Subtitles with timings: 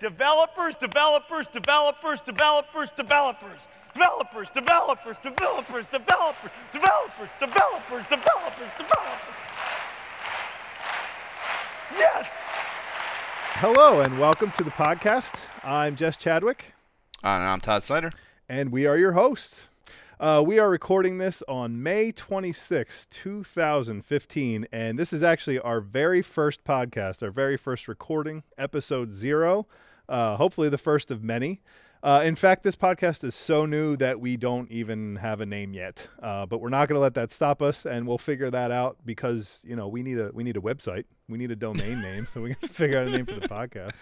[0.00, 3.60] Developers, developers, developers, developers, developers.
[3.92, 9.34] Developers, developers, developers, developers, developers, developers, developers, developers.
[11.92, 12.26] Yes!
[13.56, 15.44] Hello and welcome to the podcast.
[15.62, 16.72] I'm Jess Chadwick,
[17.22, 18.10] And I'm Todd Snyder.
[18.48, 19.66] and we are your hosts.
[20.18, 26.22] Uh, we are recording this on May 26, 2015, and this is actually our very
[26.22, 29.66] first podcast, our very first recording, episode zero.
[30.10, 31.62] Uh, hopefully, the first of many.
[32.02, 35.74] Uh, in fact, this podcast is so new that we don't even have a name
[35.74, 36.08] yet.
[36.22, 38.96] Uh, but we're not going to let that stop us, and we'll figure that out
[39.04, 42.26] because you know we need a we need a website, we need a domain name,
[42.26, 43.94] so we got to figure out a name for the podcast.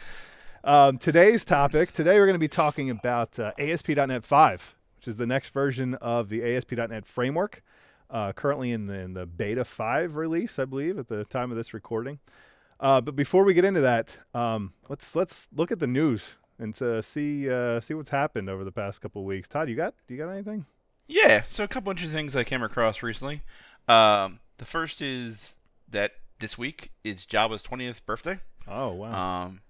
[0.64, 5.16] Um, today's topic today we're going to be talking about uh, ASP.NET 5, which is
[5.16, 7.62] the next version of the ASP.NET framework,
[8.10, 11.56] uh, currently in the, in the beta 5 release, I believe, at the time of
[11.56, 12.18] this recording.
[12.80, 16.74] Uh, but before we get into that, um, let's let's look at the news and
[17.04, 19.48] see uh, see what's happened over the past couple of weeks.
[19.48, 20.66] Todd, you got do you got anything?
[21.06, 23.42] Yeah, so a couple interesting things I came across recently.
[23.88, 25.54] Um, the first is
[25.90, 28.40] that this week is Java's 20th birthday.
[28.66, 29.46] Oh wow!
[29.46, 29.60] Um,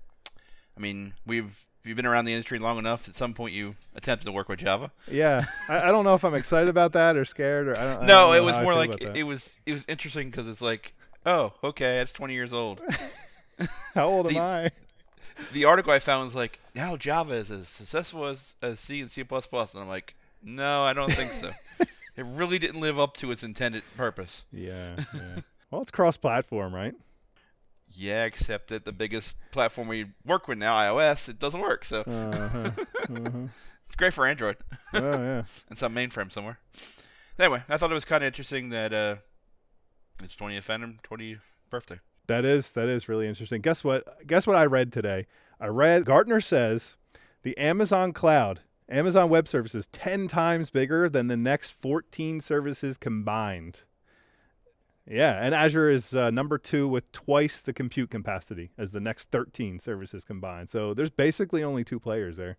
[0.76, 4.26] I mean, we've you've been around the industry long enough, at some point you attempted
[4.26, 4.90] to work with Java.
[5.10, 7.88] yeah, I, I don't know if I'm excited about that or scared or I don't.
[7.88, 10.48] I don't no, know it was more like it, it was it was interesting because
[10.48, 10.94] it's like,
[11.28, 12.80] oh, okay, that's 20 years old.
[13.94, 14.70] how old the- am I?
[15.52, 19.10] the article I found was like, now Java is as successful as, as C and
[19.10, 21.50] C++, and I'm like, no, I don't think so.
[22.16, 24.44] it really didn't live up to its intended purpose.
[24.52, 25.40] Yeah, yeah.
[25.70, 26.94] well, it's cross-platform, right?
[27.92, 31.84] Yeah, except that the biggest platform we work with now, iOS, it doesn't work.
[31.84, 32.70] So Uh-huh.
[33.08, 33.30] uh-huh.
[33.86, 34.56] it's great for Android
[34.92, 35.42] Oh yeah.
[35.70, 36.58] and some mainframe somewhere.
[37.38, 39.16] Anyway, I thought it was kind of interesting that uh,
[40.22, 42.00] it's 20th Phantom 20th birthday.
[42.26, 43.62] That is that is really interesting.
[43.62, 44.26] Guess what?
[44.26, 45.26] Guess what I read today?
[45.60, 46.96] I read Gartner says
[47.42, 53.84] the Amazon cloud, Amazon Web Services, ten times bigger than the next fourteen services combined.
[55.10, 59.30] Yeah, and Azure is uh, number two with twice the compute capacity as the next
[59.30, 60.68] thirteen services combined.
[60.68, 62.58] So there's basically only two players there.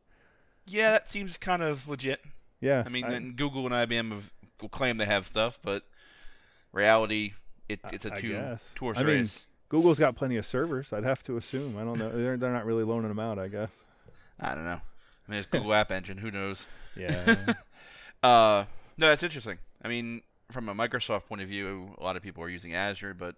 [0.65, 2.21] Yeah, that seems kind of legit.
[2.59, 5.83] Yeah, I mean, and Google and IBM have will claim they have stuff, but
[6.71, 7.33] reality,
[7.69, 9.29] it, it's a two two horse I mean.
[9.69, 10.91] Google's got plenty of servers.
[10.91, 11.77] I'd have to assume.
[11.77, 12.09] I don't know.
[12.09, 13.37] They're they're not really loaning them out.
[13.37, 13.83] I guess.
[14.39, 14.81] I don't know.
[14.81, 16.17] I mean, it's Google App Engine.
[16.17, 16.65] Who knows?
[16.97, 17.53] Yeah.
[18.21, 18.65] Uh,
[18.97, 19.57] no, that's interesting.
[19.81, 23.13] I mean, from a Microsoft point of view, a lot of people are using Azure,
[23.13, 23.35] but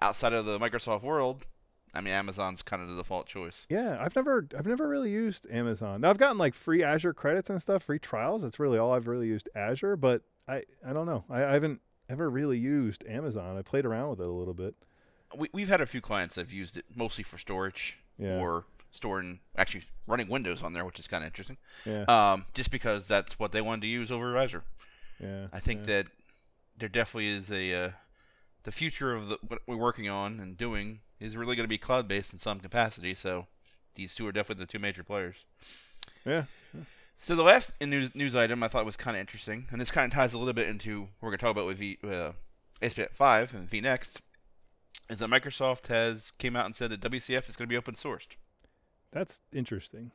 [0.00, 1.46] outside of the Microsoft world,
[1.94, 3.66] I mean, Amazon's kind of the default choice.
[3.68, 6.00] Yeah, I've never I've never really used Amazon.
[6.00, 8.42] Now I've gotten like free Azure credits and stuff, free trials.
[8.42, 11.24] That's really all I've really used Azure, but I I don't know.
[11.30, 13.56] I, I haven't ever really used Amazon.
[13.56, 14.74] I played around with it a little bit.
[15.36, 18.38] We, we've had a few clients that have used it mostly for storage Yeah.
[18.38, 21.56] or storing, actually running Windows on there, which is kind of interesting.
[21.84, 22.02] Yeah.
[22.04, 24.62] Um, just because that's what they wanted to use over Azure.
[25.20, 25.46] yeah.
[25.52, 25.86] I think yeah.
[26.02, 26.06] that
[26.78, 27.90] there definitely is a uh,
[28.64, 31.78] the future of the, what we're working on and doing is really going to be
[31.78, 33.14] cloud based in some capacity.
[33.14, 33.46] So
[33.94, 35.36] these two are definitely the two major players.
[36.24, 36.44] Yeah.
[37.14, 40.10] So the last news news item I thought was kind of interesting, and this kind
[40.10, 42.32] of ties a little bit into what we're going to talk about with v, uh,
[42.82, 44.16] ASP.NET 5 and vNext,
[45.08, 47.94] is that Microsoft has came out and said that WCF is going to be open
[47.94, 48.36] sourced.
[49.12, 50.10] That's interesting.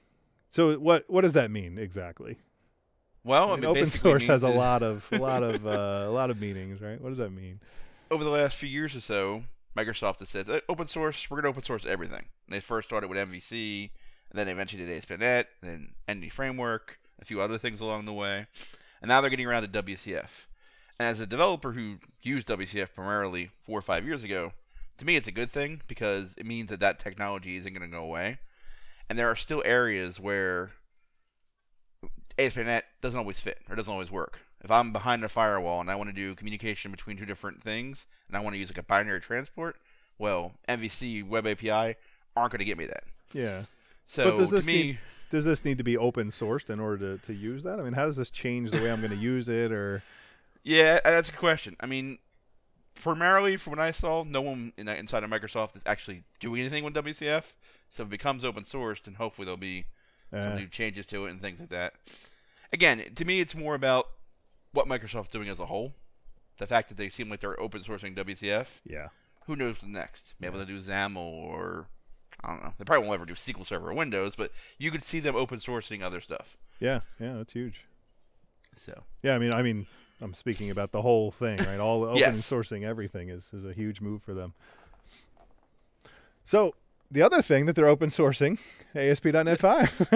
[0.50, 2.38] So what what does that mean exactly?
[3.24, 6.12] Well, I I mean, open source has a lot of a lot of uh, a
[6.12, 7.00] lot of meanings, right?
[7.00, 7.60] What does that mean?
[8.12, 9.44] Over the last few years or so,
[9.78, 11.30] Microsoft has said "Uh, open source.
[11.30, 12.26] We're going to open source everything.
[12.50, 13.92] They first started with MVC,
[14.30, 18.14] and then they eventually did ASP.NET, then Entity Framework, a few other things along the
[18.14, 18.48] way,
[19.02, 20.46] and now they're getting around to WCF.
[21.00, 24.54] And as a developer who used WCF primarily four or five years ago,
[24.98, 27.96] to me it's a good thing because it means that that technology isn't going to
[27.96, 28.40] go away,
[29.10, 30.72] and there are still areas where
[32.38, 34.40] ASP.NET doesn't always fit or doesn't always work.
[34.62, 38.06] If I'm behind a firewall and I want to do communication between two different things
[38.28, 39.78] and I want to use like a binary transport,
[40.18, 41.96] well, MVC Web API
[42.36, 43.04] aren't going to get me that.
[43.34, 43.64] Yeah.
[44.10, 45.00] So does to this me, need-
[45.30, 47.80] Does this need to be open sourced in order to, to use that?
[47.80, 50.02] I mean, how does this change the way I'm going to use it or
[50.64, 51.76] yeah, that's a question.
[51.80, 52.18] I mean,
[53.02, 56.84] primarily from what I saw, no one in, inside of Microsoft is actually doing anything
[56.84, 57.54] with WCF.
[57.90, 59.86] So if it becomes open sourced, then hopefully there'll be
[60.32, 61.94] some uh, new changes to it and things like that.
[62.74, 64.10] Again, to me, it's more about
[64.74, 65.94] what Microsoft's doing as a whole.
[66.60, 68.68] The fact that they seem like they're open sourcing WCF.
[68.86, 69.08] yeah.
[69.46, 70.34] Who knows what's next?
[70.40, 71.88] Maybe they'll do XAML or
[72.44, 72.74] I don't know.
[72.78, 75.60] They probably won't ever do SQL Server or Windows, but you could see them open
[75.60, 76.58] sourcing other stuff.
[76.80, 77.82] Yeah, yeah, that's huge.
[78.86, 79.88] So Yeah, I mean, I mean,
[80.22, 81.80] I'm speaking about the whole thing, right?
[81.80, 82.50] All the open Yes.
[82.50, 84.54] sourcing everything is is a huge move for them.
[86.44, 86.74] So
[87.12, 88.60] the other thing that they're open sourcing,
[88.96, 90.08] ASP.NET 5.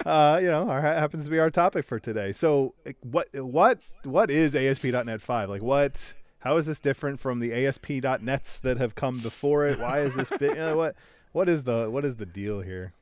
[0.06, 2.32] uh, you know, our, happens to be our topic for today.
[2.32, 5.48] So, what what what is ASP.NET 5?
[5.48, 6.14] Like, what?
[6.42, 9.78] How is this different from the ASP.NETs that have come before it?
[9.78, 10.28] Why is this?
[10.30, 10.96] Big, you know, what
[11.32, 12.92] what is the what is the deal here?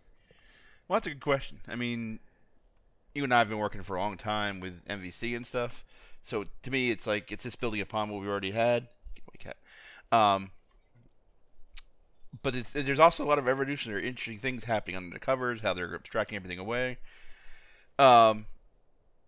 [0.86, 1.60] Well, that's a good question.
[1.66, 2.20] I mean,
[3.14, 5.84] you and I have been working for a long time with MVC and stuff.
[6.22, 8.88] So to me, it's like it's just building upon what we already had.
[10.12, 10.50] Um,
[12.42, 15.94] but there's also a lot of evolutionary, interesting things happening under the covers, how they're
[15.94, 16.98] abstracting everything away.
[17.98, 18.46] Um,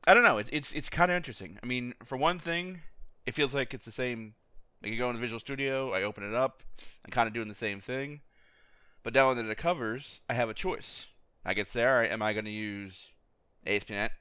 [0.06, 0.38] I don't know.
[0.38, 1.58] It's it's kind of interesting.
[1.62, 2.80] I mean, for one thing,
[3.26, 4.34] it feels like it's the same.
[4.82, 6.62] Like you go into Visual Studio, I open it up,
[7.04, 8.20] I'm kind of doing the same thing.
[9.04, 11.06] But down under the covers, I have a choice.
[11.44, 13.10] I can say, all right, am I going to use
[13.66, 14.12] ASP.NET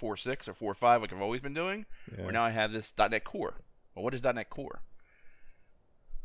[0.00, 1.86] 4.6 or 4.5 like I've always been doing?
[2.16, 2.24] Yeah.
[2.24, 3.54] Or now I have this .NET Core.
[3.94, 4.82] Well, what is .NET Core?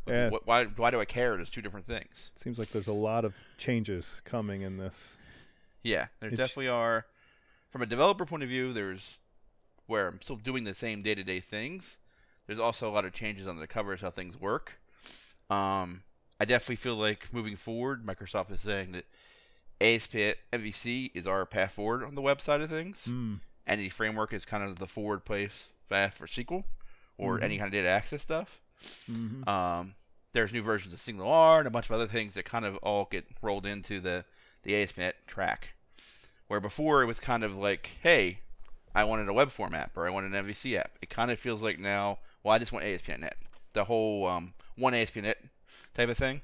[0.07, 0.31] Yeah.
[0.43, 1.35] Why, why do I care?
[1.35, 2.31] There's two different things.
[2.35, 5.17] It Seems like there's a lot of changes coming in this.
[5.81, 6.37] Yeah, there it's...
[6.37, 7.05] definitely are.
[7.71, 9.17] From a developer point of view, there's
[9.87, 11.97] where I'm still doing the same day-to-day things.
[12.47, 14.73] There's also a lot of changes on the covers how things work.
[15.49, 16.03] Um,
[16.39, 19.05] I definitely feel like moving forward, Microsoft is saying that
[19.81, 23.03] ASP MVC is our path forward on the web side of things.
[23.07, 23.39] Mm.
[23.65, 26.63] Entity framework is kind of the forward place path for SQL
[27.17, 27.43] or mm-hmm.
[27.43, 28.61] any kind of data access stuff.
[29.09, 29.47] Mm-hmm.
[29.47, 29.95] Um,
[30.33, 33.07] there's new versions of SignalR and a bunch of other things that kind of all
[33.09, 34.25] get rolled into the
[34.63, 35.75] the ASP.NET track.
[36.47, 38.39] Where before it was kind of like, hey,
[38.95, 40.97] I wanted a web form app or I wanted an MVC app.
[41.01, 43.37] It kind of feels like now, well, I just want ASP.NET.
[43.73, 45.37] The whole um, one ASP.NET
[45.93, 46.41] type of thing.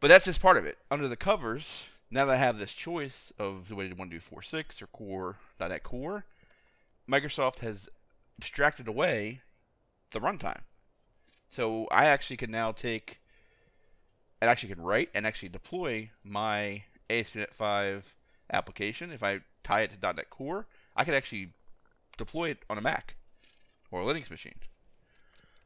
[0.00, 0.78] But that's just part of it.
[0.90, 4.18] Under the covers, now that I have this choice of the way to want to
[4.18, 6.24] do 4.6 or core.NET Core,
[7.08, 7.88] Microsoft has
[8.38, 9.40] abstracted away
[10.10, 10.60] the runtime.
[11.48, 13.20] So I actually can now take
[14.40, 18.14] and actually can write and actually deploy my ASP.NET 5
[18.52, 19.10] application.
[19.10, 21.50] If I tie it to .NET Core, I can actually
[22.16, 23.16] deploy it on a Mac
[23.96, 24.54] or Linux machine.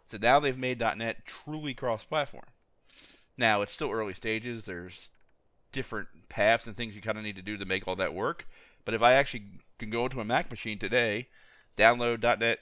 [0.07, 2.47] So now they've made .NET truly cross-platform.
[3.37, 4.65] Now it's still early stages.
[4.65, 5.09] There's
[5.73, 8.47] different paths and things you kind of need to do to make all that work.
[8.85, 9.45] But if I actually
[9.79, 11.29] can go into a Mac machine today,
[11.77, 12.59] download .NET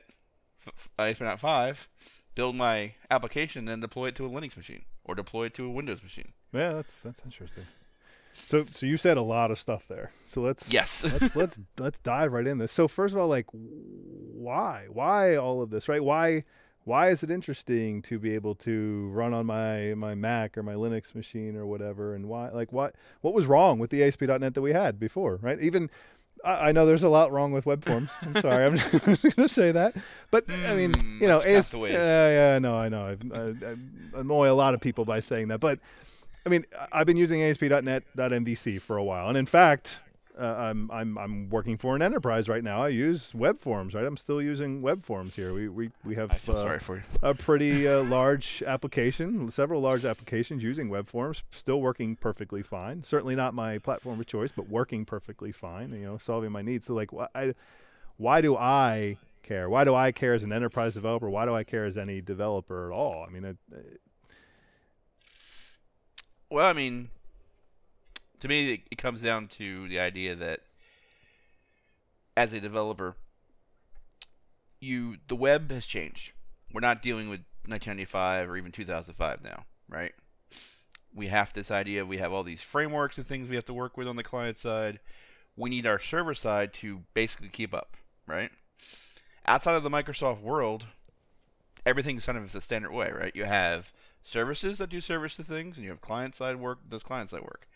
[0.98, 1.88] ASP.NET 5,
[2.34, 5.70] build my application, and deploy it to a Linux machine or deploy it to a
[5.70, 6.32] Windows machine.
[6.52, 7.64] Yeah, that's that's interesting.
[8.46, 10.11] So so you said a lot of stuff there.
[10.26, 12.73] So let's yes let's let's let's dive right in this.
[12.73, 16.02] So first of all, like why why all of this right?
[16.02, 16.44] Why
[16.85, 20.75] why is it interesting to be able to run on my my Mac or my
[20.75, 22.14] Linux machine or whatever?
[22.14, 25.37] And why like what what was wrong with the ASP.NET that we had before?
[25.43, 25.61] Right?
[25.61, 25.90] Even
[26.44, 28.11] I, I know there's a lot wrong with web forms.
[28.23, 28.76] I'm sorry, I'm
[29.17, 29.96] just to say that.
[30.31, 31.75] But I mean, hmm, you know, ASP.
[31.75, 33.17] Yeah, yeah, no, I know.
[33.32, 35.79] I, I, I annoy a lot of people by saying that, but
[36.48, 40.00] I mean, I've been using ASP.NET.MVC for a while, and in fact,
[40.40, 42.82] uh, I'm I'm I'm working for an enterprise right now.
[42.82, 44.06] I use web forms, right?
[44.06, 45.52] I'm still using web forms here.
[45.52, 46.78] We we we have uh,
[47.22, 53.02] a pretty uh, large application, several large applications using web forms, still working perfectly fine.
[53.02, 55.92] Certainly not my platform of choice, but working perfectly fine.
[55.92, 56.86] You know, solving my needs.
[56.86, 57.52] So like, why,
[58.16, 59.68] why do I care?
[59.68, 61.28] Why do I care as an enterprise developer?
[61.28, 63.22] Why do I care as any developer at all?
[63.28, 64.00] I mean, it, it,
[66.50, 67.10] well, I mean,
[68.40, 70.60] to me, it, comes down to the idea that
[72.37, 73.16] as a developer,
[74.80, 76.32] you the web has changed.
[76.73, 80.12] We're not dealing with 1995 or even 2005 now, right?
[81.14, 82.04] We have this idea.
[82.04, 84.58] We have all these frameworks and things we have to work with on the client
[84.58, 85.00] side.
[85.56, 87.96] We need our server side to basically keep up,
[88.26, 88.50] right?
[89.46, 90.84] Outside of the Microsoft world,
[91.84, 93.34] everything's kind of the standard way, right?
[93.34, 93.92] You have
[94.28, 97.30] services that do service to things, and you have client side work that does client
[97.30, 97.66] side work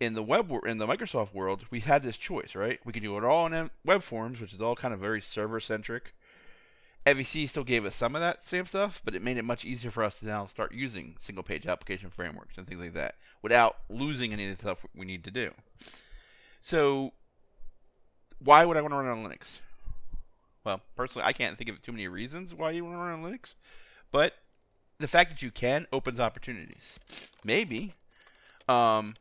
[0.00, 2.80] in the web in the Microsoft world, we had this choice, right?
[2.84, 5.60] We can do it all in web forms, which is all kind of very server
[5.60, 6.14] centric.
[7.06, 9.90] MVC still gave us some of that same stuff, but it made it much easier
[9.90, 13.76] for us to now start using single page application frameworks and things like that without
[13.90, 15.52] losing any of the stuff we need to do.
[16.62, 17.12] So,
[18.42, 19.58] why would I want to run on Linux?
[20.64, 23.22] Well, personally, I can't think of too many reasons why you want to run on
[23.22, 23.54] Linux,
[24.10, 24.32] but
[24.98, 26.98] the fact that you can opens opportunities.
[27.44, 27.94] Maybe
[28.68, 29.16] um,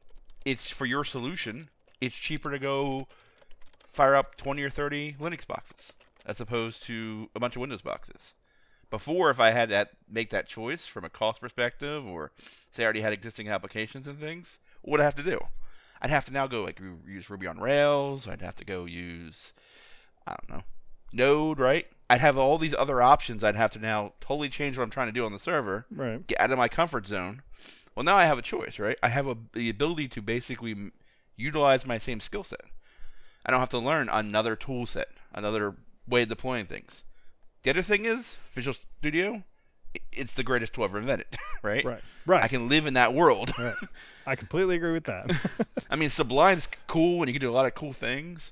[0.45, 1.69] it's for your solution,
[2.01, 3.07] it's cheaper to go
[3.87, 5.91] fire up 20 or 30 Linux boxes
[6.25, 8.33] as opposed to a bunch of Windows boxes.
[8.89, 12.31] Before, if I had to make that choice from a cost perspective, or
[12.71, 15.39] say I already had existing applications and things, what would I have to do?
[16.01, 18.27] I'd have to now go like use Ruby on Rails.
[18.27, 19.53] I'd have to go use
[20.27, 20.63] I don't know
[21.13, 21.87] Node, right?
[22.09, 23.43] I'd have all these other options.
[23.43, 26.25] I'd have to now totally change what I'm trying to do on the server, right?
[26.27, 27.41] Get out of my comfort zone,
[27.95, 28.97] Well, now I have a choice, right?
[29.01, 30.91] I have a, the ability to basically m-
[31.37, 32.61] utilize my same skill set.
[33.45, 35.75] I don't have to learn another tool set, another
[36.07, 37.03] way of deploying things.
[37.63, 39.43] The other thing is Visual Studio.
[40.11, 41.27] It's the greatest tool ever invented,
[41.63, 41.85] right?
[41.85, 42.01] Right.
[42.25, 42.43] Right.
[42.43, 43.53] I can live in that world.
[43.57, 43.75] right.
[44.27, 45.31] I completely agree with that.
[45.89, 48.51] I mean, Sublime's cool and you can do a lot of cool things.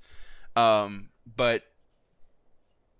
[0.55, 1.63] Um, but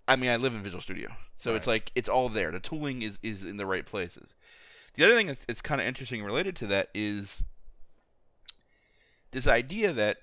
[0.08, 2.50] I mean, I live in Visual Studio, so it's like it's all there.
[2.50, 4.34] The tooling is is in the right places.
[4.94, 7.42] The other thing that's it's kind of interesting related to that is
[9.30, 10.18] this idea that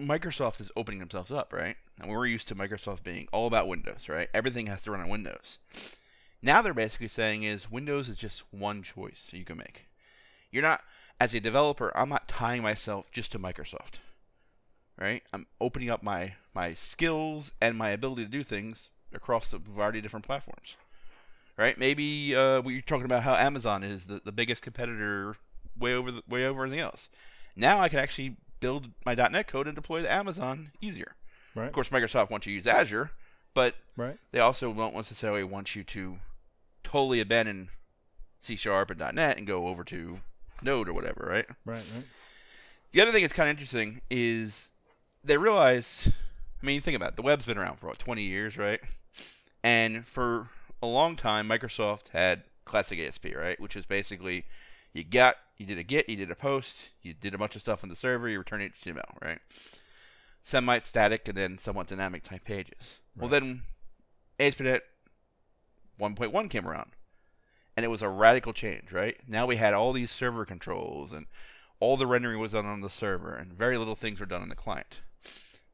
[0.00, 1.76] Microsoft is opening themselves up, right?
[2.00, 4.28] And we're used to Microsoft being all about Windows, right?
[4.32, 5.58] Everything has to run on Windows.
[6.40, 9.86] Now they're basically saying is Windows is just one choice you can make.
[10.52, 10.82] You're not
[11.20, 13.98] as a developer, I'm not tying myself just to Microsoft.
[14.96, 15.22] Right?
[15.32, 19.98] I'm opening up my my skills and my ability to do things across a variety
[19.98, 20.76] of different platforms.
[21.56, 21.76] Right?
[21.78, 25.36] Maybe uh, we are talking about how Amazon is the, the biggest competitor
[25.78, 27.08] way over the, way over everything else.
[27.56, 31.14] Now I can actually build my .NET code and deploy to Amazon easier.
[31.56, 31.66] right.
[31.66, 33.10] Of course, Microsoft wants you to use Azure,
[33.54, 34.16] but Right.
[34.30, 36.18] they also won't necessarily want you to
[36.84, 37.70] totally abandon
[38.40, 40.20] C Sharp and .NET and go over to
[40.62, 41.46] Node or whatever, right?
[41.64, 41.76] Right.
[41.94, 42.04] Right.
[42.92, 44.68] The other thing that's kind of interesting is
[45.24, 46.08] they realize.
[46.62, 47.16] I mean, you think about it.
[47.16, 48.80] The web's been around for what 20 years, right?
[49.62, 50.50] And for
[50.82, 53.58] a long time, Microsoft had classic ASP, right?
[53.60, 54.44] Which is basically
[54.92, 57.62] you got you did a get, you did a post, you did a bunch of
[57.62, 59.40] stuff on the server, you return HTML, right?
[60.42, 62.98] Semi static and then somewhat dynamic type pages.
[63.16, 63.62] Well, then
[64.38, 64.82] ASP.NET
[66.00, 66.92] 1.1 came around,
[67.76, 69.16] and it was a radical change, right?
[69.26, 71.26] Now we had all these server controls and
[71.80, 74.48] all the rendering was done on the server, and very little things were done on
[74.48, 75.00] the client.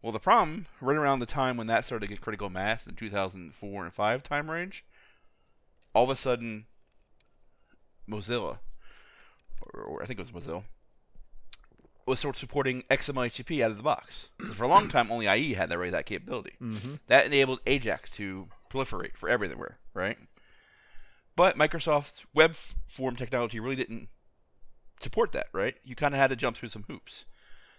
[0.04, 2.94] Well, the problem, right around the time when that started to get critical mass in
[2.94, 4.84] 2004 and 5 time range,
[5.94, 6.66] all of a sudden,
[8.06, 8.58] Mozilla,
[9.62, 10.64] or, or I think it was Mozilla,
[12.04, 14.28] was sort of supporting XML HTTP out of the box.
[14.52, 16.52] for a long time, only IE had that right that capability.
[16.60, 16.96] Mm-hmm.
[17.06, 20.18] That enabled Ajax to proliferate for everywhere, right?
[21.34, 22.56] But Microsoft's web
[22.88, 24.08] form technology really didn't
[25.00, 25.76] support that, right?
[25.82, 27.24] You kind of had to jump through some hoops.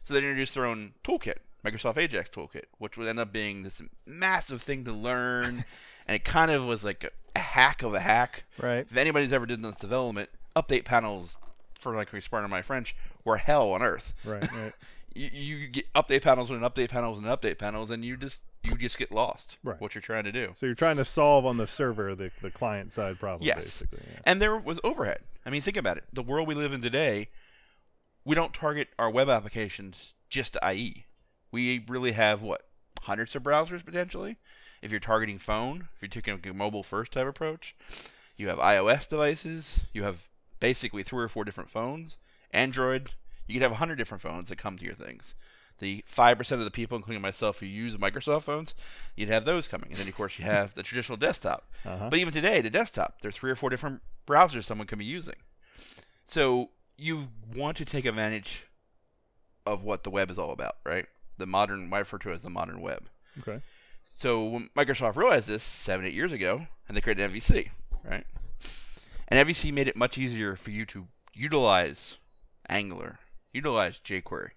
[0.03, 3.81] So they introduced their own toolkit, Microsoft Ajax toolkit, which would end up being this
[4.05, 5.65] massive thing to learn,
[6.07, 8.43] and it kind of was like a, a hack of a hack.
[8.61, 8.85] Right.
[8.89, 11.37] If anybody's ever done this development, update panels,
[11.79, 14.47] for like pardon my French, were hell on earth Right.
[14.53, 14.73] Right.
[15.13, 18.73] you, you get update panels and update panels and update panels, and you just you
[18.75, 19.57] just get lost.
[19.63, 19.79] Right.
[19.79, 20.53] What you're trying to do.
[20.55, 23.45] So you're trying to solve on the server the the client side problem.
[23.45, 23.57] Yes.
[23.57, 23.99] Basically.
[24.11, 24.19] Yeah.
[24.25, 25.19] And there was overhead.
[25.45, 26.03] I mean, think about it.
[26.11, 27.29] The world we live in today,
[28.23, 31.05] we don't target our web applications just to IE.
[31.55, 32.65] We really have what
[33.03, 34.35] hundreds of browsers potentially.
[34.81, 37.73] If you're targeting phone, if you're taking a mobile first type approach,
[38.35, 39.79] you have iOS devices.
[39.93, 40.27] You have
[40.59, 42.17] basically three or four different phones.
[42.51, 43.11] Android.
[43.47, 45.33] You could have a hundred different phones that come to your things.
[45.79, 48.75] The five percent of the people, including myself, who use Microsoft phones,
[49.15, 51.71] you'd have those coming, and then of course you have the traditional desktop.
[51.85, 52.09] Uh-huh.
[52.09, 55.35] But even today, the desktop, there's three or four different browsers someone can be using.
[56.27, 58.65] So you want to take advantage
[59.65, 61.05] of what the web is all about, right?
[61.37, 63.05] The modern, what I refer to as the modern web.
[63.39, 63.61] okay.
[64.17, 67.69] So when Microsoft realized this seven, eight years ago, and they created MVC,
[68.03, 68.25] right?
[69.27, 72.17] And MVC made it much easier for you to utilize
[72.69, 73.19] Angular,
[73.53, 74.49] utilize jQuery.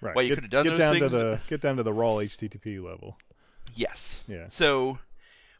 [0.00, 0.14] Right.
[0.16, 2.82] Well, you could've done get those down to the get down to the raw HTTP
[2.82, 3.16] level.
[3.74, 4.22] Yes.
[4.26, 4.46] Yeah.
[4.50, 4.98] So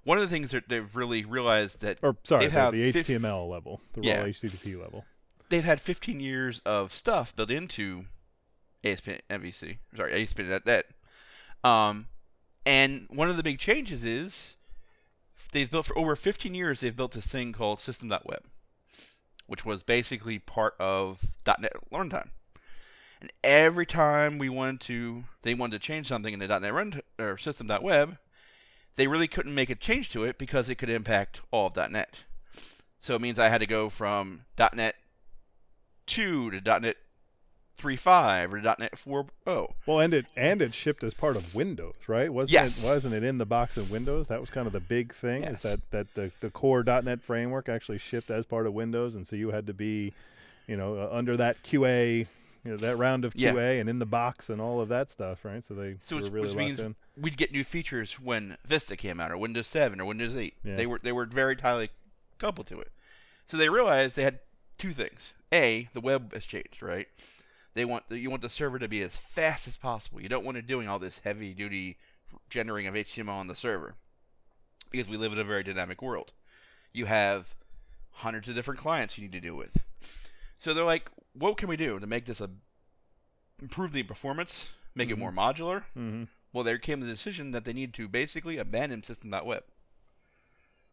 [0.05, 3.49] one of the things that they've really realized that Or sorry, the, the fif- HTML
[3.49, 4.21] level, the Yeah.
[4.21, 5.05] raw HTTP level.
[5.51, 8.07] they've had 15 years of stuff built into
[8.85, 9.79] ASP MVC.
[9.95, 10.87] Sorry, ASP.NET.
[11.63, 12.07] Um,
[12.65, 14.55] and one of the big changes is
[15.53, 16.81] they've built for over 15 years.
[16.81, 18.45] They've built this thing called System.web,
[19.47, 22.31] which was basically part of .NET Runtime.
[23.21, 27.01] And every time we wanted to, they wanted to change something in the .NET Run
[27.19, 28.17] or System.web,
[28.97, 32.17] they really couldn't make a change to it because it could impact all of .NET.
[32.99, 34.95] So it means I had to go from .NET
[36.07, 36.97] 2 to .NET
[37.81, 39.73] 3.5 or .NET 4.0.
[39.87, 42.33] Well, and it and it shipped as part of Windows, right?
[42.33, 42.83] Wasn't Yes.
[42.83, 44.29] it wasn't it in the box of Windows?
[44.29, 45.55] That was kind of the big thing Yes.
[45.57, 49.27] is that that the the core .NET framework actually shipped as part of Windows, and
[49.27, 50.13] so you had to be,
[50.67, 52.27] you know, uh, under that QA,
[52.65, 53.53] you know, that round of Yeah.
[53.53, 55.65] QA and in the box and all of that stuff, right?
[55.65, 56.95] So they So were really which means in.
[57.17, 60.55] we'd get new features when Vista came out or Windows 7 or Windows 8.
[60.63, 60.77] Yeah.
[60.77, 61.91] They were they were very tightly
[62.39, 62.93] coupled to it.
[63.47, 64.39] So they realized they had
[64.79, 65.33] two things.
[65.53, 67.09] A, the web has changed, right?
[67.81, 70.21] They want the, you want the server to be as fast as possible.
[70.21, 71.97] You don't want it doing all this heavy duty
[72.51, 73.95] generating of HTML on the server
[74.91, 76.33] because we live in a very dynamic world.
[76.93, 77.55] You have
[78.11, 79.79] hundreds of different clients you need to deal with.
[80.59, 82.51] So they're like, what can we do to make this a
[83.63, 85.85] improve the performance, make it more modular?
[85.97, 86.25] Mm-hmm.
[86.53, 89.63] Well, there came the decision that they need to basically abandon system.web,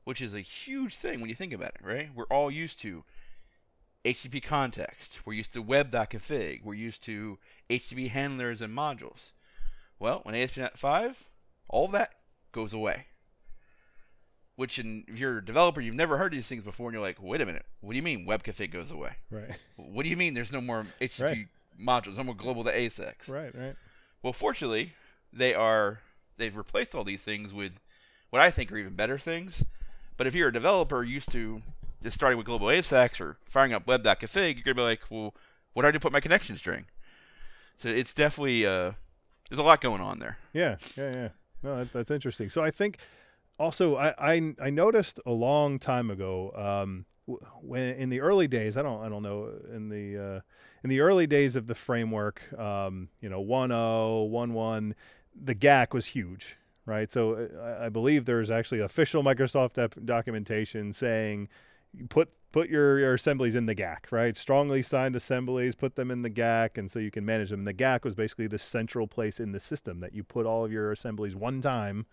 [0.06, 2.12] which is a huge thing when you think about it, right?
[2.15, 3.03] We're all used to
[4.13, 5.19] HTTP context.
[5.25, 6.63] We're used to web.config.
[6.63, 7.37] We're used to
[7.69, 9.31] HTTP handlers and modules.
[9.99, 11.25] Well, when ASP.NET 5,
[11.69, 12.11] all that
[12.51, 13.05] goes away.
[14.55, 17.21] Which, in, if you're a developer, you've never heard these things before, and you're like,
[17.21, 19.11] wait a minute, what do you mean web config goes away?
[19.29, 19.51] Right.
[19.75, 21.47] What do you mean there's no more HTTP Right.
[21.79, 23.29] modules, no more global to asax?
[23.29, 23.53] Right.
[23.55, 23.75] Right.
[24.23, 24.93] Well, fortunately,
[25.31, 25.99] they are
[26.37, 27.73] they've replaced all these things with
[28.31, 29.63] what I think are even better things.
[30.17, 31.61] But if you're a developer used to
[32.13, 35.33] starting with global asax or firing up web.config, you're gonna be like, well,
[35.73, 36.85] what do I do put my connection string?
[37.77, 38.93] So it's definitely uh,
[39.49, 40.37] there's a lot going on there.
[40.53, 41.29] Yeah, yeah, yeah.
[41.63, 42.49] No, that, that's interesting.
[42.49, 42.99] So I think
[43.59, 47.05] also I, I I noticed a long time ago um,
[47.61, 50.39] when in the early days I don't I don't know in the uh,
[50.83, 54.93] in the early days of the framework um, you know 1.0 1.1
[55.39, 60.93] the GAC was huge right so uh, I, I believe there's actually official Microsoft documentation
[60.93, 61.49] saying
[62.10, 64.36] put put your, your assemblies in the GAC, right?
[64.36, 67.65] Strongly signed assemblies, put them in the GAC, and so you can manage them.
[67.65, 70.72] The GAC was basically the central place in the system that you put all of
[70.72, 72.06] your assemblies one time,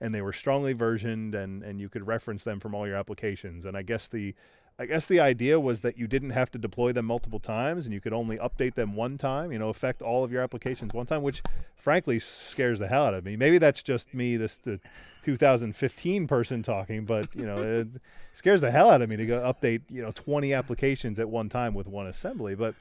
[0.00, 3.64] and they were strongly versioned, and and you could reference them from all your applications.
[3.64, 4.34] And I guess the
[4.78, 7.92] I guess the idea was that you didn't have to deploy them multiple times, and
[7.92, 9.52] you could only update them one time.
[9.52, 11.42] You know, affect all of your applications one time, which
[11.76, 13.36] frankly scares the hell out of me.
[13.36, 14.80] Maybe that's just me, this the
[15.24, 17.88] 2015 person talking, but you know, it
[18.32, 21.48] scares the hell out of me to go update you know 20 applications at one
[21.48, 22.54] time with one assembly.
[22.54, 22.74] But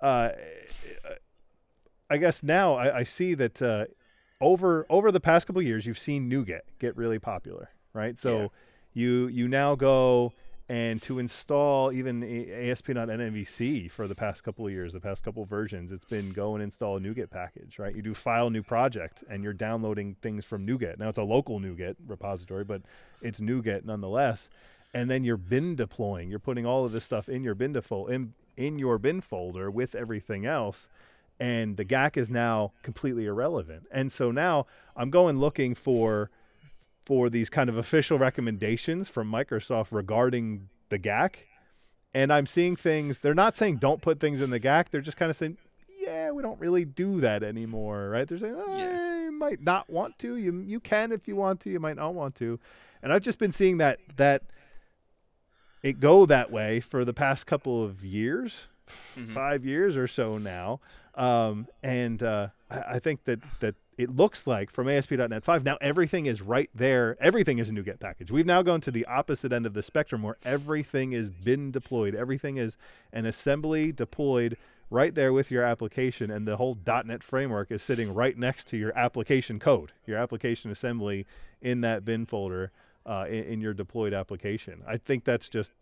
[0.00, 0.30] uh,
[2.10, 3.86] I guess now I, I see that uh,
[4.40, 8.18] over over the past couple of years, you've seen NuGet get really popular, right?
[8.18, 8.48] So Yeah.
[8.92, 10.34] you you now go
[10.68, 15.42] and to install even ASP.NET ASP.NMVC for the past couple of years, the past couple
[15.42, 17.94] of versions, it's been go and install a NuGet package, right?
[17.94, 20.98] You do file new project and you're downloading things from NuGet.
[20.98, 22.82] Now it's a local NuGet repository, but
[23.20, 24.48] it's NuGet nonetheless.
[24.94, 26.30] And then you're bin deploying.
[26.30, 29.70] You're putting all of this stuff in your bin defol- in in your bin folder
[29.70, 30.88] with everything else
[31.40, 33.86] and the GAC is now completely irrelevant.
[33.90, 36.30] And so now I'm going looking for
[37.04, 41.34] for these kind of official recommendations from Microsoft regarding the GAC,
[42.14, 43.20] and I'm seeing things.
[43.20, 44.90] They're not saying don't put things in the GAC.
[44.90, 45.56] They're just kind of saying,
[45.98, 48.26] yeah, we don't really do that anymore, right?
[48.28, 49.24] They're saying, oh, Yeah.
[49.24, 50.36] you might not want to.
[50.36, 51.70] You you can if you want to.
[51.70, 52.58] You might not want to.
[53.02, 54.42] And I've just been seeing that that
[55.82, 58.68] it go that way for the past couple of years,
[59.26, 60.80] five years or so now.
[61.14, 66.26] Um, and uh, I, think that that it looks like from ASP.NET 5 now everything
[66.26, 67.16] is right there.
[67.20, 68.30] Everything is a NuGet package.
[68.30, 72.14] We've now gone to the opposite end of the spectrum where everything is bin deployed.
[72.14, 72.76] Everything is
[73.12, 74.56] an assembly deployed
[74.92, 78.76] right there with your application, and the whole .NET framework is sitting right next to
[78.76, 81.26] your application code, your application assembly
[81.60, 82.70] in that bin folder
[83.06, 84.82] uh, in, in your deployed application.
[84.86, 85.72] I think that's just,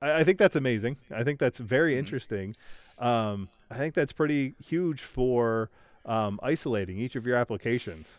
[0.00, 0.96] I, I think that's amazing.
[1.10, 2.54] I think that's very interesting.
[2.98, 5.70] Um, I think that's pretty huge for
[6.04, 8.18] um, isolating each of your applications,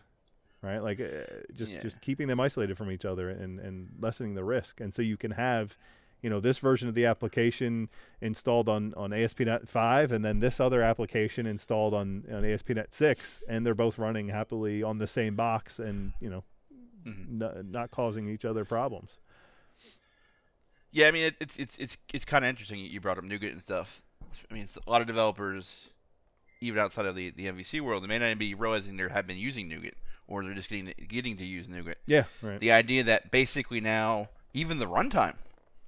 [0.62, 0.78] right?
[0.78, 1.80] Like uh, just Yeah.
[1.80, 4.80] just keeping them isolated from each other and and lessening the risk.
[4.80, 5.76] And so you can have,
[6.22, 7.88] you know, this version of the application
[8.20, 13.42] installed on on ASP.NET 5, and then this other application installed on on ASP.NET 6,
[13.48, 16.44] and they're both running happily on the same box, and you know,
[17.06, 17.42] Mhm.
[17.42, 19.18] n- not causing each other problems.
[20.90, 23.52] Yeah, I mean it, it's it's it's it's kind of interesting you brought up NuGet
[23.52, 24.00] and stuff.
[24.50, 25.76] I mean, a lot of developers,
[26.60, 29.26] even outside of the, the MVC world, they may not even be realizing they have
[29.26, 29.94] been using NuGet,
[30.26, 31.96] or they're just getting getting to use NuGet.
[32.06, 32.60] Yeah, right.
[32.60, 35.34] The idea that basically now even the runtime,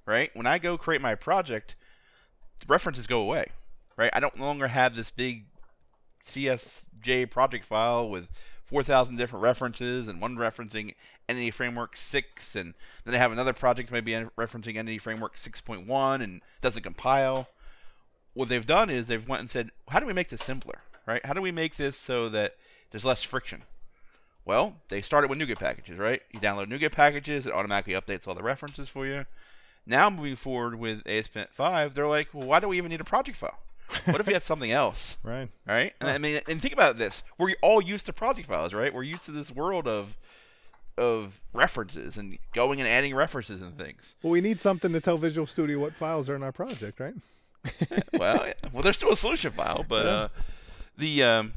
[0.05, 0.29] right?
[0.35, 1.75] When I go create my project,
[2.59, 3.47] the references go away,
[3.95, 4.11] right?
[4.13, 5.45] I don't no longer have this big
[6.25, 8.27] CSJ project file with
[8.65, 10.93] 4,000 different references and one referencing
[11.29, 12.73] Entity Framework 6, and
[13.05, 17.47] then I have another project maybe referencing Entity Framework 6.1 and doesn't compile.
[18.37, 21.25] What they've done is they've went and said, how do we make this simpler, right?
[21.25, 22.55] How do we make this so that
[22.91, 23.63] there's less friction?
[24.45, 26.21] Well, they started with NuGet packages, right?
[26.31, 29.25] You download NuGet packages, it automatically updates all the references for you.
[29.87, 33.05] Now moving forward with ASP.NET 5, they're like, well, why do we even need a
[33.05, 33.57] project file?
[34.05, 35.17] What if we had something else?
[35.23, 35.49] Right.
[35.65, 35.95] right?
[35.99, 38.93] And I mean, and think about this: we're all used to project files, right?
[38.93, 40.17] We're used to this world of
[40.97, 44.15] of references and going and adding references and things.
[44.21, 47.13] Well, we need something to tell Visual Studio what files are in our project, right?
[48.13, 48.53] well, yeah.
[48.73, 50.27] well, there's still a solution file, but uh,
[50.97, 51.53] the um,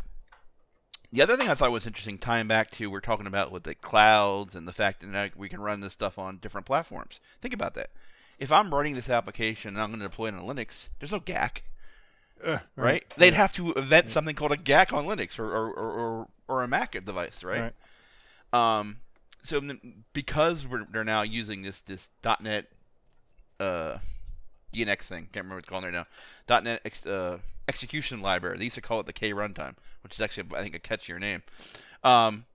[1.13, 3.75] the other thing I thought was interesting, tying back to we're talking about with the
[3.75, 7.21] clouds and the fact that now we can run this stuff on different platforms.
[7.41, 7.91] Think about that.
[8.39, 11.21] If I'm running this application and I'm going to deploy it on Linux, there's no
[11.21, 11.59] GAC.
[12.43, 13.05] Uh, right?
[13.19, 16.63] They'd have to invent something called a GAC on Linux or or, or, or, or
[16.63, 17.75] a Mac device, right?
[18.53, 18.99] Um,
[19.43, 19.61] so
[20.13, 22.09] because we're, they're now using this this
[22.41, 22.67] .NET
[23.59, 23.99] uh,
[24.73, 26.07] DNX thing, can't remember what it's called right now,
[26.61, 28.59] .NET ex, uh, execution library.
[28.59, 31.21] They used to call it the K runtime, which is actually I think a catchier
[31.21, 31.43] name.
[32.03, 32.47] Um,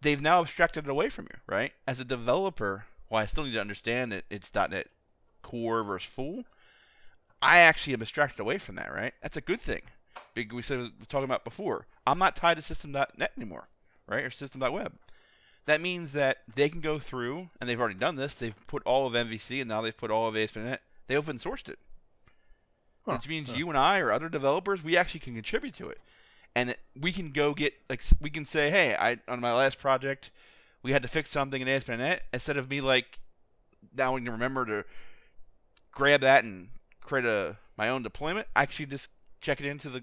[0.00, 1.72] they've now abstracted it away from you, right?
[1.86, 4.88] As a developer, while I still need to understand that it's .NET
[5.42, 6.44] Core versus full,
[7.40, 9.14] I actually am abstracted away from that, right?
[9.22, 9.82] That's a good thing.
[10.34, 11.86] Big we said we were talking about before.
[12.06, 13.68] I'm not tied to system.net anymore,
[14.06, 14.24] right?
[14.24, 14.92] Or system.web.
[15.66, 18.34] That means that they can go through, and they've already done this.
[18.34, 20.80] They've put all of MVC, and now they've put all of ASP.NET.
[21.06, 21.78] They open sourced it,
[23.04, 23.56] Huh, which means huh.
[23.56, 26.00] you and I or other developers, we actually can contribute to it,
[26.54, 30.30] and we can go get like we can say, hey, I on my last project,
[30.82, 32.22] we had to fix something in ASP.NET.
[32.32, 33.20] Instead of me like
[33.96, 34.84] now we can remember to
[35.92, 36.68] grab that and
[37.00, 39.08] create a my own deployment, I actually just
[39.40, 40.02] check it into the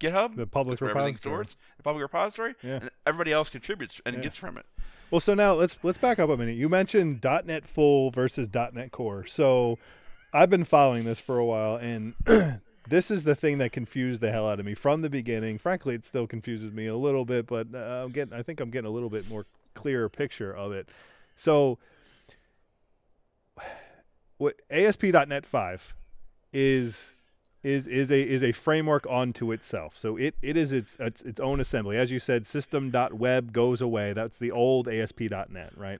[0.00, 1.46] GitHub, The public that's where everything repository.
[1.46, 2.78] stores, the public repository, Yeah.
[2.82, 4.22] and everybody else contributes and Yeah.
[4.22, 4.66] gets from it.
[5.10, 6.56] Well, so now let's let's back up a minute.
[6.56, 9.26] You mentioned .NET Full versus .NET Core.
[9.26, 9.78] So
[10.32, 12.14] I've been following this for a while, and
[12.88, 15.58] this is the thing that confused the hell out of me from the beginning.
[15.58, 18.70] Frankly, it still confuses me a little bit, but uh, I'm getting I think I'm
[18.70, 20.88] getting a little bit more clearer picture of it.
[21.36, 21.78] So
[24.38, 25.94] what ASP.NET 5
[26.52, 27.14] is
[27.64, 29.96] is is a is a framework onto itself.
[29.96, 31.96] So it, it is its, its its own assembly.
[31.96, 34.12] As you said, system.web goes away.
[34.12, 35.98] That's the old ASP.NET, right?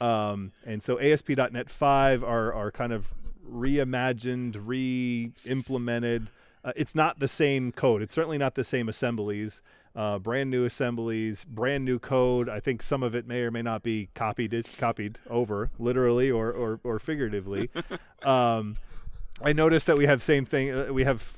[0.00, 3.14] Um, and so ASP.NET 5 are are kind of
[3.48, 6.30] reimagined, re-implemented.
[6.64, 8.02] Uh, it's not the same code.
[8.02, 9.62] It's certainly not the same assemblies.
[9.96, 12.48] Uh, brand new assemblies, brand new code.
[12.48, 16.52] I think some of it may or may not be copied copied over, literally or
[16.52, 17.68] or, or figuratively.
[18.22, 18.76] um,
[19.42, 20.72] I noticed that we have same thing.
[20.72, 21.34] Uh, we have.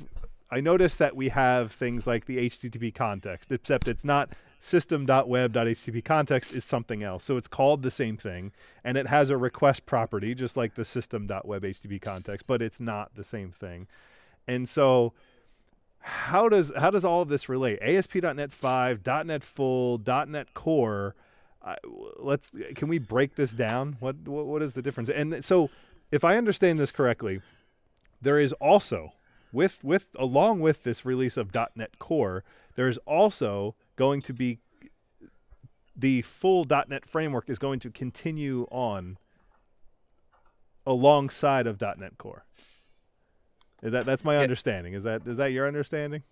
[0.50, 6.52] I noticed that we have things like the HTTP context, except it's not system.web.http context
[6.52, 7.24] is something else.
[7.24, 10.84] So it's called the same thing, and it has a request property just like the
[10.84, 13.86] system.web HTTP context, but it's not the same thing.
[14.48, 15.12] And so,
[16.00, 17.78] how does how does all of this relate?
[17.80, 21.14] ASP.NET 5, .NET Full, .NET Core.
[22.18, 23.96] Let's can we break this down?
[24.00, 25.10] What, what what is the difference?
[25.10, 25.70] And so,
[26.10, 27.40] if I understand this correctly,
[28.20, 29.12] there is also
[29.52, 32.44] with with along with this release of .NET Core,
[32.76, 34.58] there is also going to be
[35.96, 39.18] the full .NET framework is going to continue on
[40.86, 42.44] alongside of .NET Core.
[43.82, 44.40] Is that that's my Yeah.
[44.40, 44.94] understanding?
[44.94, 46.22] Is that is that your understanding?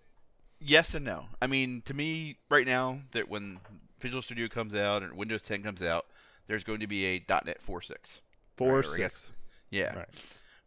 [0.60, 1.26] Yes and no.
[1.40, 3.60] I mean, to me, right now, that when
[4.00, 6.06] Visual Studio comes out and Windows 10 comes out,
[6.48, 8.20] there's going to be a .NET 4.6.
[8.56, 8.98] Four Right, or I six.
[8.98, 9.30] guess-
[9.70, 9.94] Yeah.
[9.96, 10.08] Right.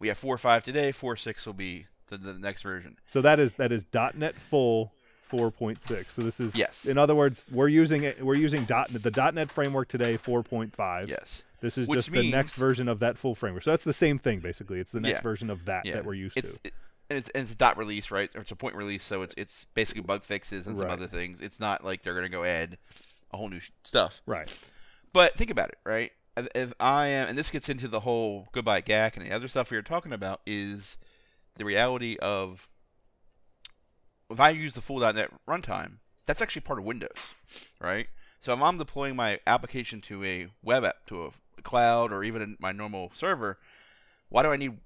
[0.01, 0.91] We have 4.5 today.
[0.91, 2.97] 4.6 will be the, the next version.
[3.05, 4.91] So that is that is .NET Full
[5.31, 6.09] 4.6.
[6.09, 6.85] So this is Yes.
[6.85, 8.25] In other words, we're using it.
[8.25, 11.07] We're using .NET, the .NET framework today 4.5.
[11.07, 11.43] Yes.
[11.61, 13.61] This is Which just the next version of that full framework.
[13.63, 14.79] So that's the same thing basically.
[14.79, 15.21] It's the next Yeah.
[15.21, 15.93] version of that Yeah.
[15.93, 16.59] that we're used it's, to.
[16.63, 16.73] It,
[17.11, 18.31] and it's, and it's a dot release, right?
[18.35, 20.93] Or it's a point release, so it's it's basically bug fixes and some Right.
[20.93, 21.41] other things.
[21.41, 22.79] It's not like they're going to go add
[23.31, 24.23] a whole new stuff.
[24.25, 24.51] Right.
[25.13, 26.11] But think about it, right?
[26.37, 29.69] If, I am, and this gets into the whole goodbye GAC and the other stuff
[29.69, 30.97] we were talking about, is
[31.57, 32.69] the reality of
[34.29, 37.17] if I use the full .NET runtime, that's actually part of Windows,
[37.81, 38.07] right?
[38.39, 42.41] So if I'm deploying my application to a web app, to a cloud, or even
[42.41, 43.59] in my normal server,
[44.29, 44.77] why do I need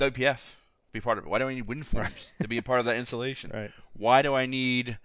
[0.00, 1.30] WPF to be part of it?
[1.30, 3.50] Why do I need WinForms to be a part of that installation?
[3.54, 3.70] Right.
[3.92, 4.98] Why do I need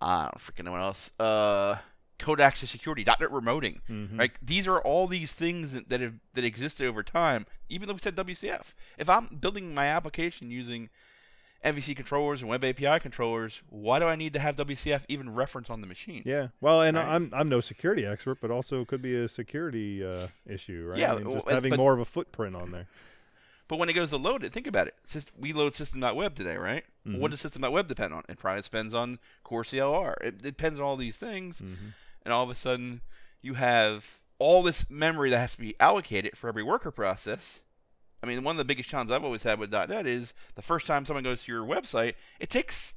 [0.00, 1.10] I don't freaking know what else?
[1.18, 1.76] Uh,
[2.18, 3.80] code access security, .NET remoting.
[3.88, 4.18] Mhm.
[4.18, 4.32] Right?
[4.42, 7.46] These are all these things that that have that existed over time.
[7.68, 10.90] Even though we said WCF, if I'm building my application using
[11.64, 15.68] MVC controllers and Web API controllers, why do I need to have WCF even reference
[15.68, 16.22] on the machine?
[16.24, 16.48] Yeah.
[16.60, 17.06] Well, and Right.
[17.06, 20.98] I'm I'm no security expert, but also could be a security uh, issue, right?
[20.98, 22.86] Yeah, I mean, just and- having but- more of a footprint on there.
[23.66, 24.94] But when it goes to load it, think about it.
[25.36, 26.84] We load system.web today, right?
[27.06, 27.18] Mm-hmm.
[27.20, 28.22] what does system.web depend on?
[28.28, 30.14] It probably depends on core CLR.
[30.22, 31.60] It, depends on all these things.
[31.60, 31.92] Mhm.
[32.24, 33.00] And all of a sudden,
[33.42, 37.60] you have all this memory that has to be allocated for every worker process.
[38.22, 40.86] I mean, one of the biggest challenges I've always had with .NET is the first
[40.86, 42.92] time someone goes to your website, it takes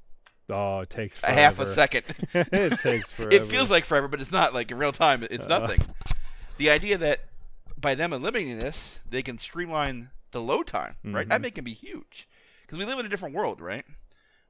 [0.50, 2.04] Oh, it takes a half a second.
[2.34, 3.36] it takes forever.
[3.36, 4.54] it feels like forever, but it's not.
[4.54, 5.60] Like in real time, it's Uh.
[5.60, 5.80] nothing.
[6.58, 7.22] The idea that
[7.80, 11.28] by them eliminating this, they can streamline the load time, right?
[11.30, 11.44] That Mhm.
[11.44, 12.28] may can be huge
[12.64, 13.86] because we live in a different world, right?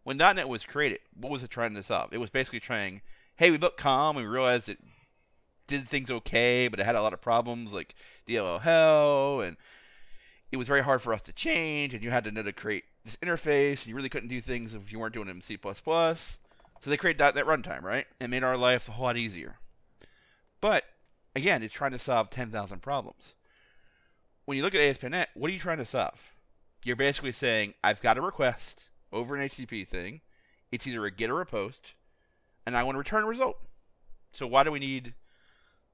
[0.03, 2.12] When .NET was created, what was it trying to solve?
[2.13, 3.01] It was basically trying,
[3.41, 4.77] hey, we built COM and we realized it
[5.65, 7.95] did things okay, but it had a lot of problems like
[8.27, 9.58] DLL hell, and
[10.51, 12.84] it was very hard for us to change, and you had to know to create
[13.04, 15.58] this interface, and you really couldn't do things if you weren't doing it in C++.
[15.60, 16.15] So
[16.86, 18.06] they created .NET Runtime, right?
[18.19, 19.56] It made our life a whole lot easier.
[20.62, 20.84] But
[21.36, 23.34] again, it's trying to solve 10,000 problems.
[24.45, 26.36] When you look at ASP.NET, what are you trying to solve?
[26.84, 30.21] You're basically saying, I've got a request over an HTTP thing.
[30.71, 31.95] It's either a get or a post,
[32.65, 33.58] and I want to return a result.
[34.32, 35.13] So why do we need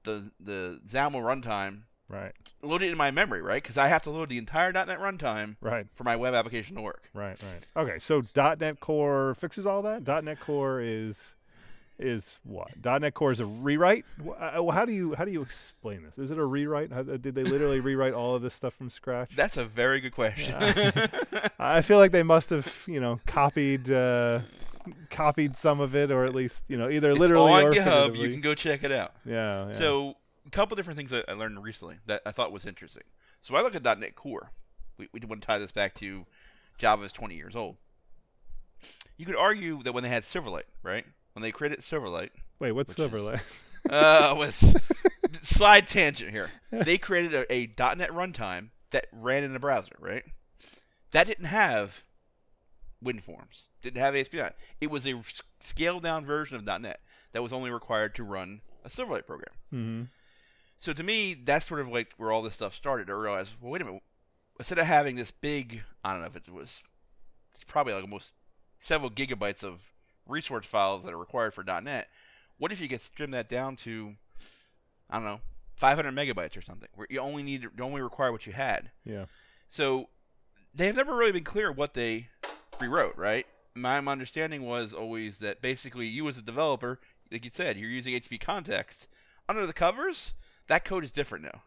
[0.04, 2.32] the the XAML runtime Right.
[2.62, 3.62] load it in my memory, right?
[3.62, 5.86] Because I have to load the entire .NET runtime Right.
[5.94, 7.02] for my web application to work.
[7.12, 7.36] Right.
[7.42, 7.66] Right.
[7.76, 7.98] Okay.
[7.98, 10.06] So .NET Core fixes all that.
[10.24, 11.34] .NET Core is
[11.98, 12.68] is what?
[12.82, 14.04] .NET Core is a rewrite.
[14.38, 16.16] Uh, How do you how do you explain this?
[16.16, 16.92] Is it a rewrite?
[16.92, 19.32] How, did they literally rewrite all of this stuff from scratch?
[19.36, 20.54] That's a very good question.
[21.58, 24.40] I feel like they must have you know copied uh,
[25.10, 28.16] copied some of it, or at least you know either It's literally on or GitHub.
[28.16, 29.14] You can go check it out.
[29.24, 29.68] Yeah.
[29.68, 29.72] yeah.
[29.72, 33.04] So, a couple different things that I learned recently that I thought was interesting.
[33.40, 34.50] So, I look at .NET Core.
[34.96, 36.26] We, we want to tie this back to
[36.78, 37.76] Java is 20 years old.
[39.16, 41.04] You could argue that when they had Silverlight, right?
[41.34, 43.42] When they created Silverlight, wait, what's is- Silverlight?
[43.90, 44.74] uh, was
[45.42, 46.48] slide tangent here.
[46.70, 50.24] They created a, a .NET runtime that ran in the browser, right?
[51.12, 52.04] That didn't have
[53.04, 54.56] WinForms, didn't have ASP.NET.
[54.80, 55.20] It was a
[55.60, 57.00] scaled down version of .NET
[57.32, 59.54] that was only required to run a Silverlight program.
[59.70, 60.02] hmm
[60.78, 63.08] So to me, that's sort of like where all this stuff started.
[63.10, 64.02] I realized, well, wait a minute.
[64.58, 66.82] Instead of having this big, I don't know if it was,
[67.54, 68.32] it's probably like almost
[68.82, 69.92] several gigabytes of
[70.26, 72.08] resource files that are required for .NET.
[72.58, 74.14] What if you could trim that down to,
[75.08, 75.40] I don't know,
[75.76, 78.90] 500 megabytes or something, where you only need, you only require what you had.
[79.04, 79.26] Yeah.
[79.68, 80.08] So
[80.74, 82.28] they've never really been clear what they
[82.80, 83.46] rewrote, right?
[83.74, 86.98] My, understanding was always that basically you as a developer,
[87.30, 89.06] like you said, you're using HTTP context.
[89.48, 90.32] Under the covers,
[90.66, 91.62] that code is different now.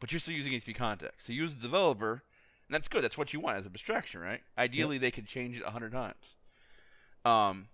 [0.00, 1.26] But you're still using HTTP context.
[1.26, 3.04] So you as a developer, and that's good.
[3.04, 4.40] That's what you want as an abstraction, right?
[4.58, 6.36] Ideally, they could change it a hundred times.
[7.24, 7.68] Um,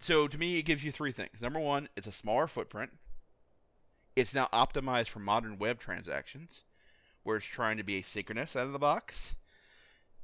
[0.00, 1.40] so to me, it gives you three things.
[1.40, 2.92] Number one, it's a smaller footprint.
[4.16, 6.64] It's now optimized for modern web transactions,
[7.22, 9.34] where it's trying to be asynchronous out of the box.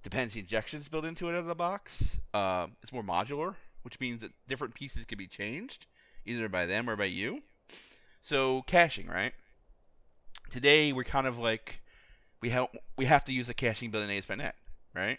[0.04, 2.18] Dependency injections built into it out of the box.
[2.34, 5.86] Um, it's more modular, which means that different pieces can be changed,
[6.26, 7.42] either by them or by you.
[8.20, 9.32] So caching, right?
[10.50, 11.80] Today we're kind of like
[12.42, 14.54] we have we have to use a caching built in ASP.NET,
[14.94, 15.18] right?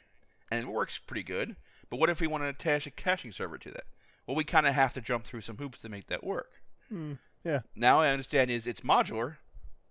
[0.52, 1.56] And it works pretty good.
[1.90, 3.86] But what if we want to attach a caching server to that?
[4.28, 6.52] Well, we kind of have to jump through some hoops to make that work.
[6.90, 7.14] Hmm.
[7.44, 7.62] Yeah.
[7.76, 9.38] Now I understand is it's modular.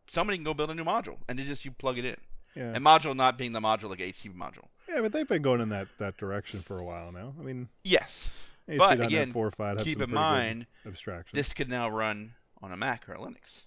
[0.08, 2.16] Somebody can go build a new module, and then just you plug it in.
[2.54, 2.72] Yeah.
[2.74, 4.68] And module not being the module like HTTP module.
[4.88, 7.34] Yeah, but they've been going in that, that direction for a while now.
[7.38, 8.30] I mean, Yes,
[8.68, 11.34] ASP.NET But again, 4 or 5 keep in mind abstraction.
[11.36, 13.62] this could now run on a Mac or a Linux.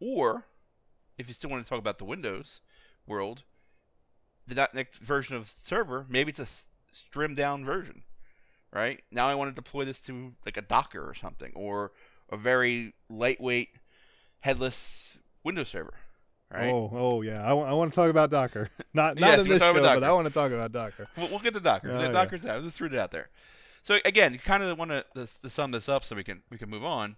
[0.00, 0.44] Or,
[1.18, 2.60] if you still want to talk about the Windows
[3.06, 3.42] world,
[4.46, 6.46] the .NET version of server, maybe it's a
[7.10, 8.02] trimmed down version,
[8.72, 9.02] right?
[9.10, 11.92] Now I want to deploy this to like a Docker or something, or
[12.30, 13.70] a very lightweight
[14.40, 15.94] headless Windows server,
[16.52, 16.72] right?
[16.72, 17.44] Oh, oh yeah.
[17.44, 18.68] I want to talk about Docker.
[18.94, 21.06] Not not Yes, in this show, but I want to talk about Docker.
[21.16, 21.90] We'll, we'll get to Docker.
[21.92, 22.12] Oh, the yeah.
[22.12, 22.62] Docker's out.
[22.64, 23.28] Let's throw it out there.
[23.82, 26.68] So again, kind of want to, to sum this up so we can we can
[26.70, 27.16] move on.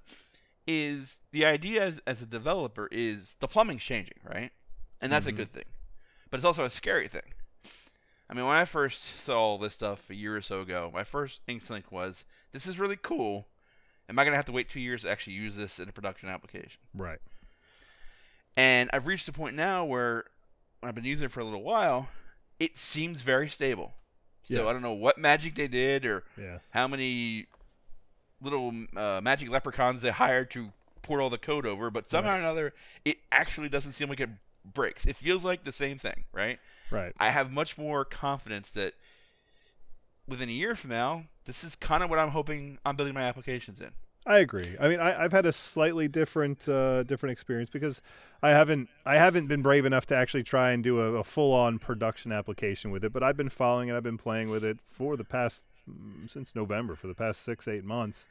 [0.67, 4.51] Is the idea as, as a developer is the plumbing's changing, right?
[5.01, 5.31] And that's Mhm.
[5.31, 5.65] a good thing,
[6.31, 7.23] but it's also a scary thing.
[8.29, 11.05] I mean, when I first saw all this stuff a year or so ago, my
[11.05, 13.47] first instinct was, "This is really cool.
[14.11, 16.29] Am I gonna have to wait two years to actually use this in a production
[16.29, 17.21] application?" Right.
[18.59, 20.25] And I've reached a point now where
[20.83, 22.09] I've been using it for a little while.
[22.59, 23.95] It seems very stable.
[24.43, 24.69] So Yes.
[24.69, 26.63] I don't know what magic they did or Yes.
[26.73, 27.47] how many
[28.41, 32.39] little uh, magic leprechauns they hired to port all the code over, but somehow or
[32.39, 34.31] another, it actually doesn't seem like it
[34.65, 35.07] breaks.
[35.07, 36.59] It feels like the same thing, right?
[36.91, 37.13] Right.
[37.19, 38.95] I have much more confidence that
[40.27, 43.23] within a year from now, this is kind of what I'm hoping I'm building my
[43.23, 43.91] applications in.
[44.29, 44.77] I agree.
[44.79, 48.03] I mean, I, I've had a slightly different uh, different experience because
[48.43, 51.55] I haven't I haven't been brave enough to actually try and do a, a full
[51.55, 53.13] on production application with it.
[53.13, 53.97] But I've been following it.
[53.97, 57.67] I've been playing with it for the past mm, since November for the past six
[57.67, 58.27] eight months.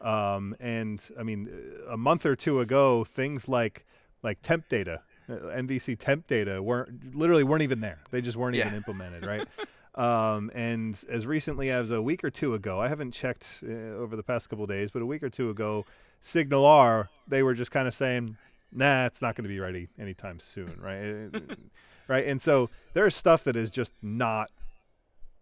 [0.00, 1.50] Um, and I mean,
[1.86, 3.84] a month or two ago, things like
[4.22, 7.98] like temp data, uh, MVC temp data weren't literally weren't even there.
[8.10, 9.46] They just weren't even implemented, right?
[9.94, 14.16] Um, and as recently as a week or two ago, I haven't checked uh, over
[14.16, 15.84] the past couple of days, but a week or two ago,
[16.22, 18.36] SignalR, they were just kind of saying,
[18.72, 21.28] "Nah, it's not going to be ready anytime soon," right?
[21.34, 21.54] Uh,
[22.08, 24.50] right, and so there's stuff that is just not,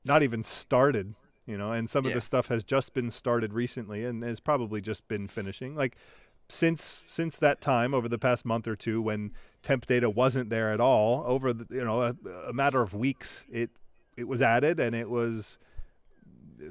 [0.05, 1.15] not even started,
[1.47, 4.81] you know, and some of the stuff has just been started recently and has probably
[4.81, 5.97] just been finishing, like
[6.49, 9.33] since since that time over the past month or two when
[9.63, 12.17] temp data wasn't there at all over the, you know a,
[12.49, 13.71] a matter of weeks it
[14.21, 15.59] it was added and it was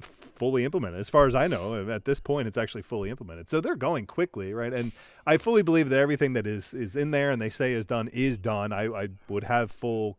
[0.01, 0.99] fully implemented.
[0.99, 3.49] As far as I know, at this point, it's actually fully implemented.
[3.49, 4.71] So they're going quickly, right?
[4.71, 4.91] And
[5.25, 8.07] I fully believe that everything that is is in there and they say is done
[8.09, 8.71] is done.
[8.71, 10.17] I, I would have full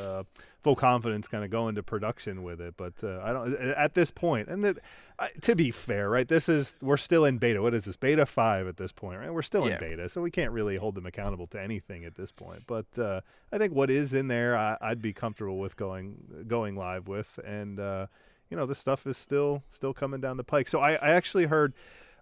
[0.00, 0.22] uh,
[0.62, 2.74] full confidence kind of go into production with it.
[2.76, 4.48] But uh, I don't at this point.
[4.48, 4.78] And that,
[5.18, 6.26] uh, to be fair, right?
[6.28, 7.60] This is we're still in beta.
[7.62, 7.96] What is this?
[7.96, 9.32] Beta five at this point, right?
[9.32, 9.74] We're still Yeah.
[9.74, 12.62] in beta, so we can't really hold them accountable to anything at this point.
[12.66, 13.20] But uh,
[13.52, 17.38] I think what is in there, I, I'd be comfortable with going going live with,
[17.44, 18.06] and uh,
[18.50, 20.68] you know, this stuff is still still coming down the pike.
[20.68, 21.74] So I, I actually heard.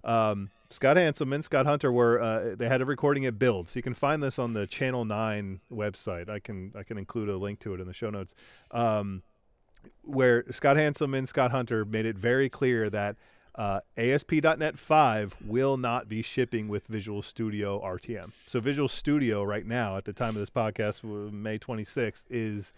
[0.03, 3.77] Um, Scott Hanselman, and Scott Hunter were uh, they had a recording at Build, so
[3.77, 6.29] you can find this on the Channel Nine website.
[6.29, 8.35] I can I can include a link to it in the show notes.
[8.73, 9.23] Um,
[10.03, 13.17] where Scott Hanselman, and Scott Hunter made it very clear that
[13.55, 18.33] uh, ASP.NET 5 will not be shipping with Visual Studio RTM.
[18.47, 22.73] So Visual Studio right now, at the time of this podcast, May 26th, is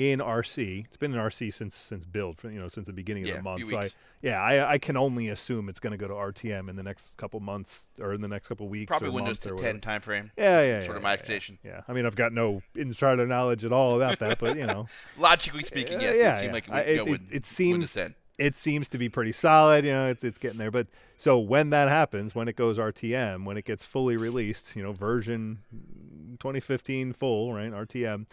[0.00, 0.86] in RC.
[0.86, 3.66] It's been in RC since since build, you know, since the beginning of the month.
[3.68, 3.90] So I,
[4.22, 7.18] yeah, I, I can only assume it's going to go to RTM in the next
[7.18, 8.88] couple months or in the next couple weeks.
[8.88, 9.78] Probably Windows or 10 whatever.
[9.78, 10.30] time frame.
[10.38, 11.58] Yeah, yeah, Sort yeah, of my yeah, expectation.
[11.62, 14.86] Yeah, I mean, I've got no insider knowledge at all about that, but you know,
[15.18, 16.52] Logically speaking, Uh, yes, yeah, it seemed yeah.
[16.54, 17.98] like it I- it- go it- it seems-
[18.38, 19.84] it seems to be pretty solid.
[19.84, 20.70] You know, it's it's getting there.
[20.70, 20.86] But
[21.18, 24.92] so when that happens, when it goes RTM, when it gets fully released, you know,
[24.92, 25.58] version
[26.38, 27.70] 2015 full, right?
[27.70, 28.24] RTM.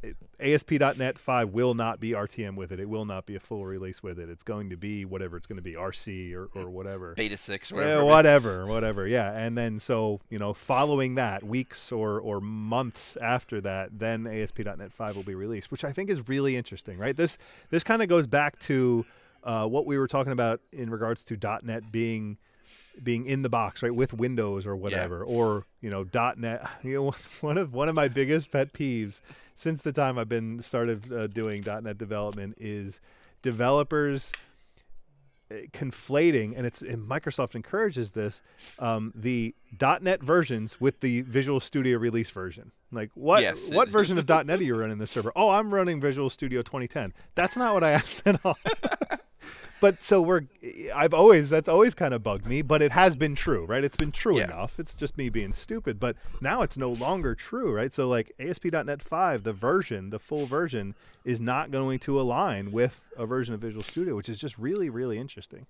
[0.00, 2.78] It, ASP.NET 5 will not be RTM with it.
[2.78, 4.28] It will not be a full release with it.
[4.28, 7.14] It's going to be whatever it's going to be, RC or, or whatever.
[7.14, 8.04] Beta 6 or Yeah, whatever.
[8.04, 9.06] whatever, whatever.
[9.08, 14.26] Yeah, and then so you know, following that, weeks or or months after that, then
[14.26, 17.16] ASP.NET 5 will be released, which I think is really interesting, right?
[17.16, 17.36] This
[17.70, 19.04] this kind of goes back to
[19.42, 22.38] uh, what we were talking about in regards to .NET being
[23.02, 26.04] being in the box, right, with Windows or whatever, or you know,
[26.36, 26.66] .NET.
[26.82, 29.20] You know, one of one of my biggest pet peeves
[29.54, 33.00] since the time I've been started uh, doing .NET development is
[33.42, 34.32] developers
[35.50, 38.42] uh, conflating, and it's and Microsoft encourages this,
[38.78, 39.54] um, the
[40.00, 42.72] .NET versions with the Visual Studio release version.
[42.92, 43.68] Like what Yes.
[43.70, 45.32] what version of .NET are you running this server?
[45.36, 47.12] Oh, I'm running Visual Studio 2010.
[47.34, 48.56] That's not what I asked at all.
[49.80, 50.42] But so we're
[50.94, 53.84] I've always that's always kind of bugged me, but it has been true, right?
[53.84, 54.44] It's been true Yeah.
[54.44, 54.78] enough.
[54.80, 57.92] It's just me being stupid, but now it's no longer true, right?
[57.94, 63.06] So like ASP.NET 5, the version, the full version is not going to align with
[63.16, 65.66] a version of Visual Studio, which is just really really interesting.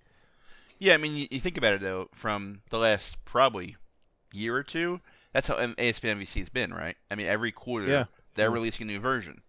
[0.79, 3.75] Yeah, I mean, you, you think about it though, from the last probably
[4.33, 5.01] year or two,
[5.33, 6.95] that's how M- ASP MVC has been, right?
[7.11, 8.05] I mean, every quarter Yeah.
[8.35, 9.41] they're releasing a new version,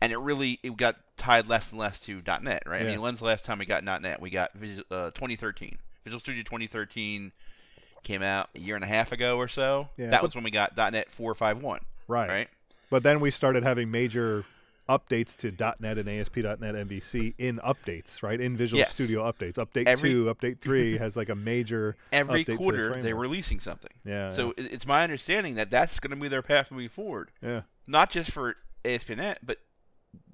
[0.00, 2.82] and it really it got tied less and less to .NET, right?
[2.82, 4.20] I mean, when's the last time we got .NET?
[4.20, 4.50] We got
[4.90, 5.78] uh, 2013.
[6.04, 7.32] Visual Studio 2013
[8.02, 9.88] came out a year and a half ago or so.
[9.98, 12.28] Yeah, that was when we got .NET 451, Right.
[12.28, 12.48] right?
[12.88, 14.44] But then we started having major
[14.88, 18.40] updates to .NET and ASP.NET MVC in updates, right?
[18.40, 18.90] In Visual Yes.
[18.90, 19.54] Studio updates.
[19.54, 23.14] Update Every- 2, update 3 has like a major Every update to the quarter they're
[23.14, 23.92] releasing something.
[24.04, 24.30] Yeah.
[24.32, 27.30] So it- it's my understanding that that's going to be their path moving forward.
[27.42, 27.60] yeah.
[27.86, 29.58] not just for ASP.NET, but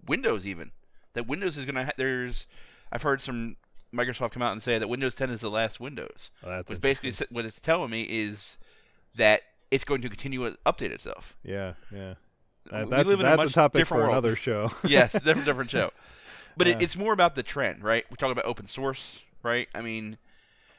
[0.06, 0.72] Windows even.
[1.14, 2.46] That Windows is going to ha- there's
[2.92, 3.56] I've heard some
[3.94, 6.30] Microsoft come out and say that Windows 10 is the last Windows.
[6.42, 8.56] That's Which basically what it's telling me is
[9.16, 11.36] that it's going to continue to update itself.
[11.42, 12.14] Yeah, yeah.
[12.70, 14.10] Uh, that's a that's a, much topic for world.
[14.10, 14.70] another show.
[14.84, 15.90] yes, different different show.
[16.58, 16.72] But Yeah.
[16.78, 18.06] it, it's more about the trend, right?
[18.10, 19.68] We talk about open source, right?
[19.74, 20.16] I mean,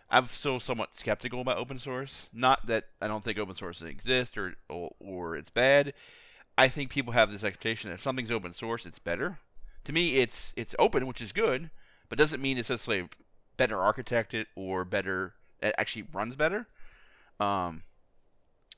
[0.09, 2.29] I'm still somewhat skeptical about open source.
[2.33, 5.93] Not that I don't think open source exists or, or or it's bad.
[6.57, 9.37] I think people have this expectation that if something's open source, it's better.
[9.83, 11.69] To me, it's it's open, which is good,
[12.09, 13.09] but doesn't mean it's necessarily
[13.57, 15.33] better architected or better.
[15.61, 16.67] It actually runs better.
[17.39, 17.83] Um,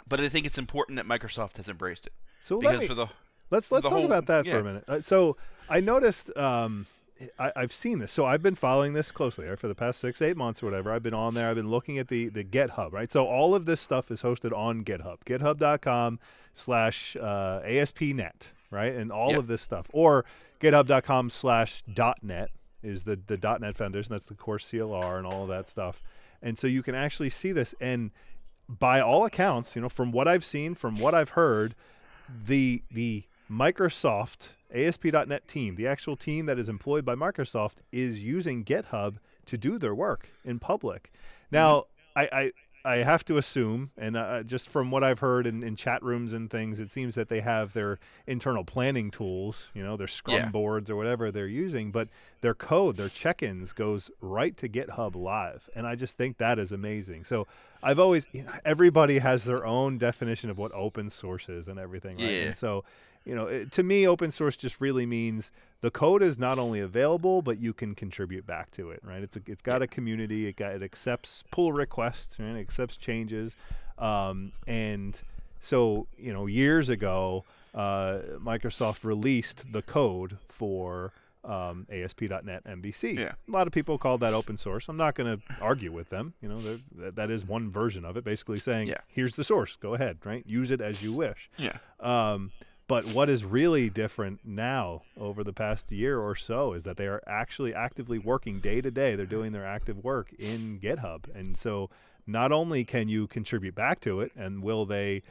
[0.07, 3.07] but I think it's important that Microsoft has embraced it so because me, for the
[3.49, 4.83] let's let's talk whole- about that for a minute.
[4.87, 5.37] Uh, so
[5.69, 6.85] I noticed um,
[7.37, 8.11] I, I've seen this.
[8.11, 10.91] So I've been following this closely right, for the past six, eight months or whatever.
[10.91, 11.49] I've been on there.
[11.49, 13.11] I've been looking at the the GitHub, right?
[13.11, 16.19] So all of this stuff is hosted on GitHub, GitHub.com
[16.59, 18.93] slash uh, ASP.NET, right?
[18.93, 19.39] And all Yep.
[19.39, 20.25] of this stuff, or
[20.59, 21.83] GitHub.com slash
[22.21, 22.49] .NET
[22.83, 24.13] is the the .NET Foundation.
[24.13, 26.01] That's the core CLR and all of that stuff.
[26.41, 28.11] And so you can actually see this and
[28.67, 31.73] by all accounts, you know, from what I've seen, from what I've heard,
[32.45, 38.63] the the Microsoft ASP.NET team, the actual team that is employed by Microsoft, is using
[38.63, 39.15] GitHub
[39.45, 41.11] to do their work in public.
[41.51, 42.51] Now, I, I
[42.85, 46.31] I have to assume, and uh, just from what I've heard in, in chat rooms
[46.31, 50.37] and things, it seems that they have their internal planning tools, you know, their Scrum
[50.37, 50.49] Yeah.
[50.49, 52.07] boards or whatever they're using, but
[52.41, 56.71] their code, their check-ins goes right to GitHub Live, and I just think that is
[56.71, 57.25] amazing.
[57.25, 57.47] So
[57.83, 61.77] I've always, you know, everybody has their own definition of what open source is and
[61.77, 62.31] everything, right?
[62.31, 62.41] Yeah.
[62.45, 62.85] And so
[63.25, 65.51] you know, it, to me, open source just really means
[65.81, 69.21] the code is not only available, but you can contribute back to it, right?
[69.23, 70.47] It's a, it's got a community.
[70.47, 72.55] It got it accepts pull requests, right?
[72.55, 73.55] It accepts changes,
[73.97, 75.19] um, and
[75.61, 77.43] so you know, years ago,
[77.75, 81.11] uh, Microsoft released the code for
[81.45, 83.17] um, ASP.NET MVC.
[83.17, 83.31] Yeah.
[83.47, 84.89] A lot of people call that open source.
[84.89, 86.33] I'm not going to argue with them.
[86.41, 86.57] You know,
[86.97, 88.97] that, that is one version of it, basically saying, Yeah.
[89.07, 89.77] here's the source.
[89.77, 90.43] Go ahead, right?
[90.45, 91.49] Use it as you wish.
[91.57, 91.77] Yeah.
[92.01, 92.51] Um,
[92.89, 97.07] but what is really different now over the past year or so is that they
[97.07, 99.15] are actually actively working day to day.
[99.15, 101.33] They're doing their active work in GitHub.
[101.35, 101.91] And so
[102.25, 105.21] not only can you contribute back to it and will they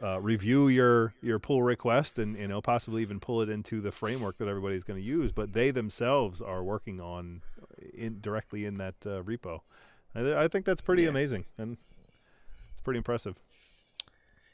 [0.00, 3.90] uh, review your your pull request and you know possibly even pull it into the
[3.90, 7.42] framework that everybody's going to use, but they themselves are working on
[7.92, 9.60] in directly in that uh, repo.
[10.14, 11.08] I, I think that's pretty Yeah.
[11.08, 11.78] amazing and
[12.72, 13.40] it's pretty impressive.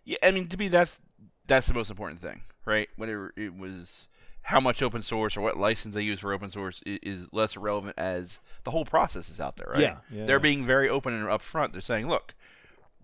[0.06, 1.00] Yeah, I mean to me that's
[1.46, 2.88] that's the most important thing, right?
[2.96, 4.08] Whether it was
[4.42, 7.56] how much open source or what license they use for open source is, is less
[7.56, 9.80] relevant as the whole process is out there, right?
[9.80, 11.72] Yeah, yeah, They're being very open and upfront.
[11.72, 12.34] They're saying, look,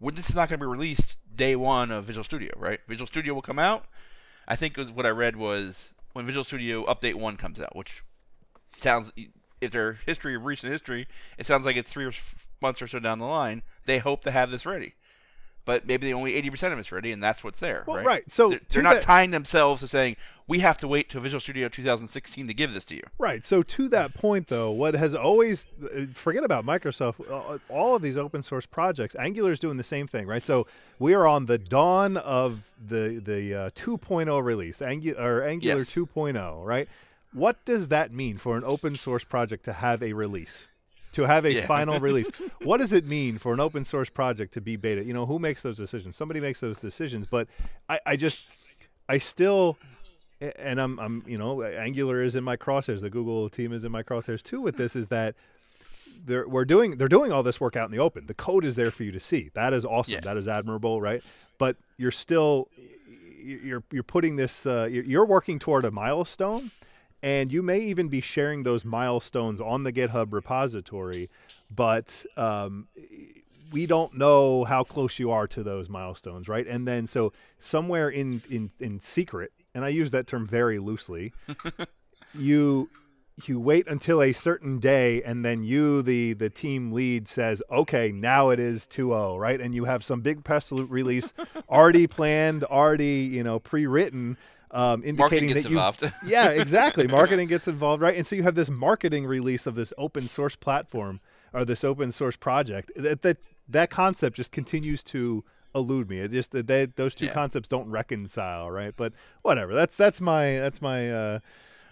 [0.03, 2.80] this is not going to be released day one of Visual Studio, right?
[2.88, 3.86] Visual Studio will come out.
[4.47, 7.74] I think it was what I read was when Visual Studio Update One comes out,
[7.76, 8.03] which
[8.78, 9.12] sounds
[9.61, 11.07] if their history of recent history,
[11.38, 12.11] it sounds like it's three
[12.61, 13.62] months or so down the line.
[13.86, 14.95] They hope to have this ready,
[15.64, 17.84] but maybe they only eighty percent of it's ready, and that's what's there.
[17.86, 18.06] Well, right?
[18.06, 21.20] right, so they're, they're not that- tying themselves to saying we have to wait till
[21.20, 23.02] Visual Studio 2016 to give this to you.
[23.18, 23.44] Right.
[23.44, 27.20] So to that point, though, what has always uh, forget about Microsoft.
[27.30, 30.42] uh, All of these open source projects, Angular is doing the same thing, right?
[30.42, 30.66] So
[30.98, 35.90] we are on the dawn of the the uh, 2.0 release, Angular or Angular Yes.
[35.94, 36.88] 2.0, right?
[37.32, 40.66] What does that mean for an open source project to have a release?
[41.12, 41.66] To have a Yeah.
[41.66, 42.30] final release.
[42.62, 45.04] What does it mean for an open source project to be beta?
[45.04, 46.14] You know, who makes those decisions?
[46.16, 47.48] Somebody makes those decisions, but
[47.88, 48.42] I, I just
[49.08, 49.76] I still
[50.40, 53.00] and I'm, I'm, you know, Angular is in my crosshairs.
[53.02, 54.61] The Google team is in my crosshairs too.
[54.62, 55.34] With this, is that
[56.24, 58.26] they're we're doing they're doing all this work out in the open.
[58.26, 59.50] The code is there for you to see.
[59.54, 60.14] That is awesome.
[60.14, 60.20] Yeah.
[60.20, 61.22] That is admirable, right?
[61.58, 62.68] But you're still
[63.42, 64.64] you're you're putting this.
[64.64, 66.70] Uh, you're working toward a milestone,
[67.22, 71.28] and you may even be sharing those milestones on the GitHub repository,
[71.70, 72.88] but um,
[73.72, 76.66] we don't know how close you are to those milestones, right?
[76.66, 81.32] And then so somewhere in in in secret, and I use that term very loosely,
[82.34, 82.88] you
[83.48, 88.12] you wait until a certain day and then you the the team lead says okay
[88.12, 91.32] now it is 2-0 right and you have some big press release
[91.70, 94.36] already planned already you know pre-written
[94.72, 95.80] um, indicating that you
[96.24, 97.06] yeah exactly.
[97.08, 98.16] Marketing gets involved right?
[98.16, 101.20] And so you have this marketing release of this open source platform
[101.52, 105.44] or this open source project that that, that concept just continues to
[105.74, 106.18] elude me.
[106.20, 107.32] It just that those two Yeah.
[107.34, 108.94] concepts don't reconcile right?
[108.96, 109.12] But
[109.42, 109.74] whatever.
[109.74, 111.38] That's that's my that's my uh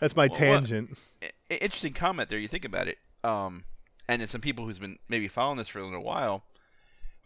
[0.01, 0.99] that's my Well, tangent.
[1.23, 2.39] I- interesting comment there.
[2.39, 3.65] You think about it, um,
[4.07, 6.45] and as some people who's been maybe following this for a little while,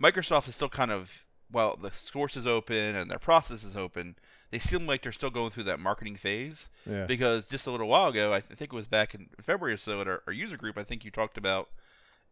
[0.00, 4.16] Microsoft is still kind of well, the source is open and their process is open,
[4.52, 6.68] they seem like they're still going through that marketing phase.
[6.88, 7.06] Yeah.
[7.06, 9.78] Because just a little while ago, I th- think it was back in February or
[9.78, 11.70] so at our, our user group, I think you talked about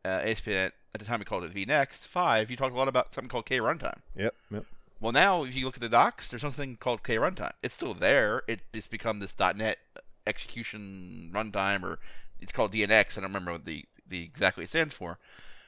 [0.05, 2.51] uh, ASP.NET at the time we called it VNext five.
[2.51, 3.99] You talked a lot about something called K runtime.
[4.17, 4.35] Yep.
[4.51, 4.65] Yep.
[5.01, 7.53] Well, now if you look at the docs, there's something called K runtime.
[7.63, 8.43] It's still there.
[8.47, 9.79] It, it's become this .NET
[10.27, 11.99] execution runtime, or
[12.39, 13.17] it's called DNX.
[13.17, 15.19] I don't remember what the the exactly it stands for.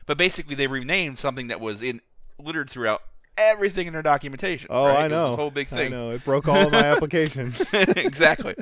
[0.04, 2.02] But basically, they renamed something that was in
[2.38, 3.02] littered throughout
[3.36, 4.68] everything in their documentation.
[4.70, 5.04] Oh, right?
[5.04, 5.30] I know.
[5.30, 5.86] This whole big thing.
[5.86, 6.10] I know.
[6.10, 7.60] It broke all of my applications.
[7.74, 8.54] exactly.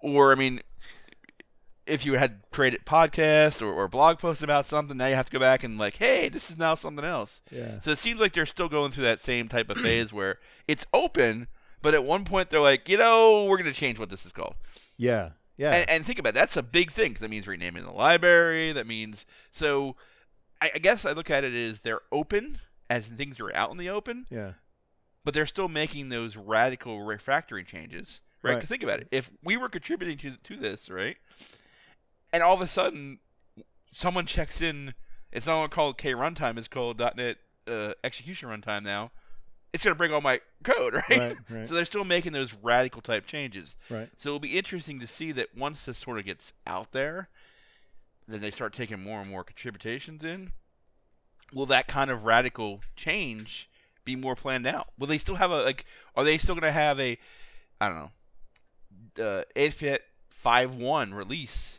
[0.00, 0.60] Or I mean,
[1.86, 5.32] if you had created podcasts or, or blog posts about something, now you have to
[5.32, 7.40] go back and like, hey, this is now something else.
[7.50, 7.80] Yeah.
[7.80, 10.38] So it seems like they're still going through that same type of phase where
[10.68, 11.48] it's open,
[11.82, 14.32] but at one point they're like, you know, we're going to change what this is
[14.32, 14.54] called.
[14.96, 15.30] Yeah.
[15.56, 15.72] Yeah.
[15.72, 18.72] And, and think about it, that's a big thing 'cause that means renaming the library.
[18.72, 19.96] That means so.
[20.60, 22.58] I, I guess I look at it as they're open,
[22.92, 24.52] as things are out in the open, yeah.
[25.24, 28.20] but they're still making those radical refactoring changes.
[28.42, 28.56] Right?
[28.56, 28.68] Right.
[28.68, 29.08] think about it.
[29.10, 31.16] If we were contributing to to this, right,
[32.32, 33.20] and all of a sudden
[33.92, 34.92] someone checks in,
[35.30, 36.58] it's not called K runtime.
[36.58, 39.10] It's called .NET uh, execution runtime now.
[39.72, 41.08] It's gonna break all my code, right?
[41.08, 41.66] Right, right.
[41.66, 43.74] So they're still making those radical type changes.
[43.88, 44.10] Right.
[44.18, 47.30] So it'll be interesting to see that once this sort of gets out there,
[48.28, 50.52] then they start taking more and more contributions in.
[51.54, 53.68] Will that kind of radical change
[54.04, 54.88] be more planned out?
[54.98, 55.84] Will they still have a like?
[56.16, 57.18] Are they still going to have a,
[57.80, 58.10] I don't
[59.16, 60.02] know, uh, ASP.NET
[60.44, 61.78] 5.1 release,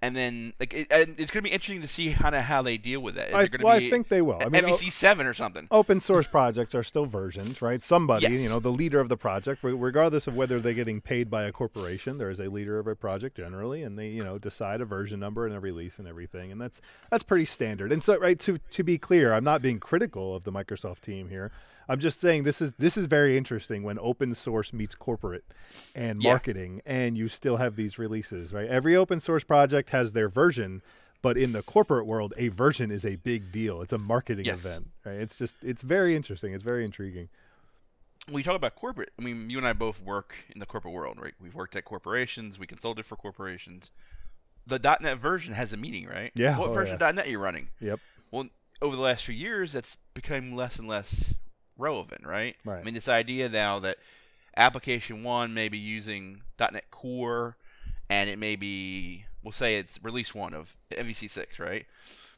[0.00, 2.62] and then like it, and it's going to be interesting to see kind of how
[2.62, 3.28] they deal with that.
[3.30, 4.38] Is I, it going to well, be I think they will.
[4.40, 5.66] I mean, MVC seven or something?
[5.70, 7.82] open source projects are still versions, right?
[7.82, 8.40] Somebody, Yes.
[8.40, 11.52] you know, the leader of the project, regardless of whether they're getting paid by a
[11.52, 14.84] corporation, there is a leader of a project generally, and they, you know, decide a
[14.84, 16.80] version number and a release and everything, and that's
[17.10, 17.92] that's pretty standard.
[17.92, 21.28] And so, right to to be clear, I'm not being critical of the Microsoft team
[21.28, 21.50] here.
[21.88, 25.44] I'm just saying this is this is very interesting when open source meets corporate
[25.94, 26.30] and Yeah.
[26.32, 28.68] marketing, and you still have these releases, right?
[28.68, 30.82] Every open source project has their version.
[31.20, 33.82] But in the corporate world, a version is a big deal.
[33.82, 34.60] It's a marketing Yes.
[34.60, 35.16] event, right?
[35.16, 36.52] It's just it's very interesting.
[36.54, 37.28] It's very intriguing.
[38.30, 39.10] we talk about corporate.
[39.18, 41.32] I mean, you and I both work in the corporate world, right?
[41.40, 42.58] We've worked at corporations.
[42.58, 43.90] We consulted for corporations.
[44.66, 46.30] The .NET version has a meaning, right?
[46.34, 47.08] Yeah, What oh, version yeah.
[47.08, 47.68] of .NET are you running?
[47.80, 48.00] Yep.
[48.30, 48.48] Well,
[48.82, 51.32] over the last few years, that's become less and less
[51.78, 52.56] relevant, right?
[52.64, 52.80] Right.
[52.80, 53.96] I mean, this idea now that
[54.56, 57.56] application one may be using .NET Core,
[58.10, 61.86] and it may be, we'll say it's release one of MVC six, right?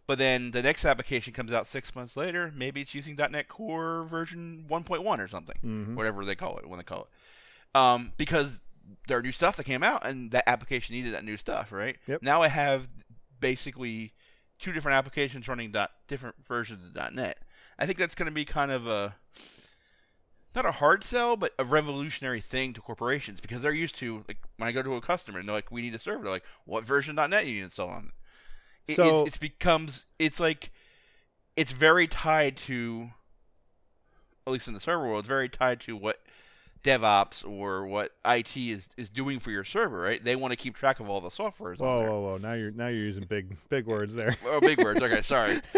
[0.06, 2.52] But then the next application comes out six months later.
[2.54, 5.94] Maybe it's using .NET Core version 1.1 or something, Mhm.
[5.94, 8.58] whatever they call it when they call it, um, because
[9.06, 11.96] there are new stuff that came out, and that application needed that new stuff, right?
[12.08, 12.22] Yep.
[12.22, 12.88] Now I have
[13.38, 14.12] basically
[14.58, 17.38] two different applications running dot, different versions of .NET.
[17.80, 19.16] I think that's going to be kind of a
[20.54, 24.38] not a hard sell, but a revolutionary thing to corporations because they're used to like
[24.56, 26.44] when I go to a customer and they're like, "We need a server." They're like,
[26.64, 28.12] "What version of .NET you need to install on?"
[28.86, 30.70] It, So- it's, it's becomes it's like
[31.56, 33.10] it's very tied to
[34.46, 36.20] at least in the server world, it's very tied to what
[36.82, 40.22] DevOps or what IT is, is doing for your server, right?
[40.22, 41.74] They want to keep track of all the software.
[41.74, 42.36] Whoa, whoa, whoa!
[42.38, 44.36] Now you're now you're using big big words there.
[44.46, 45.00] Oh, big words.
[45.00, 45.60] Okay, sorry.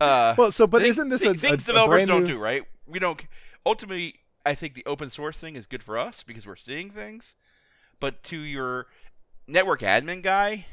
[0.00, 2.30] Uh, Well, so but isn't this a, things a, a developers brand don't new?
[2.34, 2.64] do right?
[2.86, 3.20] We don't.
[3.64, 7.36] Ultimately, I think the open source thing is good for us because we're seeing things.
[8.00, 8.88] But to your
[9.46, 10.66] network admin guy,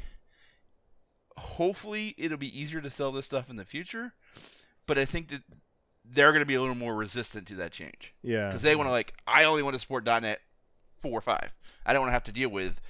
[1.36, 4.14] hopefully it'll be easier to sell this stuff in the future.
[4.86, 5.42] But I think that
[6.12, 8.88] they're going to be a little more resistant to that change Yeah, because they want
[8.88, 10.40] to like, I only want to support .NET
[11.00, 11.52] four or five.
[11.86, 12.80] I don't want to have to deal with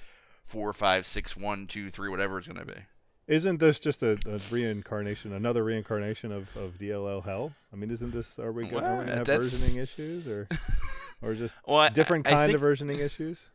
[0.45, 2.79] four, five, six, one, two, three, whatever it's going to be.
[3.27, 7.53] Isn't this just a, a reincarnation, another reincarnation of, of DLL hell?
[7.71, 10.47] I mean, isn't this are we going Well, to have that's- versioning issues or
[11.21, 13.45] or just Well, different I kind of think versioning issues?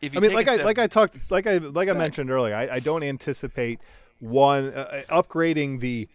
[0.00, 1.92] If you I mean, like a I step- like I talked like I like I
[1.92, 3.80] mentioned earlier, I, I don't anticipate
[4.20, 6.08] one uh, uh, upgrading the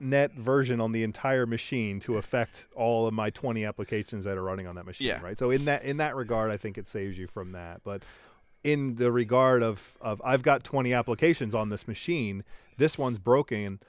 [0.00, 4.42] .NET version on the entire machine to affect all of my 20 applications that are
[4.42, 5.20] running on that machine, Yeah.
[5.22, 5.38] right?
[5.38, 7.82] So in that in that regard, I think it saves you from that.
[7.82, 8.02] But
[8.62, 12.44] in the regard of of I've got 20 applications on this machine,
[12.76, 13.80] this one's broken.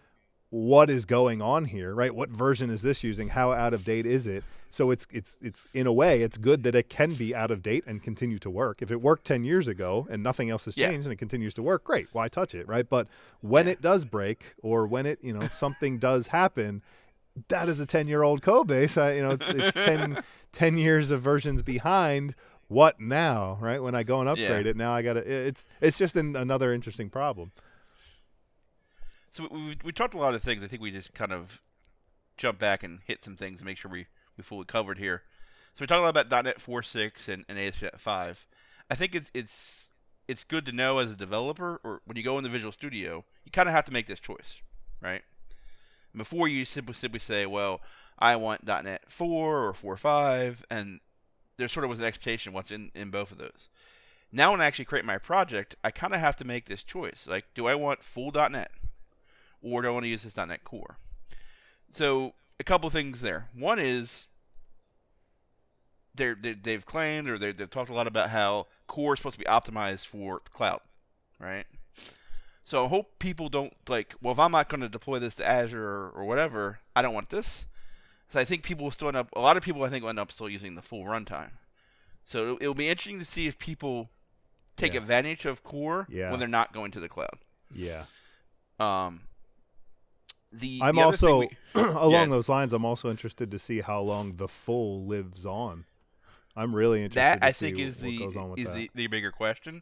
[0.52, 2.14] What is going on here, right?
[2.16, 3.30] What version is this using?
[3.30, 4.44] How out of date is it?
[4.72, 7.64] So it's it's it's in a way it's good that it can be out of
[7.64, 8.82] date and continue to work.
[8.82, 10.90] If it worked 10 years ago and nothing else has Yeah.
[10.90, 12.08] changed and it continues to work, great.
[12.12, 12.88] Why touch it, right?
[12.88, 13.08] But
[13.42, 13.74] when Yeah.
[13.74, 16.84] it does break or when it, you know, something does happen,
[17.48, 18.96] that is a 10-year-old code base.
[18.98, 22.36] I, you know, it's it's 10 10 years of versions behind.
[22.68, 23.82] What now, right?
[23.82, 24.72] When I go and upgrade Yeah.
[24.72, 27.52] it, now I got to it's it's just an, another interesting problem.
[29.32, 30.64] So we, we talked a lot of things.
[30.64, 31.62] I think we just kind of
[32.38, 34.06] jump back and hit some things to make sure we
[34.40, 35.24] we fully covered here.
[35.76, 38.48] So we talked a lot about .NET 4.6 and, and ASP.NET 5.
[38.90, 39.90] I think it's it's
[40.28, 43.26] it's good to know as a developer, or when you go in the Visual Studio,
[43.46, 44.62] you kind of have to make this choice,
[45.02, 45.22] right?
[46.16, 47.82] Before you simply simply say, well,
[48.18, 51.00] I want .NET 4 or 4.5, and
[51.58, 53.70] there sort of was an expectation what's in in both of those.
[54.32, 57.26] Now, when I actually create my project, I kind of have to make this choice.
[57.28, 58.72] Like, do I want full .NET?
[59.62, 60.98] or do I want to use this .NET Core?
[61.92, 63.50] So a couple things there.
[63.54, 64.29] One is
[66.20, 69.34] they're, they they've claimed or they they've talked a lot about how Core is supposed
[69.34, 70.82] to be optimized for the cloud,
[71.40, 71.66] right?
[72.64, 74.14] So I hope people don't like.
[74.22, 77.16] Well, if I'm not going to deploy this to Azure or, or whatever, I don't
[77.16, 77.66] want this.
[78.28, 79.30] So I think people will still end up.
[79.36, 81.50] A lot of people I think will end up still using the full runtime.
[82.26, 84.12] So it'll, it'll be interesting to see if people
[84.78, 85.00] take Yeah.
[85.00, 86.30] advantage of Core Yeah.
[86.30, 87.40] when they're not going to the cloud.
[87.74, 88.04] Yeah.
[88.80, 89.22] Um,
[90.52, 92.26] the I'm the also we- along Yeah.
[92.28, 92.72] those lines.
[92.74, 95.86] I'm also interested to see how long the full lives on.
[96.60, 97.20] I'm really interested.
[97.20, 98.76] that to I see think what, is the goes on with is that.
[98.76, 99.82] the, the bigger question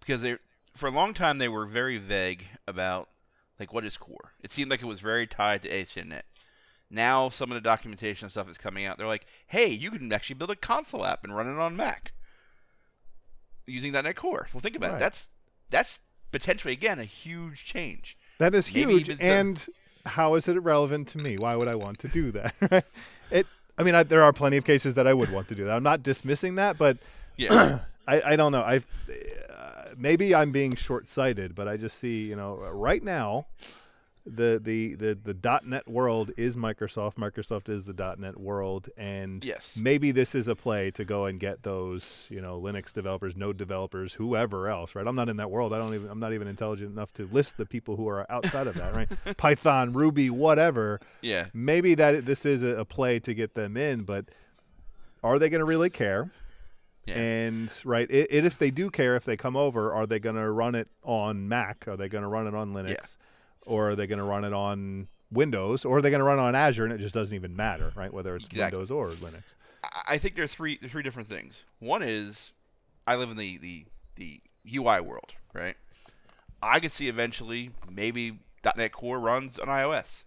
[0.00, 0.36] because they
[0.74, 3.08] for a long time they were very vague about
[3.60, 4.32] like what is core.
[4.40, 6.24] It seemed like it was very tied to ASP.NET.
[6.90, 8.96] Now some of the documentation and stuff is coming out.
[8.98, 12.12] They're like, hey, you can actually build a console app and run it on Mac
[13.66, 14.48] using .NET Core.
[14.52, 14.96] Well, think about Right.
[14.96, 15.00] it.
[15.00, 15.28] That's
[15.70, 15.98] that's
[16.32, 18.16] potentially again a huge change.
[18.38, 19.16] That is Maybe huge.
[19.20, 19.66] And
[20.06, 21.36] how is it relevant to me?
[21.36, 22.54] Why would I want to do that?
[23.78, 25.76] I mean, I, there are plenty of cases that I would want to do that.
[25.76, 26.98] I'm not dismissing that, but
[27.36, 28.62] Yeah, I, I don't know.
[28.62, 33.46] I uh, maybe I'm being short-sighted, but I just see, you know, right now,
[34.28, 37.14] the the the the .NET world is Microsoft.
[37.14, 39.76] Microsoft is the dot .NET world, and Yes.
[39.80, 43.56] maybe this is a play to go and get those, you know, Linux developers, Node
[43.56, 45.06] developers, whoever else, right?
[45.06, 45.72] I'm not in that world.
[45.72, 46.08] I don't even.
[46.10, 49.08] I'm not even intelligent enough to list the people who are outside of that, right?
[49.36, 51.00] Python, Ruby, whatever.
[51.20, 51.46] Yeah.
[51.54, 54.26] Maybe that this is a, a play to get them in, but
[55.22, 56.30] are they going to really care?
[57.06, 57.14] Yeah.
[57.18, 60.36] And right, i i- if they do care, if they come over, are they going
[60.36, 61.88] to run it on Mac?
[61.88, 63.16] Are they going to run it on Linux,
[63.66, 66.38] or are they going to run it on Windows, or are they going to run
[66.38, 66.84] it on Azure?
[66.84, 68.12] And it just doesn't even matter, right?
[68.12, 68.78] Whether it's Exactly.
[68.78, 69.42] Windows or Linux.
[70.06, 71.62] I- think there are three three different things.
[71.78, 72.52] One is
[73.06, 73.84] I live in the, the,
[74.16, 74.40] the
[74.74, 75.76] UI world, right?
[76.62, 78.38] I could see eventually maybe
[78.76, 80.24] .NET Core runs on iOS,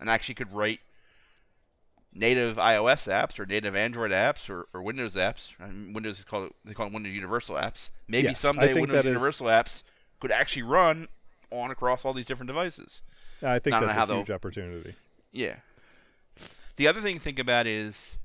[0.00, 0.80] and actually could write
[2.14, 5.50] native iOS apps or native Android apps or, or Windows apps.
[5.60, 7.90] I mean, Windows is called they call them Windows Universal apps.
[8.08, 9.82] Maybe Yes, someday Windows that is- Universal apps
[10.20, 11.08] could actually run
[11.50, 13.02] on across all these different devices.
[13.42, 14.94] I think Not that's a they'll- huge opportunity.
[15.32, 15.56] Yeah.
[16.76, 18.16] The other thing to think about is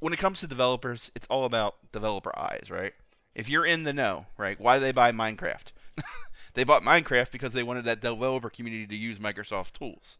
[0.00, 2.92] when it comes to developers, it's all about developer eyes, right?
[3.34, 4.60] If you're in the know, right?
[4.60, 5.72] Why do they buy Minecraft?
[6.54, 10.18] they bought Minecraft because they wanted that developer community to use Microsoft tools.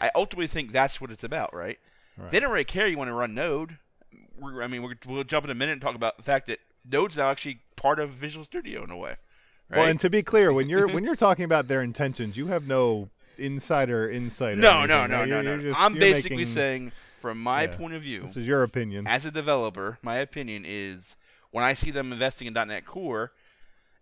[0.00, 1.78] I ultimately think that's what it's about, right?
[2.18, 2.30] Right.
[2.30, 3.78] They don't really care you want to run Node.
[4.38, 6.58] We're, I mean, we're, we'll jump in a minute and talk about the fact that
[6.90, 9.16] Node's now actually part of Visual Studio in a way.
[9.72, 9.78] Right?
[9.78, 12.66] Well, and to be clear, when you're when you're talking about their intentions, you have
[12.68, 13.08] no
[13.38, 14.58] insider insight.
[14.58, 15.28] no, no, no, right?
[15.28, 15.58] no, no.
[15.62, 17.76] just- I'm basically making- saying, from my Yeah.
[17.76, 19.06] point of view, this is your opinion.
[19.06, 21.16] as a developer, my opinion is
[21.50, 23.32] when I see them investing in .NET Core,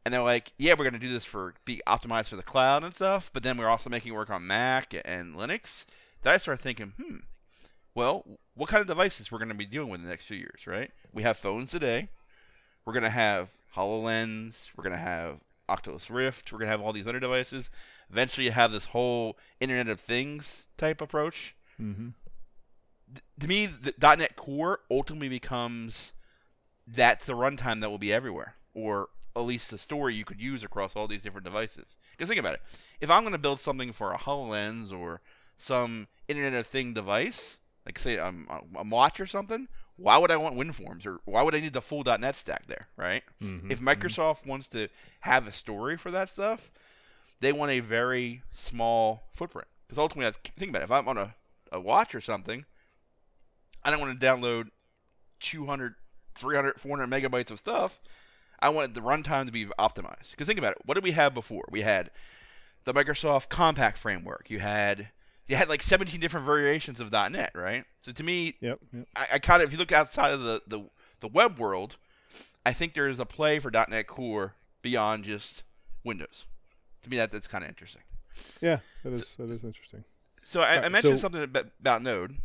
[0.05, 2.83] and they're like, "Yeah, we're going to do this for be optimized for the cloud
[2.83, 5.85] and stuff," but then we're also making it work on Mac and Linux.
[6.23, 7.17] Then I start thinking, hmm,
[7.95, 10.37] well, what kind of devices we're going to be dealing with in the next few
[10.37, 10.91] years, right?
[11.13, 12.09] We have phones today.
[12.85, 14.57] We're going to have Hololens.
[14.77, 15.37] We're going to have
[15.71, 16.53] Oculus Rift.
[16.53, 17.71] We're going to have all these other devices.
[18.11, 22.09] Eventually, you have this whole Internet of Things type approach hmm
[23.39, 26.13] to me, the .NET Core ultimately becomes
[26.87, 30.65] that's the runtime that will be everywhere, or at least the story you could use
[30.65, 31.97] across all these different devices.
[32.13, 32.63] Because think about it:
[33.01, 35.21] if I'm going to build something for a Hololens or
[35.57, 37.57] some Internet of Thing device,
[37.87, 39.69] like say um, a, a watch or something,
[40.01, 42.89] why would I want WinForms or why would I need the full .NET stack there,
[42.97, 43.23] right?
[43.43, 44.89] Mhm, If Microsoft wants to
[45.21, 46.71] have a story for that stuff,
[47.41, 49.69] they want a very small footprint.
[49.87, 50.85] Because ultimately, that's, think about it.
[50.85, 51.35] If I'm on a,
[51.73, 52.65] a watch or something,
[53.85, 54.69] I don't want to download
[55.41, 55.95] 200,
[56.35, 58.01] 300, 400 megabytes of stuff.
[58.61, 60.31] I want the runtime to be optimized.
[60.33, 60.79] Because think about it.
[60.85, 61.65] What did we have before?
[61.71, 62.11] We had
[62.85, 64.51] the Microsoft Compact framework.
[64.51, 65.09] You had
[65.51, 67.85] you had like 17 different variations of .NET, right?
[68.03, 68.79] So to me, Yep.
[68.93, 69.07] yep.
[69.17, 70.83] I, I kind of if you look outside of the, the
[71.21, 71.97] the web world,
[72.65, 75.63] I think there is a play for .NET Core beyond just
[76.05, 76.47] Windows.
[77.03, 78.03] To me, that that's kind of interesting.
[78.63, 80.05] Yeah, that is that is interesting.
[80.45, 82.37] So I, I mentioned so- something about, about Node.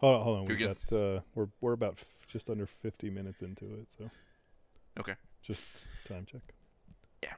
[0.00, 0.44] Hold on, hold on.
[0.46, 4.10] We got uh, we're we're about f- just under 50 minutes into it, so
[4.98, 5.14] Okay.
[5.42, 5.62] just
[6.06, 6.40] time check.
[7.22, 7.34] Yeah.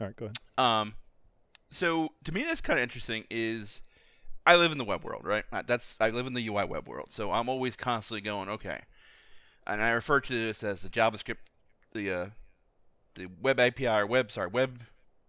[0.00, 0.36] All right, go ahead.
[0.58, 0.94] Um,
[1.70, 3.24] so to me, that's kind of interesting.
[3.30, 3.80] Is
[4.46, 5.44] I live in the web world, right?
[5.66, 8.82] That's I live in the UI web world, so I'm always constantly going, okay.
[9.66, 11.38] And I refer to this as the JavaScript,
[11.92, 12.26] the uh,
[13.16, 14.82] the web API or web sorry web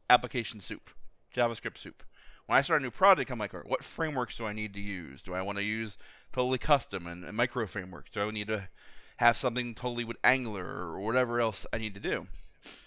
[0.10, 0.92] application soup,
[1.36, 2.04] JavaScript soup.
[2.46, 4.74] When I start a new project, I'm like, all right, what frameworks do I need
[4.76, 5.22] to use?
[5.22, 5.98] Do I want to use
[6.32, 8.12] totally custom and, and micro frameworks?
[8.12, 8.70] Do I need to
[9.18, 12.28] have something totally with Angular or whatever else I need to do?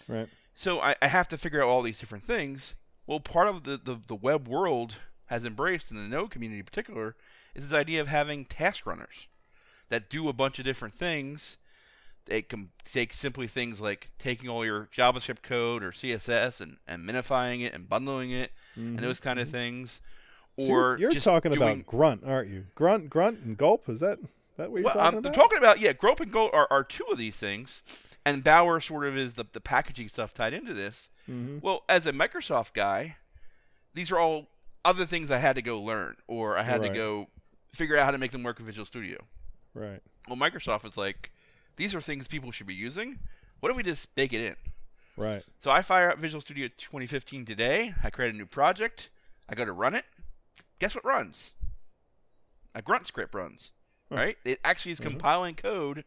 [0.08, 0.28] Right.
[0.54, 2.74] So I, I have to figure out all these different things.
[3.06, 4.96] Well, part of the, the, the web world
[5.30, 7.16] has embraced, in the Node community in particular,
[7.54, 9.28] is this idea of having task runners
[9.88, 11.56] that do a bunch of different things.
[12.26, 17.08] They can take simply things like taking all your JavaScript code or CSS and, and
[17.08, 20.00] minifying it and bundling it and those kind of things.
[20.58, 22.66] So Or you're, you're talking doing, about grunt, aren't you?
[22.74, 23.88] Grunt, grunt, and gulp.
[23.88, 24.18] Is that
[24.56, 25.34] that what you're well, talking I'm about?
[25.34, 27.80] talking about yeah, Grunt and Gulp are, are two of these things,
[28.26, 31.08] and Bower sort of is the the packaging stuff tied into this.
[31.28, 31.62] Mhm.
[31.62, 33.16] Well, as a Microsoft guy,
[33.94, 34.48] these are all
[34.84, 37.28] other things I had to go learn, or I had to go
[37.72, 39.18] figure out how to make them work with Visual Studio.
[39.74, 40.00] Right.
[40.28, 41.30] Well, Microsoft was like,
[41.76, 43.18] these are things people should be using.
[43.60, 44.56] What if we just bake it in?
[45.16, 45.44] Right.
[45.60, 47.94] So I fire up Visual Studio 2015 today.
[48.02, 49.10] I create a new project.
[49.48, 50.04] I go to run it.
[50.78, 51.52] Guess what runs?
[52.74, 53.72] A grunt script runs.
[54.10, 54.38] Right?
[54.44, 55.04] It actually is Mhm.
[55.04, 56.04] compiling code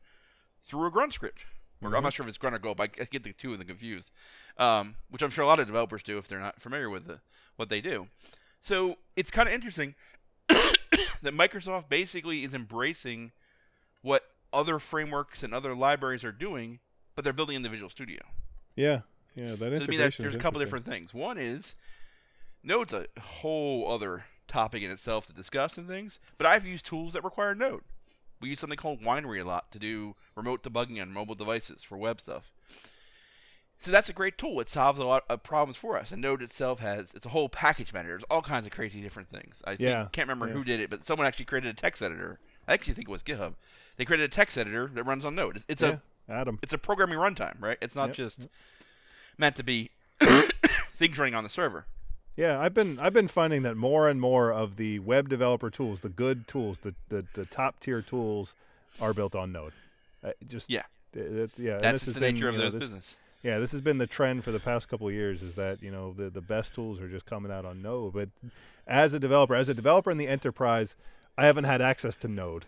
[0.67, 1.45] through a grunt script.
[1.82, 1.95] Mhm.
[1.95, 3.67] I'm not sure if it's grunt or go, but I get the two of them
[3.67, 4.11] confused.
[4.57, 7.21] Um, which I'm sure a lot of developers do if they're not familiar with the,
[7.55, 8.09] what they do.
[8.64, 9.93] So it's kind of interesting
[10.47, 13.34] that Microsoft basically is embracing
[14.01, 16.80] what other frameworks and other libraries are doing,
[17.14, 18.22] but they're building in the Visual Studio.
[18.76, 19.01] Yeah.
[19.36, 21.14] Yeah, that So to me, that, there's a couple different things.
[21.14, 21.76] One is
[22.64, 27.14] Node's a whole other topic in itself to discuss and things, but I've used tools
[27.14, 27.82] that require Node.
[28.39, 31.97] We use something called Weinre a lot to do remote debugging on mobile devices for
[31.97, 32.51] web stuff.
[33.84, 34.60] So that's a great tool.
[34.62, 36.12] It solves a lot of problems for us.
[36.12, 38.14] And Node itself has it's a whole package manager.
[38.14, 39.62] There's all kinds of crazy different things.
[39.66, 40.54] I think, Yeah, can't remember yeah.
[40.54, 42.40] who did it, but someone actually created a text editor.
[42.68, 43.54] I actually think it was GitHub.
[43.98, 45.58] They created a text editor that runs on Node.
[45.58, 45.98] It's, it's yeah,
[46.30, 46.60] a Atom.
[46.64, 47.78] it's a programming runtime, right?
[47.82, 48.48] It's not Yep, just
[49.38, 49.92] meant to be
[50.96, 51.86] things running on the server.
[52.36, 56.02] Yeah, I've been I've been finding that more and more of the web developer tools,
[56.02, 58.56] the good tools, the the, the top tier tools,
[59.00, 59.74] are built on Node.
[60.24, 60.84] Uh, just Yeah.
[61.14, 61.74] th- that's, yeah.
[61.74, 63.16] and That's this just has the been, nature of you know, those this- business.
[63.44, 65.41] Yeah, this has been the trend for the past couple of years.
[65.41, 68.14] Is that you know the the best tools are just coming out on Node.
[68.14, 68.30] But
[68.88, 70.96] as a developer, as a developer in the enterprise,
[71.38, 72.66] I haven't had access to Node,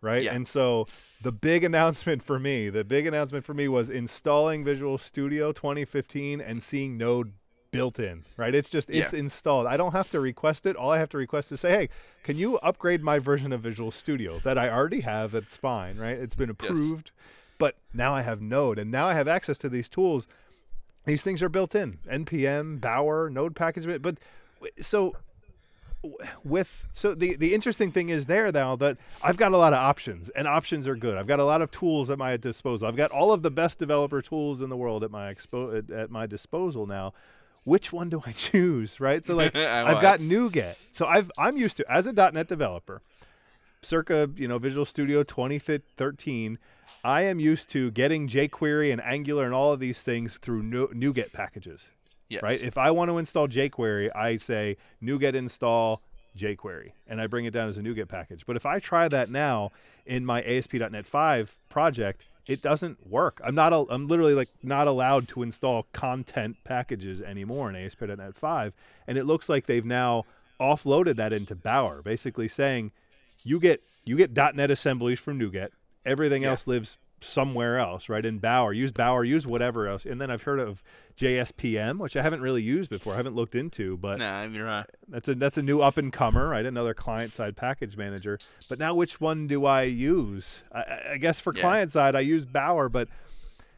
[0.00, 0.22] right?
[0.22, 0.34] Yeah.
[0.34, 0.86] And so
[1.22, 6.40] the big announcement for me, the big announcement for me was installing Visual Studio 2015
[6.40, 7.32] and seeing Node
[7.72, 8.24] built in.
[8.36, 8.54] Right?
[8.54, 9.18] It's just it's Yeah.
[9.18, 9.66] installed.
[9.66, 10.76] I don't have to request it.
[10.76, 11.88] All I have to request is say, hey,
[12.22, 15.32] can you upgrade my version of Visual Studio that I already have?
[15.32, 16.16] That's fine, right?
[16.18, 17.10] It's been approved.
[17.62, 20.26] But now I have Node, and now I have access to these tools.
[21.04, 24.02] These things are built in npm, Bower, Node package.
[24.02, 24.18] But
[24.80, 25.14] so
[26.42, 29.78] with so the the interesting thing is there now that I've got a lot of
[29.78, 31.16] options, and options are good.
[31.16, 32.88] I've got a lot of tools at my disposal.
[32.88, 35.88] I've got all of the best developer tools in the world at my expo- at,
[35.88, 37.12] at my disposal now.
[37.62, 38.98] Which one do I choose?
[38.98, 39.24] Right.
[39.24, 40.74] So like I've got NuGet.
[40.90, 43.02] So I've I'm used to as a .NET developer
[43.82, 46.58] circa you know Visual Studio 2013,
[47.04, 50.88] I am used to getting jQuery and Angular and all of these things through Nu-
[50.88, 51.88] NuGet packages.
[52.28, 52.42] Yes.
[52.42, 52.60] Right?
[52.60, 56.00] If I want to install jQuery, I say NuGet install
[56.36, 58.46] jQuery and I bring it down as a NuGet package.
[58.46, 59.70] But if I try that now
[60.06, 63.40] in my ASP.NET 5 project, it doesn't work.
[63.44, 68.72] I'm not I'm literally like not allowed to install content packages anymore in ASP.NET 5
[69.06, 70.24] and it looks like they've now
[70.60, 72.92] offloaded that into Bower, basically saying
[73.44, 75.68] you get you get .NET assemblies from NuGet.
[76.04, 76.50] Everything Yeah.
[76.50, 78.24] else lives somewhere else, right?
[78.26, 80.04] In Bower, use Bower, use whatever else.
[80.04, 80.82] And then I've heard of
[81.16, 83.12] JSPM, which I haven't really used before.
[83.12, 84.86] I haven't looked into, but Nah, you're right.
[85.08, 86.66] that's a that's a new up and comer, right?
[86.66, 88.38] Another client side package manager.
[88.68, 90.64] But now, which one do I use?
[90.72, 91.60] I- I, guess for Yeah.
[91.60, 93.08] client side, I use Bower, but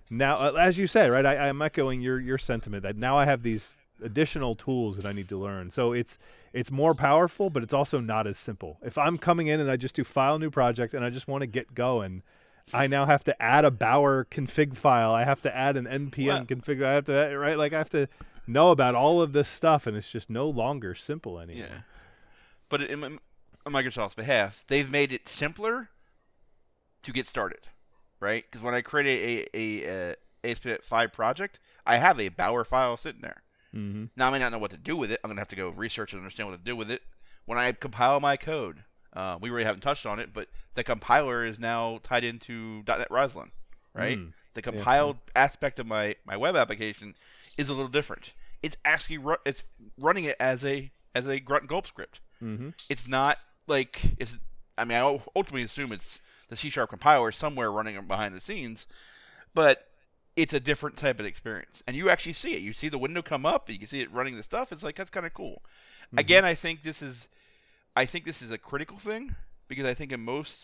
[0.09, 1.27] now, uh, as you said, right?
[1.27, 5.13] I, I'm echoing your your sentiment that now I have these additional tools that I
[5.13, 5.71] need to learn.
[5.71, 6.19] So it's
[6.53, 8.79] it's more powerful, but it's also not as simple.
[8.83, 11.43] If I'm coming in and I just do file new project and I just want
[11.43, 12.23] to get going.
[12.73, 15.13] I now have to add a Bower config file.
[15.13, 16.83] I have to add an npm Well- config.
[16.83, 18.09] I have to right like I have to
[18.47, 21.67] know about all of this stuff, and it's just no longer simple anymore.
[21.71, 21.79] Yeah.
[22.69, 23.19] But in, in,
[23.67, 25.91] on Microsoft's behalf, they've made it simpler
[27.03, 27.61] to get started,
[28.21, 28.45] right?
[28.51, 32.65] Because when I create a, a, a uh, ASP.NET 5 project, I have a Bower
[32.65, 33.43] file sitting there.
[33.75, 34.05] Mm-hmm.
[34.17, 35.21] Now I may not know what to do with it.
[35.25, 37.03] I'm gonna have to go research and understand what to do with it.
[37.47, 41.45] When I compile my code, uh, we really haven't touched on it, but the compiler
[41.45, 43.51] is now tied into .NET Roslyn,
[43.93, 44.19] right?
[44.19, 44.33] Mm.
[44.55, 47.15] The compiled aspect of my, my web application
[47.59, 48.33] is a little different.
[48.63, 49.65] It's actually ru- it's
[49.99, 52.21] running it as a as a grunt and gulp script.
[52.43, 52.71] Mm-hmm.
[52.89, 54.39] It's not like it's.
[54.77, 56.19] I mean, I ultimately assume it's
[56.49, 58.87] the C sharp compiler somewhere running behind the scenes,
[59.55, 59.87] but
[60.37, 62.63] it's a different type of experience, and you actually see it.
[62.63, 64.73] You see the window come up, you can see it running the stuff.
[64.73, 65.63] It's like that's kind of cool.
[66.07, 66.19] Mm-hmm.
[66.19, 67.29] Again, I think this is,
[67.95, 69.37] I think this is a critical thing
[69.69, 70.61] because I think in most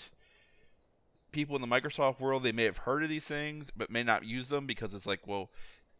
[1.33, 4.25] people in the Microsoft world, they may have heard of these things but may not
[4.25, 5.51] use them because it's like, well,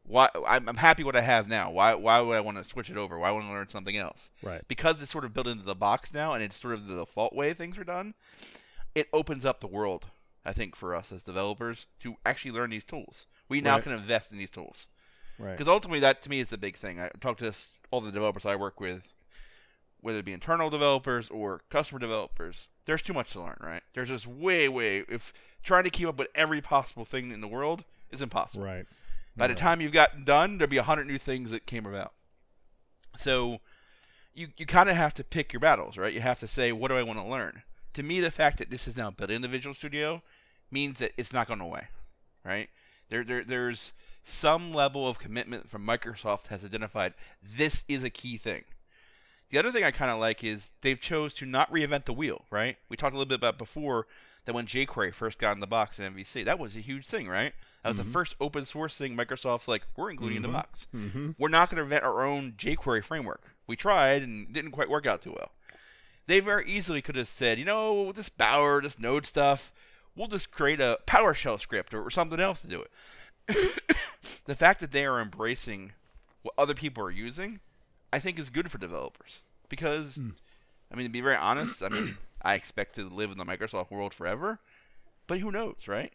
[0.05, 0.29] why?
[0.47, 1.71] I'm, I'm happy what I have now.
[1.71, 1.95] Why?
[1.95, 3.19] Why would I want to switch it over?
[3.19, 4.31] Why would I want to learn something else?
[4.43, 4.63] Right.
[4.67, 7.35] because it's sort of built into the box now and it's sort of the default
[7.35, 8.15] way things are done,
[8.95, 10.07] it opens up the world,
[10.45, 13.27] I think, for us as developers to actually learn these tools.
[13.51, 13.83] We now Right.
[13.83, 14.87] can invest in these tools.
[15.39, 15.53] Right.
[15.53, 16.99] Because ultimately, that to me is the big thing.
[17.01, 19.13] I talk to this, all the developers I work with,
[20.01, 22.69] whether it be internal developers or customer developers.
[22.87, 23.83] There's too much to learn, right?
[23.95, 25.05] There's just way, way.
[25.09, 25.33] If
[25.63, 28.65] trying to keep up with every possible thing in the world is impossible.
[28.65, 28.87] Right.
[29.37, 32.13] By the time you've gotten done, there'll be a hundred new things that came about.
[33.17, 33.61] So
[34.35, 36.13] you you kind of have to pick your battles, right?
[36.13, 37.63] You have to say, what do I want to learn?
[37.95, 40.23] To me, the fact that this is now built in the Visual Studio
[40.71, 41.89] means that it's not going away,
[42.45, 42.69] right?
[43.11, 43.93] There, there there's
[44.25, 48.65] some level of commitment from Microsoft has identified this is a key thing.
[49.51, 52.45] The other thing I kind of like is they've chose to not reinvent the wheel,
[52.51, 52.77] right?
[52.89, 54.07] We talked a little bit about before
[54.45, 57.29] that when jQuery first got in the box in MVC, that was a huge thing,
[57.29, 57.53] right?
[57.83, 60.87] That was the first open source thing Microsoft's like, we're including in the box.
[60.95, 61.31] Mm-hmm.
[61.39, 63.43] We're not going to invent our own jQuery framework.
[63.67, 65.51] We tried and it didn't quite work out too well.
[66.27, 69.73] They very easily could have said, you know, this Bower, this Node stuff,
[70.21, 73.83] we'll just create a PowerShell script or something else to do it.
[74.45, 75.93] the fact that they are embracing
[76.43, 77.61] what other people are using,
[78.13, 79.41] I think is good for developers
[79.71, 80.31] because, hmm.
[80.93, 83.91] I mean, to be very honest, I mean, I expect to live in the Microsoft
[83.91, 84.61] world forever,
[85.27, 86.13] but who knows, right?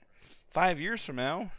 [0.51, 1.51] Five years from now,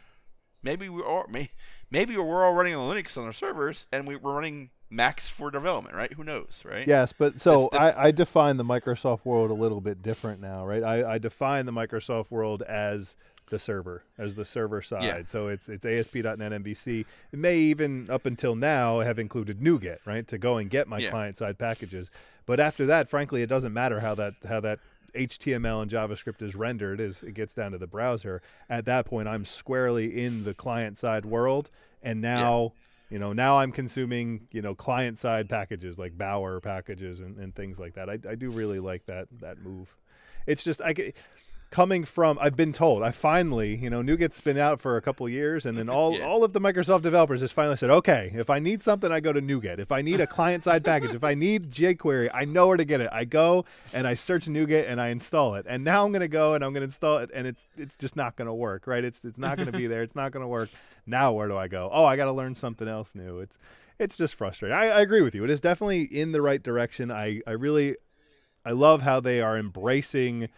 [0.63, 1.49] maybe we are may,
[1.91, 5.51] maybe we're all running on Linux on our servers and we, we're running Macs for
[5.51, 6.11] development, right?
[6.13, 6.87] Who knows, right?
[6.87, 10.65] Yes, but so That's- I, I define the Microsoft world a little bit different now,
[10.65, 10.83] right?
[10.83, 13.15] I, I define the Microsoft world as
[13.49, 15.03] the server, as the server side.
[15.03, 15.21] Yeah.
[15.25, 17.05] So it's it's ASP.NET MVC.
[17.31, 20.99] It may even up until now have included NuGet, right, to go and get my
[20.99, 21.09] Yeah.
[21.11, 22.09] client side packages.
[22.45, 24.79] But after that, frankly, it doesn't matter how that how that
[25.15, 28.41] HTML and JavaScript is rendered as it gets down to the browser.
[28.69, 31.69] At that point, I'm squarely in the client side world,
[32.01, 32.71] and now.
[33.09, 37.55] You know, now I'm consuming, you know, client side packages like Bower packages and, and
[37.55, 38.09] things like that.
[38.09, 39.95] I, I do really like that that move.
[40.45, 40.93] It's just I
[41.69, 45.27] coming from I've been told I finally, you know, NuGet's been out for a couple
[45.27, 46.25] years and then all Yeah.
[46.25, 49.33] all of the Microsoft developers has finally said, "Okay, if I need something, I go
[49.33, 49.77] to NuGet.
[49.79, 52.85] If I need a client side package, if I need jQuery, I know where to
[52.85, 53.09] get it.
[53.11, 55.65] I go and I search NuGet and I install it.
[55.67, 57.97] And now I'm going to go and I'm going to install it and it's it's
[57.97, 59.03] just not going to work, right?
[59.03, 60.03] It's it's not going to be there.
[60.03, 60.69] It's not going to work.
[61.05, 61.89] Now where do I go?
[61.91, 63.39] Oh, I got to learn something else new.
[63.39, 63.57] It's
[63.99, 64.77] it's just frustrating.
[64.77, 65.43] I, I agree with you.
[65.43, 67.11] It is definitely in the right direction.
[67.11, 67.97] I I really
[68.63, 70.49] I love how they are embracing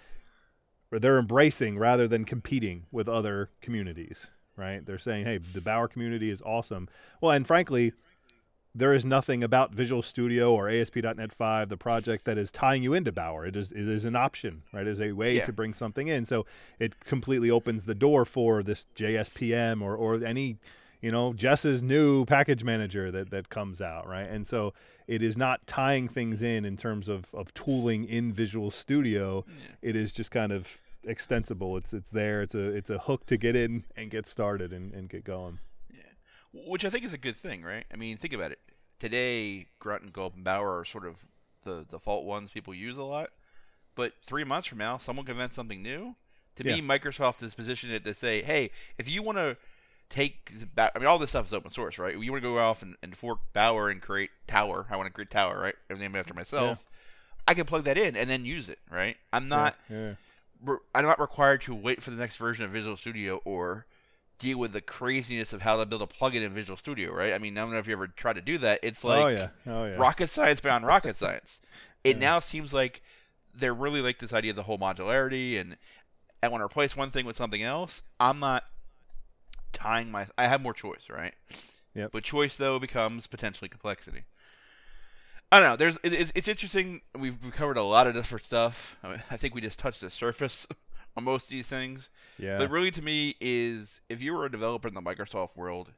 [0.98, 4.84] they're embracing rather than competing with other communities, right?
[4.84, 6.90] They're saying, "Hey, the Bower community is awesome."
[7.22, 7.94] Well, and frankly,
[8.74, 12.94] there is nothing about Visual Studio or ASP.NET 5, the project that is tying you
[12.94, 13.46] into Bower.
[13.46, 14.88] It is it is an option, right?
[14.88, 15.46] It is a way Yeah.
[15.46, 16.26] to bring something in.
[16.26, 16.46] So
[16.80, 20.58] it completely opens the door for this JSPM or or any
[21.02, 24.30] you know Jess's new package manager that that comes out, right?
[24.30, 24.74] And so
[25.08, 29.46] it is not tying things in in terms of of tooling in Visual Studio.
[29.82, 31.78] It is just kind of extensible.
[31.78, 32.42] It's it's there.
[32.42, 35.60] It's a it's a hook to get in and get started and, and get going.
[35.92, 36.02] Yeah,
[36.54, 37.86] which I think is a good thing, right?
[37.92, 38.60] I mean, think about it.
[39.00, 41.16] Today, Grunt and Gulp and Bower are sort of
[41.64, 43.30] the default ones people use a lot.
[43.96, 46.16] But three months from now, someone can invent something new.
[46.56, 49.56] To me, Microsoft is positioned it to say, hey, if you want to
[50.10, 52.18] take, ba- I mean, all this stuff is open source, right?
[52.18, 54.88] You want to go off and, and fork Bower and create Tower.
[54.90, 55.76] I want to create Tower, right?
[55.98, 56.84] Named after myself.
[57.48, 59.18] I can plug that in and then use it, right?
[59.34, 60.14] I'm not Yeah.
[60.64, 63.86] re- I'm not required to wait for the next version of Visual Studio or
[64.38, 67.34] deal with the craziness of how to build a plugin in Visual Studio, right?
[67.34, 68.80] I mean, I don't know if you ever tried to do that.
[68.84, 69.48] It's oh, like oh yeah.
[69.68, 69.96] Oh yeah.
[69.96, 71.60] rocket science beyond rocket science.
[72.04, 73.02] It now seems like
[73.54, 75.76] they're really like this idea of the whole modularity and
[76.42, 78.02] I want to replace one thing with something else.
[78.20, 78.64] I'm not
[79.72, 80.28] tying my.
[80.38, 81.34] I have more choice, right?
[81.96, 82.08] Yeah.
[82.12, 84.24] But choice though becomes potentially complexity.
[85.52, 85.76] I don't know.
[85.76, 87.02] There's it, it's, it's interesting.
[87.18, 88.98] We've, we've covered a lot of different stuff.
[89.04, 90.68] I, mean, I think we just touched the surface
[91.18, 92.10] on most of these things.
[92.38, 92.58] Yeah.
[92.58, 95.92] But really, to me, is if you were a developer in the Microsoft world,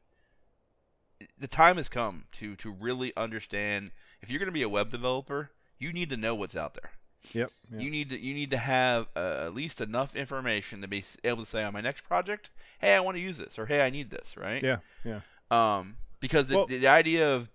[1.38, 3.92] the time has come to to really understand.
[4.22, 6.92] If you're going to be a web developer, you need to know what's out there.
[7.34, 7.52] Yep.
[7.72, 7.82] yep.
[7.82, 11.44] You need to you need to have uh, at least enough information to be able
[11.44, 12.50] to say on my next project,
[12.80, 14.62] hey, I want to use this, or hey, I need this, right?
[14.64, 14.78] yeah.
[15.04, 15.22] Yeah.
[15.50, 17.50] Um, because the, Well- the idea of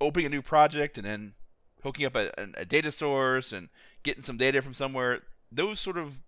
[0.00, 1.34] opening a new project and then
[1.82, 3.68] hooking up a, a, data source and
[4.02, 5.20] getting some data from somewhere,
[5.50, 6.20] those sort of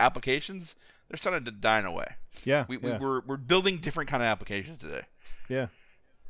[0.00, 0.74] applications,
[1.08, 2.14] they're starting to die away.
[2.44, 2.64] Yeah.
[2.68, 2.98] We, yeah.
[2.98, 5.02] we we're we're building different kind of applications today.
[5.48, 5.66] yeah.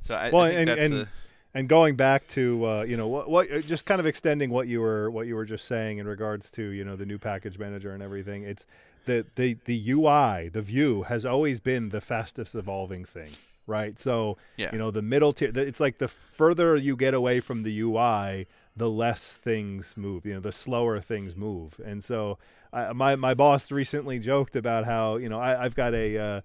[0.05, 1.09] So I, Well, I think and that's and
[1.55, 4.69] and going back to uh, you know what what uh, just kind of extending what
[4.69, 7.59] you were what you were just saying in regards to you know the new package
[7.59, 8.43] manager and everything.
[8.43, 8.67] It's
[9.07, 13.31] the the the UI, the view has always been the fastest evolving thing,
[13.67, 13.99] right?
[13.99, 14.71] So Yeah.
[14.73, 15.51] you know the middle tier.
[15.55, 18.47] It's like the further you get away from the UI,
[18.77, 20.27] the less things move.
[20.27, 21.81] You know, the slower things move.
[21.85, 22.39] And so
[22.73, 26.41] I, my my boss recently joked about how you know I, I've got a uh,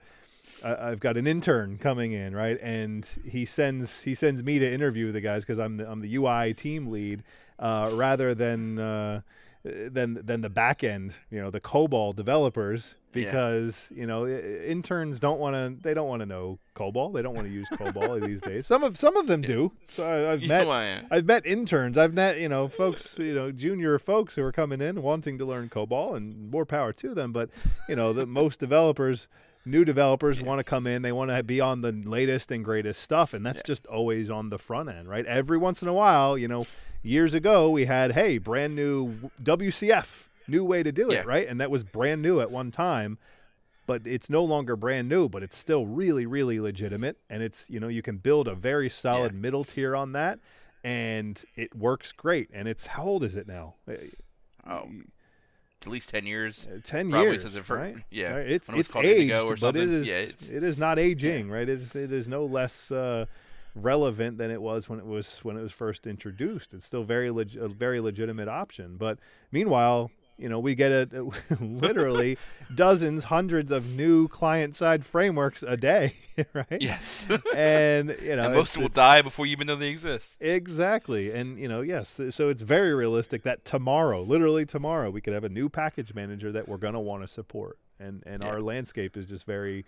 [0.63, 2.57] I've got an intern coming in, right?
[2.61, 6.15] And he sends he sends me to interview the guys because I'm the I'm the
[6.15, 7.23] UI team lead,
[7.59, 9.21] uh, rather than uh,
[9.63, 13.25] than than the back end, you know, the COBOL developers, Yeah.
[13.25, 17.33] because you know interns don't want to they don't want to know COBOL, they don't
[17.33, 18.67] want to use COBOL these days.
[18.67, 19.71] Some of some of them do.
[19.87, 21.07] So I, I've You met know I am.
[21.09, 21.97] I've met interns.
[21.97, 25.45] I've met you know folks, you know, junior folks who are coming in wanting to
[25.45, 27.31] learn COBOL, and more power to them.
[27.31, 27.49] But
[27.87, 29.27] you know, the most developers,
[29.65, 31.01] new developers, want to come in.
[31.01, 34.49] They want to be on the latest and greatest stuff, and that's just always on
[34.49, 35.25] the front end, right?
[35.25, 36.65] Every once in a while, you know,
[37.01, 41.23] years ago we had hey, brand new WCF, new way to do it, Yeah.
[41.25, 41.47] right?
[41.47, 43.17] And that was brand new at one time
[43.85, 47.17] but it's no longer brand new, but it's still really, really legitimate.
[47.29, 49.39] And it's, you know, you can build a very solid Yeah.
[49.41, 50.39] middle tier on that
[50.85, 52.49] and it works great.
[52.53, 53.75] And it's, how old is it now?
[54.65, 54.87] Oh,
[55.85, 56.65] at least ten years.
[56.69, 57.95] Uh, Ten years, since it fir- right?
[58.09, 60.03] yeah, Right, It's it it's aged, or but it something.
[60.05, 61.67] Yeah, it's- it is not aging, right?
[61.67, 63.25] It is it is no less uh,
[63.75, 66.73] relevant than it was when it was when it was first introduced.
[66.73, 68.97] It's still very leg- a very legitimate option.
[68.97, 69.19] But
[69.51, 71.29] meanwhile, you know, we get a,
[71.59, 72.37] literally
[72.73, 76.13] dozens, hundreds of new client-side frameworks a day,
[76.53, 76.81] right?
[76.81, 77.25] Yes,
[77.55, 80.35] And you know, and it's- most will it's- die before you even know they exist.
[80.39, 81.31] Exactly.
[81.31, 85.43] And, you know, yes, so it's very realistic that tomorrow, literally tomorrow, we could have
[85.43, 87.77] a new package manager that we're going to want to support.
[87.99, 88.49] And and Yeah.
[88.49, 89.85] our landscape is just very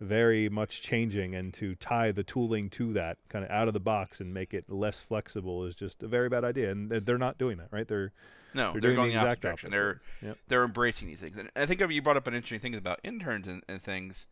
[0.00, 3.80] very much changing and to tie the tooling to that kind of out of the
[3.80, 7.38] box and make it less flexible is just a very bad idea and they're not
[7.38, 7.88] doing that, right?
[7.88, 8.12] They're
[8.54, 9.68] No, They're they're, going the exact direction.
[9.68, 9.70] opposite.
[9.70, 10.38] They're Yep.
[10.48, 13.46] they're embracing these things, and I think you brought up an interesting thing about interns
[13.46, 14.26] and, and things.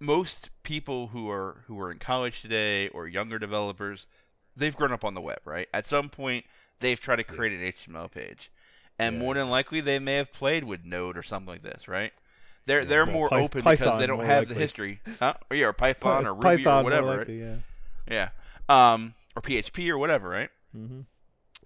[0.00, 4.06] Most people who are who are in college today or younger developers,
[4.56, 5.68] they've grown up on the web, right?
[5.74, 6.44] At some point,
[6.78, 8.50] they've tried to create an HTML page,
[8.98, 9.20] and Yeah.
[9.20, 12.12] more than likely, they may have played with Node or something like this, right?
[12.68, 15.34] They're they're more Py- open because they don't have the history, huh?
[15.50, 17.28] Or yeah, or Python or Ruby Python or whatever, right?
[17.28, 17.56] yeah.
[18.68, 20.50] yeah, um, or PHP or whatever, right?
[20.72, 21.00] hmm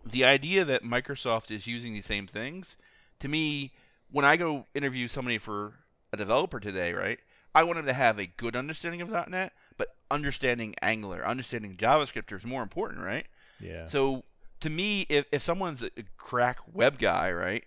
[0.04, 2.76] the idea that Microsoft is using these same things,
[3.20, 3.72] to me,
[4.10, 5.74] when I go interview somebody for
[6.12, 7.18] a developer today, right,
[7.54, 12.32] I want them to have a good understanding of .NET, but understanding Angular, understanding JavaScript
[12.36, 13.26] is more important, right?
[13.60, 13.86] Yeah.
[13.86, 14.24] So
[14.60, 17.64] to me, if, if someone's a crack web guy, right,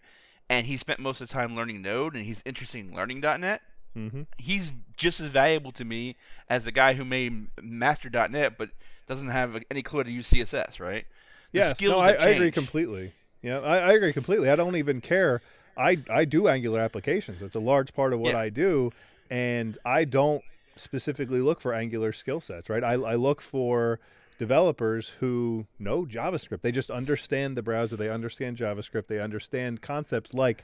[0.49, 3.61] and he spent most of the time learning Node and he's interested in learning .NET,
[3.93, 6.15] hmm he's just as valuable to me
[6.49, 8.69] as the guy who made master .NET but
[9.07, 11.05] doesn't have any clue how to use CSS, right?
[11.51, 13.13] The Yes, no, I, I agree completely.
[13.41, 14.49] Yeah, I, I agree completely.
[14.49, 15.41] I don't even care.
[15.77, 17.41] I I do Angular applications.
[17.41, 18.39] It's a large part of what Yeah.
[18.39, 18.91] I do,
[19.29, 20.41] and I don't
[20.75, 22.69] specifically look for Angular skill sets.
[22.69, 22.83] Right?
[22.83, 23.99] I I look for
[24.37, 26.61] developers who know JavaScript.
[26.61, 27.95] They just understand the browser.
[27.95, 29.07] They understand JavaScript.
[29.07, 30.63] They understand concepts like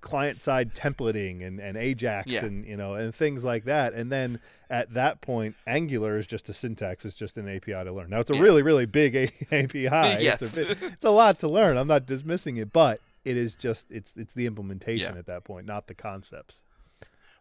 [0.00, 2.44] client side templating and, and Ajax Yeah.
[2.46, 3.92] and you know and things like that.
[3.92, 7.04] And then at that point, Angular is just a syntax.
[7.04, 8.10] It's just an API to learn.
[8.10, 8.40] Now it's a Yeah.
[8.42, 9.84] really really big a- API.
[9.84, 10.40] Yes.
[10.42, 11.76] It's a, bit, it's a lot to learn.
[11.76, 15.18] I'm not dismissing it, but it is just it's it's the implementation Yeah.
[15.18, 16.62] at that point, not the concepts.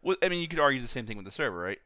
[0.02, 1.80] Well, I mean, you could argue the same thing with the server, right?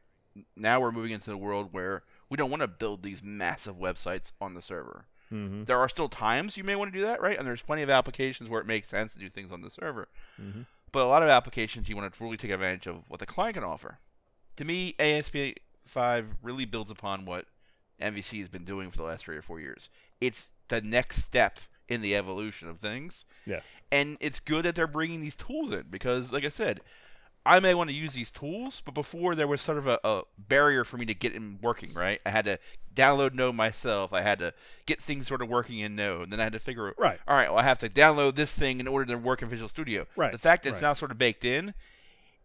[0.56, 4.32] Now we're moving into the world where we don't want to build these massive websites
[4.40, 5.04] on the server.
[5.32, 5.64] Mm-hmm.
[5.64, 7.36] There are still times you may want to do that, right?
[7.38, 10.08] And there's plenty of applications where it makes sense to do things on the server.
[10.40, 10.66] Mhm.
[10.92, 13.54] But a lot of applications you want to really take advantage of what the client
[13.54, 13.98] can offer.
[14.56, 17.46] To me, ASP5 really builds upon what
[18.00, 19.88] MVC has been doing for the last three or four years.
[20.20, 21.58] It's the next step
[21.88, 23.64] in the evolution of things Yes.
[23.90, 26.80] and it's good that they're bringing these tools in because like i said
[27.46, 30.22] i may want to use these tools but before there was sort of a, a
[30.38, 32.58] barrier for me to get them working right i had to
[32.94, 34.52] download node myself i had to
[34.86, 37.18] get things sort of working in node and then i had to figure out, Right.
[37.26, 39.68] all right well i have to download this thing in order to work in visual
[39.68, 41.74] studio Right, the fact that it's now sort of baked in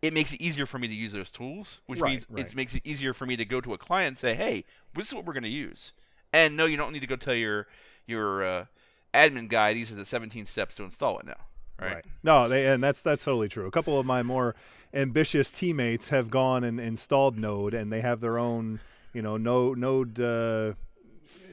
[0.02, 2.46] it makes it easier for me to use those tools which Right, means right.
[2.46, 5.08] it makes it easier for me to go to a client and say hey this
[5.10, 5.92] is what we're going to use
[6.32, 7.68] and no you don't need to go tell your
[8.08, 8.66] your uh,
[9.14, 11.34] admin guy these are the 17 steps to install it now
[11.82, 12.06] right.
[12.24, 13.68] No, they and that's that's totally true.
[13.68, 14.56] A couple of my more
[14.96, 18.80] ambitious teammates have gone and installed Node, and they have their own,
[19.14, 20.74] you know, Node Node uh,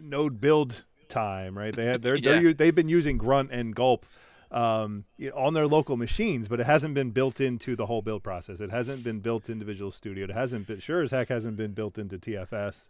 [0.00, 1.58] Node build time.
[1.58, 1.74] Right?
[1.74, 2.40] They had they're, yeah.
[2.40, 4.06] they're, they've been using Grunt and Gulp.
[4.50, 8.02] Um, you know, on their local machines, but it hasn't been built into the whole
[8.02, 8.60] build process.
[8.60, 10.24] It hasn't been built into Visual Studio.
[10.24, 12.86] It hasn't been sure as heck hasn't been built into TFS.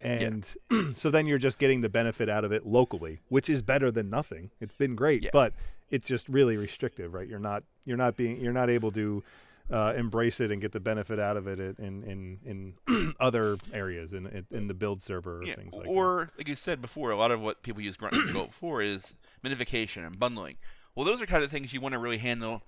[0.00, 0.48] And
[0.94, 4.08] so then you're just getting the benefit out of it locally, which is better than
[4.08, 4.50] nothing.
[4.60, 5.30] It's been great, Yeah.
[5.32, 5.52] but
[5.90, 7.26] it's just really restrictive, right?
[7.26, 9.22] You're not you're not being you're not able to
[9.70, 14.12] uh, embrace it and get the benefit out of it in in in other areas
[14.12, 15.88] in in, the build server or Yeah, things like that.
[15.88, 19.14] or like you said before, a lot of what people use Grunt and for is
[19.44, 20.56] minification and bundling.
[20.94, 22.62] Well, those are kind of things you want to really handle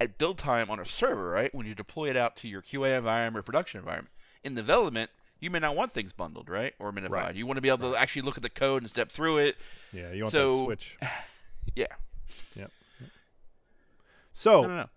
[0.00, 1.54] at build time on a server, right?
[1.54, 4.12] When you deploy it out to your QA environment or production environment.
[4.44, 7.10] In development, you may not want things bundled, right, or minified.
[7.10, 7.34] Right.
[7.34, 9.56] You want to be able to actually look at the code and step through it.
[9.92, 10.98] Yeah, you want so- that switch.
[11.74, 11.86] Yeah,
[12.54, 12.66] Yeah.
[14.32, 14.88] So I don't know.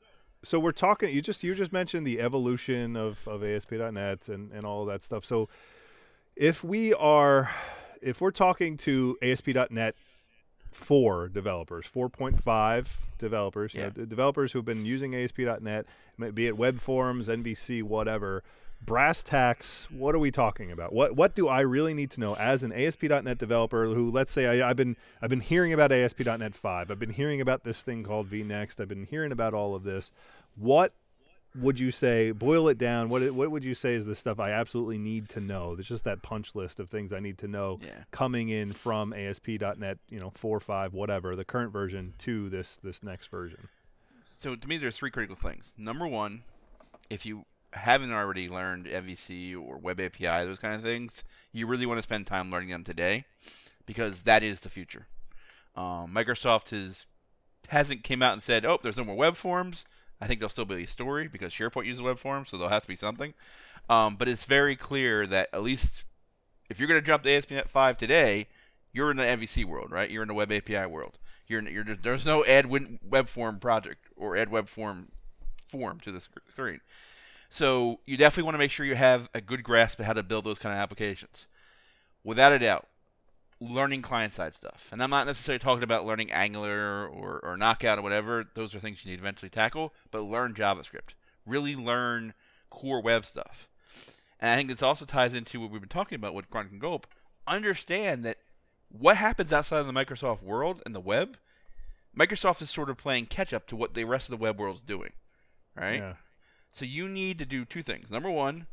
[0.44, 4.66] So we're talking you just you just mentioned the evolution of, of ASP.NET and, and
[4.66, 5.26] all that stuff.
[5.26, 5.50] So
[6.36, 7.52] if we are
[8.02, 9.96] if we're talking to ASP.NET
[10.72, 15.86] 4 developers, 4.5 developers, you know, developers who've been using ASP.NET,
[16.34, 18.44] be it web forms, MVC, whatever,
[18.82, 20.94] brass tacks, what are we talking about?
[20.94, 24.62] What what do I really need to know as an ASP.NET developer who let's say
[24.62, 26.92] I, I've been I've been hearing about ASP.NET 5.
[26.92, 28.80] I've been hearing about this thing called VNext.
[28.80, 30.12] I've been hearing about all of this.
[30.56, 30.94] What
[31.56, 34.52] would you say boil it down what what would you say is the stuff I
[34.52, 35.76] absolutely need to know?
[35.76, 38.04] There's just that punch list of things I need to know Yeah.
[38.12, 43.02] coming in from ASP.NET, you know, 4 5 whatever, the current version to this this
[43.04, 43.68] next version.
[44.40, 45.74] So to me, there's three critical things.
[45.78, 46.44] Number one,
[47.10, 51.86] if you haven't already learned MVC or Web API, those kind of things, you really
[51.86, 53.26] want to spend time learning them today,
[53.86, 55.08] because that is the future.
[55.76, 57.06] Um, Microsoft has
[57.68, 59.86] hasn't came out and said, "Oh, there's no more web forms."
[60.22, 62.82] I think there'll still be a story because SharePoint uses web forms, so there'll have
[62.82, 63.34] to be something.
[63.90, 66.04] Um, but it's very clear that at least
[66.70, 68.48] if you're going to jump to ASP.NET 5 today,
[68.92, 70.10] you're in the MVC world, right?
[70.10, 71.18] You're in the Web API world.
[71.48, 75.10] You're, you're there's no add web form project or add web form
[75.68, 76.82] form to the screen.
[77.50, 80.24] So you definitely want to make sure you have a good grasp of how to
[80.24, 81.48] build those kind of applications.
[82.24, 82.88] Without a doubt,
[83.60, 84.90] learning client side stuff.
[84.92, 88.46] And I'm not necessarily talking about learning Angular or, or Knockout or whatever.
[88.54, 89.94] Those are things you need to eventually tackle.
[90.12, 91.16] But learn JavaScript.
[91.46, 92.34] Really learn
[92.70, 93.68] core web stuff.
[94.40, 96.80] And I think this also ties into what we've been talking about with Grunt and
[96.80, 97.08] Gulp.
[97.48, 98.38] Understand that
[98.90, 101.38] what happens outside of the Microsoft world and the web,
[102.18, 104.82] Microsoft is sort of playing catch up to what the rest of the web world's
[104.82, 105.12] doing.
[105.76, 106.00] Right?
[106.00, 106.14] Yeah.
[106.72, 108.10] So you need to do two things.
[108.12, 108.68] Number one,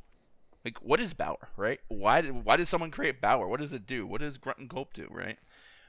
[0.65, 1.81] like what is Bower, right?
[1.89, 3.49] Why did why did someone create Bower?
[3.49, 4.07] What does it do?
[4.07, 5.39] What does Grunt and Gulp do, right?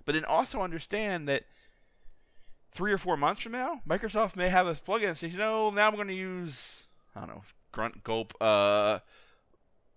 [0.05, 1.43] But then also understand that
[2.71, 5.69] three or four months from now, Microsoft may have a plugin that says, you know,
[5.69, 6.83] now I'm going to use
[7.15, 7.41] I don't know,
[7.71, 8.99] Grunt Gulp, uh,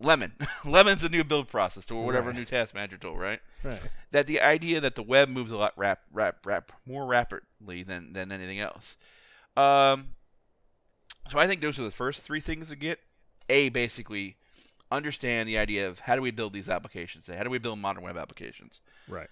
[0.00, 0.32] Lemon.
[0.64, 2.38] Lemon's a new build process or whatever Right.
[2.38, 3.40] new task manager tool, right?
[3.62, 3.80] Right.
[4.12, 8.14] That the idea that the web moves a lot rap, rap, rap more rapidly than
[8.14, 8.96] than anything else.
[9.56, 10.08] Um,
[11.30, 12.98] so I think those are the first three things to get.
[13.48, 14.36] A basically
[14.92, 17.24] understand the idea of how do we build these applications?
[17.24, 18.80] Say how do we build modern web applications?
[19.08, 19.28] Right.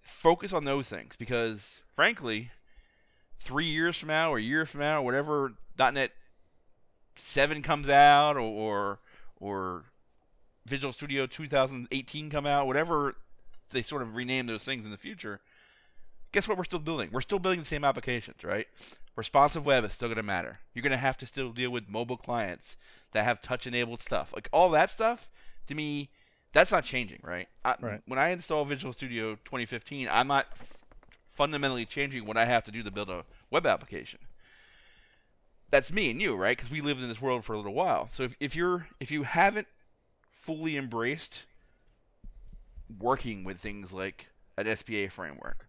[0.00, 2.50] Focus on those things because, frankly,
[3.40, 6.12] three years from now or a year from now, whatever .NET
[7.14, 8.98] seven comes out, or or,
[9.40, 9.84] or
[10.66, 13.16] Visual Studio 2018 come out, whatever
[13.70, 15.40] they sort of rename those things in the future.
[16.32, 16.56] Guess what?
[16.56, 17.10] We're still building.
[17.12, 18.66] We're still building the same applications, right?
[19.16, 20.54] Responsive web is still going to matter.
[20.74, 22.76] You're going to have to still deal with mobile clients
[23.12, 25.30] that have touch-enabled stuff, like all that stuff.
[25.66, 26.08] To me,
[26.52, 27.48] that's not changing, right?
[27.64, 28.00] I, Right.
[28.06, 30.46] When I install Visual Studio 2015, I'm not
[31.28, 34.20] fundamentally changing what I have to do to build a web application.
[35.70, 36.56] That's me and you, right?
[36.56, 38.08] Because we lived in this world for a little while.
[38.12, 39.66] So if, if you're if you haven't
[40.30, 41.44] fully embraced
[42.98, 44.26] working with things like
[44.58, 45.66] an SPA framework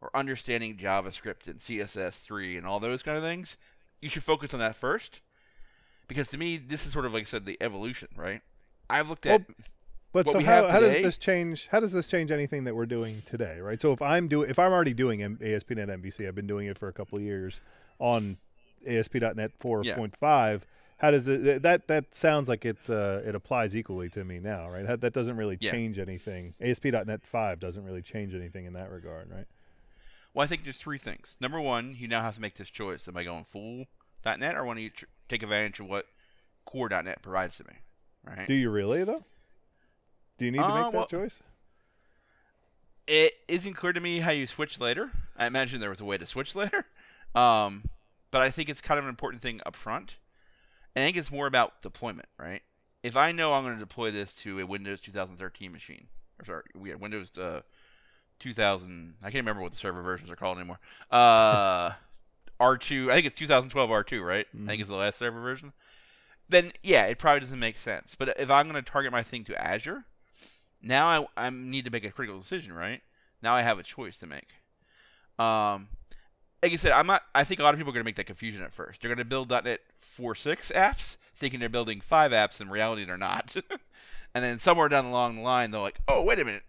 [0.00, 3.56] or understanding JavaScript and CSS3 and all those kind of things,
[4.00, 5.20] you should focus on that first.
[6.08, 8.42] Because to me, this is sort of like I said, the evolution, right?
[8.90, 9.46] I've looked at
[10.12, 11.68] But What so how, how does this change?
[11.68, 13.60] How does this change anything that we're doing today?
[13.60, 13.80] Right.
[13.80, 16.88] So if I'm doing, if I'm already doing ASP.NET MVC, I've been doing it for
[16.88, 17.60] a couple of years
[17.98, 18.36] on
[18.86, 20.60] ASP.NET 4.5.
[20.98, 21.62] How does it?
[21.62, 22.76] That that sounds like it.
[22.90, 24.86] Uh, it applies equally to me now, right?
[24.86, 25.70] That, that doesn't really Yeah.
[25.70, 26.54] change anything.
[26.60, 29.46] ASP.NET 5 doesn't really change anything in that regard, right?
[30.34, 31.36] Well, I think there's three things.
[31.40, 33.86] Number one, you now have to make this choice: Am I going full
[34.24, 36.06] .NET or want to tr- take advantage of what
[36.64, 37.74] core .NET provides to me?
[38.24, 38.46] Right.
[38.46, 39.24] Do you really though?
[40.38, 41.42] Do you need to Uh, make that well- choice?
[43.06, 45.10] it isn't clear to me how you switch later.
[45.36, 46.86] I imagine there was a way to switch later,
[47.34, 47.84] um,
[48.30, 50.16] but I think it's kind of an important thing up front.
[50.94, 52.62] And I think it's more about deployment, right?
[53.02, 56.06] If I know I'm going to deploy this to a Windows 2013 machine,
[56.38, 57.62] or sorry, we had Windows uh,
[58.42, 59.14] 2000.
[59.22, 60.80] I can't remember what the server versions are called anymore.
[61.10, 61.90] Uh,
[62.60, 63.10] R2.
[63.10, 64.46] I think it's 2012 R2, right?
[64.54, 65.72] I think it's the last server version.
[66.48, 68.14] Then yeah, it probably doesn't make sense.
[68.18, 70.04] But if I'm going to target my thing to Azure,
[70.82, 73.00] now I, I need to make a critical decision, right?
[73.42, 74.48] Now I have a choice to make.
[75.38, 75.88] Um,
[76.62, 77.22] like I said, I'm not.
[77.34, 79.00] I think a lot of people are going to make that confusion at first.
[79.00, 79.80] They're going to build .NET
[80.18, 82.60] 4.6 apps, thinking they're building five apps.
[82.60, 83.56] In reality, they're not.
[84.34, 86.62] and then somewhere down along the line, they're like, "Oh, wait a minute,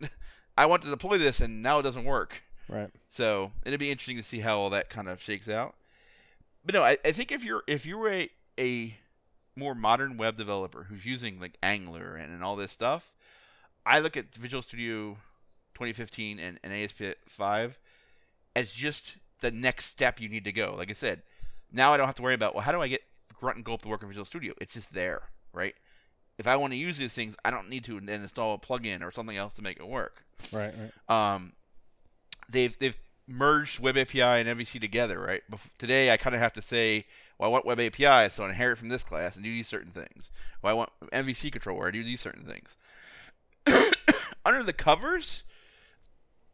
[0.58, 2.90] I want to deploy this, and now it doesn't work." Right.
[3.10, 5.76] So it'll be interesting to see how all that kind of shakes out.
[6.66, 8.98] But no, I, I think if you're if you're a a
[9.56, 13.14] more modern web developer who's using like Angular and, and all this stuff,
[13.86, 15.18] I look at Visual Studio
[15.76, 17.74] 2015 and, and ASP5
[18.56, 20.74] as just the next step you need to go.
[20.78, 21.22] Like I said,
[21.72, 23.02] now I don't have to worry about well, how do I get
[23.40, 24.54] Grunt and Gulp to work in Visual Studio?
[24.62, 25.76] It's just there, right?
[26.38, 29.04] If I want to use these things, I don't need to then install a plugin
[29.04, 30.74] or something else to make it work Right.
[31.10, 31.36] Right.
[31.36, 31.54] um,
[32.50, 32.98] they've they've
[33.28, 35.42] merged Web API and MVC together, right?
[35.50, 37.06] Bef- today, I kind of have to say,
[37.38, 39.92] well, I want Web API, so I inherit from this class and do these certain
[39.92, 40.30] things.
[40.62, 42.76] Well, I want MVC controller, I do these certain things.
[44.46, 45.44] Under the covers,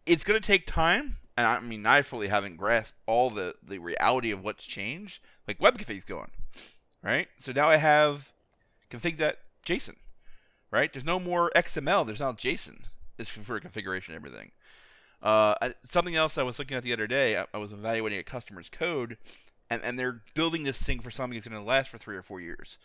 [0.05, 3.79] it's going to take time, and I mean, I fully haven't grasped all the the
[3.79, 5.21] reality of what's changed.
[5.47, 6.29] Like web config's going,
[7.01, 7.27] right?
[7.39, 8.31] So now I have
[9.69, 9.95] config.json,
[10.71, 10.91] right?
[10.91, 12.05] There's no more XML.
[12.05, 12.83] There's now JSON.
[13.17, 14.51] It's for configuration and everything.
[15.21, 18.19] Uh, I, something else I was looking at the other day, I, I was evaluating
[18.19, 19.17] a customer's code,
[19.69, 22.21] and and they're building this thing for something that's going to last for three or
[22.21, 22.77] four years.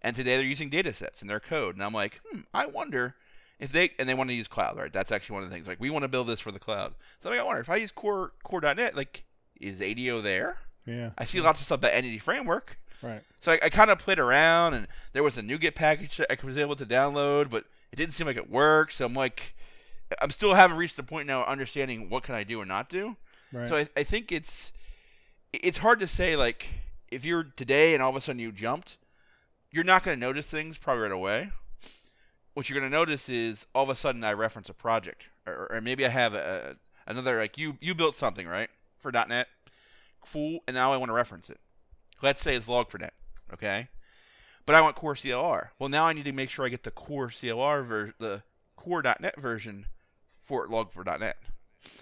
[0.00, 3.14] And today they're using data sets in their code, and I'm like, hmm, I wonder
[3.60, 4.92] if they and they want to use cloud, right?
[4.92, 5.68] That's actually one of the things.
[5.68, 6.94] Like we want to build this for the cloud.
[7.22, 9.24] So like, I wonder if I use core core.net, like
[9.60, 10.56] is ADO there?
[10.86, 11.10] Yeah.
[11.16, 12.78] I see lots of stuff about Entity Framework.
[13.02, 13.22] Right.
[13.40, 16.46] So I, I kind of played around, and there was a NuGet package that I
[16.46, 18.94] was able to download, but it didn't seem like it worked.
[18.94, 19.54] So I'm like,
[20.20, 22.88] I'm still haven't reached the point now of understanding what can I do or not
[22.88, 23.16] do.
[23.52, 23.68] Right.
[23.68, 24.72] So I, I think it's
[25.52, 26.66] it's hard to say like
[27.10, 28.96] if you're today and all of a sudden you jumped,
[29.70, 31.50] you're not going to notice things probably right away.
[32.54, 35.68] What you're going to notice is all of a sudden I reference a project, or,
[35.70, 36.76] or maybe I have a,
[37.06, 39.48] another like you you built something right for .NET,
[40.20, 41.60] cool, and now I want to reference it.
[42.22, 43.10] Let's say it's Log4net,
[43.52, 43.88] okay?
[44.64, 45.68] But I want core CLR.
[45.78, 48.42] Well, now I need to make sure I get the core CLR ver- the
[48.76, 49.86] core.net version
[50.42, 51.36] for Log4.net.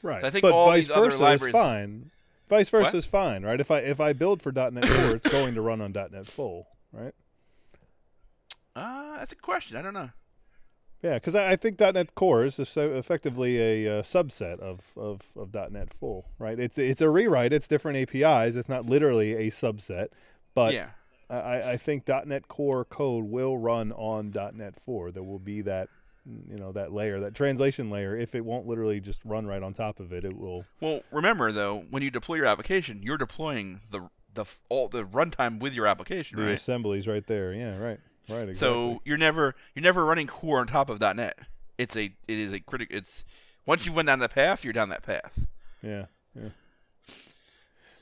[0.02, 0.20] Right.
[0.20, 2.10] So I think but all vice these other versa libraries- is fine.
[2.50, 2.94] Vice versa What?
[2.96, 3.60] is fine, right?
[3.60, 6.66] If I if I build for .NET Core, it's going to run on .NET Full,
[6.92, 7.14] right?
[8.74, 9.76] Uh, that's a question.
[9.76, 10.10] I don't know.
[11.02, 15.30] Yeah, because I, I think .NET Core is so effectively a uh, subset of, of,
[15.36, 16.58] of .NET Full, right?
[16.58, 17.52] It's it's a rewrite.
[17.52, 18.56] It's different APIs.
[18.56, 20.08] It's not literally a subset,
[20.54, 20.90] but yeah.
[21.30, 25.10] I, I think .NET Core code will run on .NET 4.
[25.12, 25.88] There will be that
[26.48, 28.16] you know that layer, that translation layer.
[28.16, 30.64] If it won't literally just run right on top of it, it will.
[30.80, 35.60] Well, remember though, when you deploy your application, you're deploying the the all the runtime
[35.60, 36.54] with your application, The right?
[36.54, 37.52] assemblies right there.
[37.52, 38.00] Yeah, right,
[38.30, 38.48] right.
[38.48, 38.54] Exactly.
[38.54, 41.38] So you're never you're never running core on top of .NET.
[41.78, 42.96] It's a it is a critical.
[42.96, 43.24] It's
[43.66, 45.38] once you went down that path, you're down that path.
[45.82, 46.48] Yeah, yeah.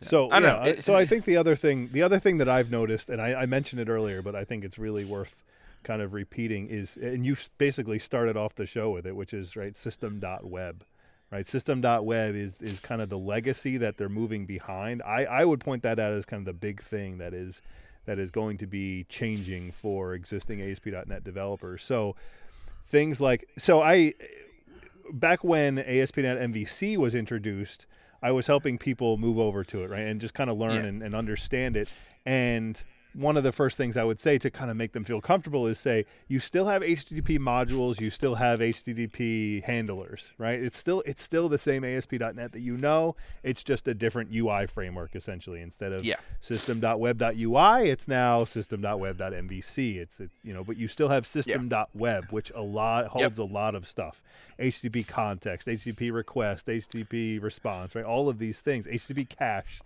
[0.02, 0.62] So I yeah, know.
[0.62, 3.42] It- so I think the other thing, the other thing that I've noticed, and I,
[3.42, 5.42] I mentioned it earlier, but I think it's really worth
[5.82, 9.56] kind of repeating is, and you basically started off the show with it, which is
[9.56, 10.84] right system.web,
[11.30, 11.46] right?
[11.46, 15.02] System.web is is kind of the legacy that they're moving behind.
[15.02, 17.60] I I would point that out as kind of the big thing that is
[18.08, 21.84] that is going to be changing for existing ASP.NET developers.
[21.84, 22.16] So
[22.86, 24.14] things like so I
[25.12, 27.84] back when ASP.NET MVC was introduced,
[28.22, 30.88] I was helping people move over to it, right, and just kind of learn Yeah.
[30.88, 31.90] and, and understand it.
[32.24, 32.82] And
[33.18, 35.66] one of the first things I would say to kind of make them feel comfortable
[35.66, 40.58] is say, you still have HTTP modules, you still have HTTP handlers, right?
[40.62, 43.16] It's still it's still the same ASP.NET that you know.
[43.42, 45.60] It's just a different UI framework essentially.
[45.60, 46.14] Instead of Yeah.
[46.40, 49.96] system.web.ui, it's now system.web.mvc.
[49.96, 53.74] It's it's you know, but you still have system.web, which a lot holds a lot
[53.74, 54.22] of stuff.
[54.58, 58.04] HTTP context, HTTP request, HTTP response, right?
[58.04, 59.80] All of these things, HTTP cache,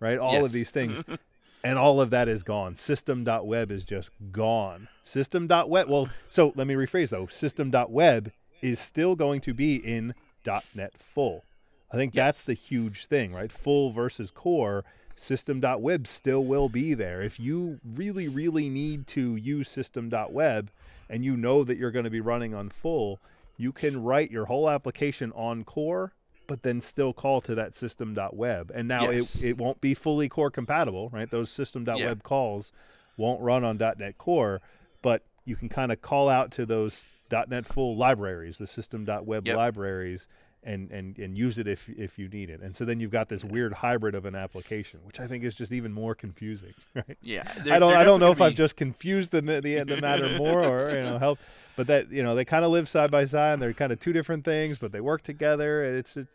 [0.00, 0.18] right?
[0.18, 1.02] All of these things.
[1.62, 2.76] and all of that is gone.
[2.76, 4.88] System.web is just gone.
[5.04, 5.88] System.web.
[5.88, 7.26] Well, so let me rephrase though.
[7.26, 10.14] System.web is still going to be in
[10.46, 11.44] .NET Full.
[11.90, 13.50] I think that's the huge thing, right?
[13.50, 14.84] Full versus core.
[15.16, 17.22] System.web still will be there.
[17.22, 20.70] If you really, really need to use System.web
[21.08, 23.18] and you know that you're going to be running on full,
[23.56, 26.12] you can write your whole application on core,
[26.48, 28.72] but then still call to that system.web.
[28.74, 29.36] And now Yes.
[29.36, 31.30] it, it won't be fully core compatible, right?
[31.30, 32.14] Those system.web Yeah.
[32.24, 32.72] calls
[33.16, 34.60] won't run on .NET Core,
[35.02, 39.56] but you can kind of call out to those .NET full libraries, the system.web Yep.
[39.56, 40.26] libraries,
[40.64, 42.60] and, and, and use it if if you need it.
[42.60, 45.54] And so then you've got this weird hybrid of an application, which I think is
[45.54, 47.16] just even more confusing, right?
[47.22, 47.50] Yeah.
[47.70, 48.76] I don't I don't know if I've just.
[48.76, 51.38] confused the the, the matter more or you know help,
[51.76, 53.98] but that you know they kind of live side by side and they're kind of
[54.00, 55.84] two different things, but they work together.
[55.84, 56.30] and It's it's,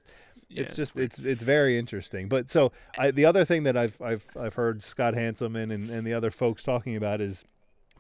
[0.50, 2.28] it's just it's it's very interesting.
[2.28, 6.06] But so I, the other thing that I've I've I've heard Scott Hanselman and, and
[6.06, 7.46] the other folks talking about is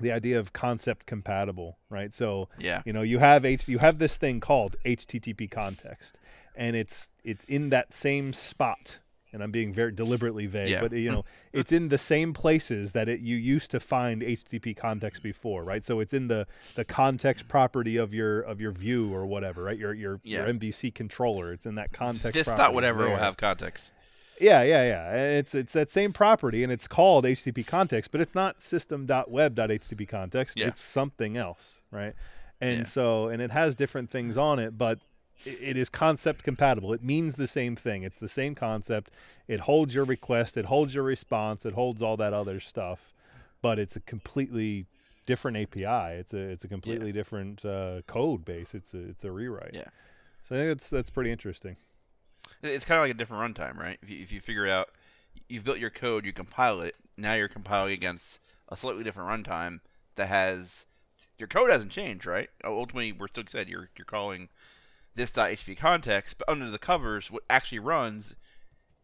[0.03, 2.13] the idea of concept compatible, right?
[2.13, 2.81] So Yeah.
[2.85, 6.17] you know you have H you have this thing called HTTP context,
[6.55, 8.99] and it's it's in that same spot.
[9.31, 10.81] And I'm being very deliberately vague, Yeah.
[10.81, 14.77] but you know it's in the same places that it you used to find HTTP
[14.77, 15.83] context before, right?
[15.83, 19.77] So it's in the the context property of your of your view or whatever, right?
[19.79, 20.39] Your your Yeah.
[20.45, 21.51] your MVC controller.
[21.51, 22.33] It's in that context.
[22.35, 23.89] This dot It's whatever will have context.
[24.39, 25.13] Yeah, yeah, yeah.
[25.13, 30.57] It's it's that same property, and it's called HTTP context, but it's not system.web.http context.
[30.57, 30.67] Yeah.
[30.67, 32.13] It's something else, right?
[32.59, 32.83] And Yeah.
[32.85, 34.99] so, and it has different things on it, but
[35.45, 36.93] it is concept compatible.
[36.93, 38.03] It means the same thing.
[38.03, 39.11] It's the same concept.
[39.47, 40.57] It holds your request.
[40.57, 41.65] It holds your response.
[41.65, 43.13] It holds all that other stuff,
[43.61, 44.85] but it's a completely
[45.25, 46.15] different API.
[46.19, 48.73] It's a it's a completely different uh, code base.
[48.73, 49.71] It's a it's a rewrite.
[49.73, 49.89] Yeah.
[50.47, 51.77] So I think that's that's pretty interesting.
[52.63, 53.99] It's kind of like a different runtime, right?
[54.01, 54.89] If you, if you figure out
[55.49, 56.95] you've built your code, you compile it.
[57.17, 59.81] Now you're compiling against a slightly different runtime
[60.15, 60.85] that has
[61.37, 62.49] your code hasn't changed, right?
[62.63, 64.49] Ultimately, we're still said you're you're calling
[65.15, 68.33] this .hp context, but under the covers, what actually runs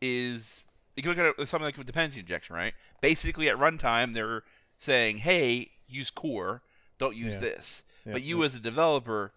[0.02, 0.64] is
[0.96, 2.74] you can look at it with something like with dependency injection, right?
[3.02, 4.44] Basically, at runtime, they're
[4.78, 6.62] saying, "Hey, use core,
[6.98, 7.40] don't use Yeah.
[7.40, 8.46] this." Yeah, but you, yeah.
[8.46, 9.34] as a developer,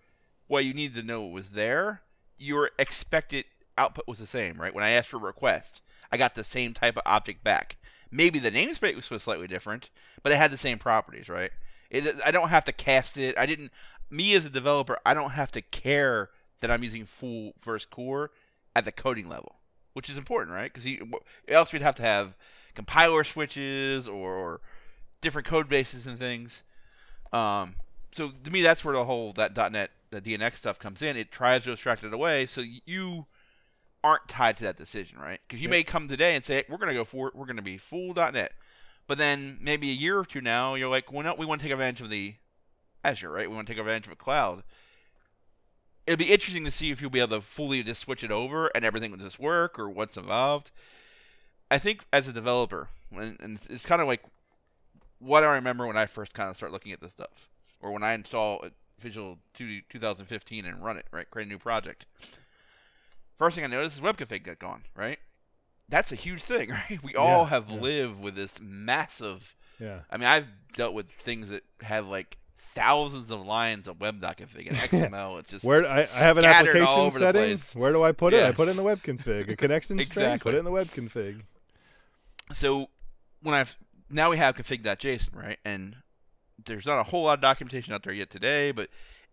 [0.49, 2.03] well, you need to know it was there.
[2.39, 3.45] Your expected
[3.79, 4.75] output was the same, right?
[4.75, 7.77] When I asked for a request, I got the same type of object back.
[8.11, 9.91] Maybe the namespace was slightly different,
[10.23, 11.51] but it had the same properties, right?
[11.91, 13.37] It, I don't have to cast it.
[13.39, 13.73] I didn't.
[14.11, 16.31] Me as a developer, I don't have to care
[16.61, 18.31] that I'm using full versus core
[18.77, 19.57] at the coding level,
[19.95, 20.73] which is important, right?
[20.73, 20.89] Because
[21.49, 22.35] else we'd have to have
[22.75, 24.61] compiler switches or, or
[25.21, 26.63] different code bases and things.
[27.33, 27.77] Um,
[28.13, 31.17] so to me, that's where the whole that .NET the DNX stuff comes in.
[31.17, 33.27] It tries to abstract it away, so you
[34.05, 35.41] aren't tied to that decision, right?
[35.47, 37.35] Because you may come today and say we're going to go for it.
[37.37, 38.53] we're going to be full .NET,
[39.07, 41.67] but then maybe a year or two now, you're like, well, no, we want to
[41.67, 42.35] take advantage of the
[43.05, 43.49] Azure, right?
[43.49, 44.63] We want to take advantage of a cloud.
[46.07, 48.71] It'd be interesting to see if you'll be able to fully just switch it over
[48.75, 50.73] and everything will just work or what's involved.
[51.71, 54.25] I think as a developer, and it's- it's kind of like
[55.21, 57.49] what I remember when I first kind of start looking at this stuff,
[57.81, 58.65] or when I install
[58.99, 61.29] Visual 2 2015 and run it, right?
[61.31, 62.07] Create a new project.
[63.39, 65.19] First thing I notice is webconfig got gone, right?
[65.89, 67.01] That's a huge thing, right?
[67.03, 67.81] We all Yeah, have yeah.
[67.81, 69.55] lived with this massive.
[69.81, 70.01] Yeah.
[70.11, 74.77] I mean, I've dealt with things that have like thousands of lines of web.config and
[75.13, 75.41] XML.
[75.41, 77.59] It's just Where I, I have an application over the setting.
[77.81, 78.45] Where do I put it?
[78.45, 79.51] I put it in the web config.
[79.51, 80.09] A connection string.
[80.09, 80.55] Put Exactly.
[80.55, 81.43] it in the web config.
[82.53, 82.87] so
[83.43, 83.77] when I've
[84.09, 85.59] now we have config.json, right?
[85.65, 85.97] And
[86.65, 88.89] there's not a whole lot of documentation out there yet today, but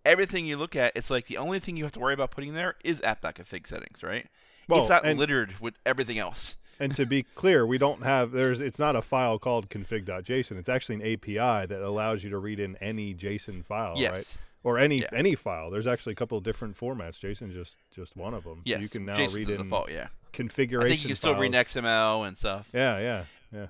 [0.06, 2.54] everything you look at, it's like the only thing you have to worry about putting
[2.54, 4.28] there is app.config settings, right?
[4.68, 6.56] Well, it's not and- littered with everything else.
[6.80, 10.58] And to be clear, we don't have there's it's not a file called config.json.
[10.58, 14.12] It's actually an API that allows you to read in any JSON file, yes.
[14.14, 14.38] right?
[14.64, 15.10] Or any Yeah.
[15.12, 15.70] any file.
[15.72, 17.20] There's actually a couple of different formats.
[17.20, 18.62] JSON just just one of them.
[18.64, 18.78] Yes.
[18.78, 20.08] So you can now JSON's read the in default, yeah.
[20.32, 20.86] configuration.
[20.86, 21.52] I think you can still read.
[21.52, 22.70] XML and stuff.
[22.74, 23.24] Yeah, yeah,
[23.54, 23.68] yeah.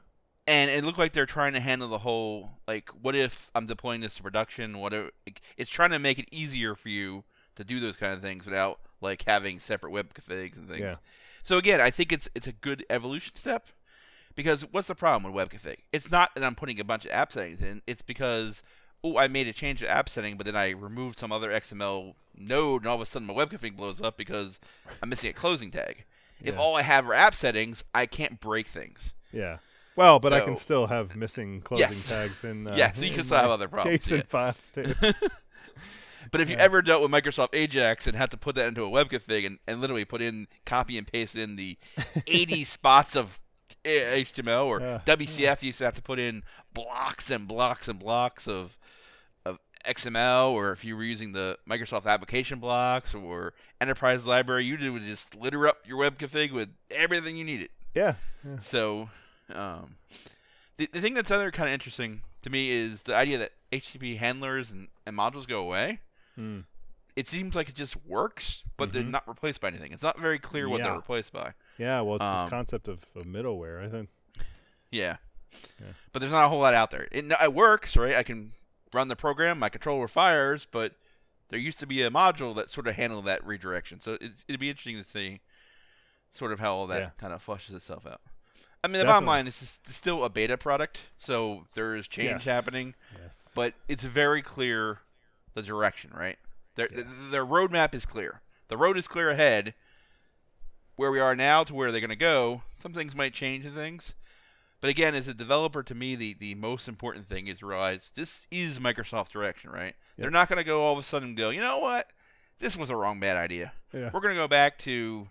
[0.49, 4.01] And it looked like they're trying to handle the whole like what if i'm deploying
[4.01, 4.79] this to production?
[4.79, 7.23] What if like, it's trying to make it easier for you
[7.55, 10.81] to do those kind of things without like having separate web configs and things.
[10.81, 10.95] Yeah.
[11.43, 13.67] so again i think it's it's a good evolution step
[14.35, 15.77] because what's the problem with web config?
[15.93, 17.81] It's not that i'm putting a bunch of app settings in.
[17.85, 18.63] It's because
[19.03, 22.15] oh i made a change to app setting but then i removed some other xml
[22.35, 24.59] node and all of a sudden my web config blows up because
[25.01, 26.05] i'm missing a closing tag.
[26.41, 29.13] If all i have are app settings i can't break things.
[29.31, 29.57] Yeah.
[29.99, 32.07] Well, but I can still have missing clothing Yes.
[32.07, 32.67] tags in.
[32.67, 34.23] Uh, Yeah, so you can still have other problems, JSON yeah.
[34.27, 34.95] files too.
[36.31, 36.63] But if you Yeah.
[36.63, 39.57] ever dealt with Microsoft Ajax and had to put that into a web config and,
[39.67, 41.77] and literally put in, copy and paste in the
[42.27, 43.39] 80 spots of
[43.83, 44.99] HTML or Yeah.
[45.05, 46.43] WCF, you used to have to put in
[46.73, 48.77] blocks and blocks and blocks of
[49.45, 54.93] of XML, or if you were using the Microsoft application blocks or Enterprise Library, you
[54.93, 57.69] would just litter up your web config with everything you needed.
[57.95, 58.15] yeah.
[58.45, 58.59] yeah.
[58.59, 59.09] So,
[59.55, 59.95] um,
[60.77, 64.17] the, the thing that's other kind of interesting to me is the idea that HTTP
[64.17, 65.99] handlers and, and modules go away.
[66.35, 66.59] Hmm.
[67.15, 69.09] It seems like it just works, but they're Mhm.
[69.09, 69.91] not replaced by anything.
[69.91, 70.85] It's not very clear what Yeah.
[70.85, 71.53] they're replaced by.
[71.77, 73.83] Yeah, well, it's Um, this concept of, of middleware.
[73.85, 74.09] I think.
[74.91, 75.17] Yeah.
[75.81, 75.87] Yeah.
[76.13, 77.07] But there's not a whole lot out there.
[77.11, 78.15] It, it works, right?
[78.15, 78.53] I can
[78.93, 80.93] run the program, my controller fires, but
[81.49, 83.99] there used to be a module that sort of handled that redirection.
[83.99, 85.41] So it's, it'd be interesting to see
[86.31, 87.09] sort of how all that Yeah.
[87.17, 88.21] kind of flushes itself out.
[88.83, 89.27] I mean, the bottom Definitely.
[89.27, 92.45] line is it's still a beta product, so there is change Yes.
[92.45, 93.49] happening, Yes.
[93.53, 94.99] but it's very clear
[95.53, 96.37] the direction, right?
[96.75, 97.05] Their, Yes.
[97.31, 98.41] their roadmap is clear.
[98.69, 99.73] The road is clear ahead.
[100.95, 103.73] Where we are now to where they're going to go, some things might change and
[103.75, 104.15] things.
[104.81, 108.11] But again, as a developer, to me, the, the most important thing is to realize
[108.15, 109.95] this is Microsoft direction, right?
[110.17, 112.09] They're not going to go all of a sudden and go, you know what?
[112.59, 113.73] This was a wrong bad idea.
[113.93, 114.09] yeah.
[114.13, 115.29] We're going to go back to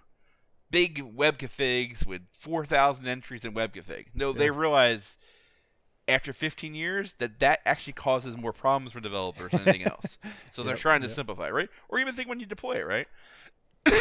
[0.71, 4.07] big web configs with 4,000 entries in web config.
[4.15, 5.17] No, they realize
[6.07, 10.19] after 15 years that that actually causes more problems for developers than anything else.
[10.53, 11.15] So they're Yep, trying to yep.
[11.15, 11.69] simplify, right?
[11.89, 13.07] Or even think when you deploy it, right?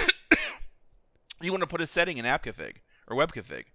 [1.41, 2.77] you want to put a setting in app config
[3.07, 3.65] or web config.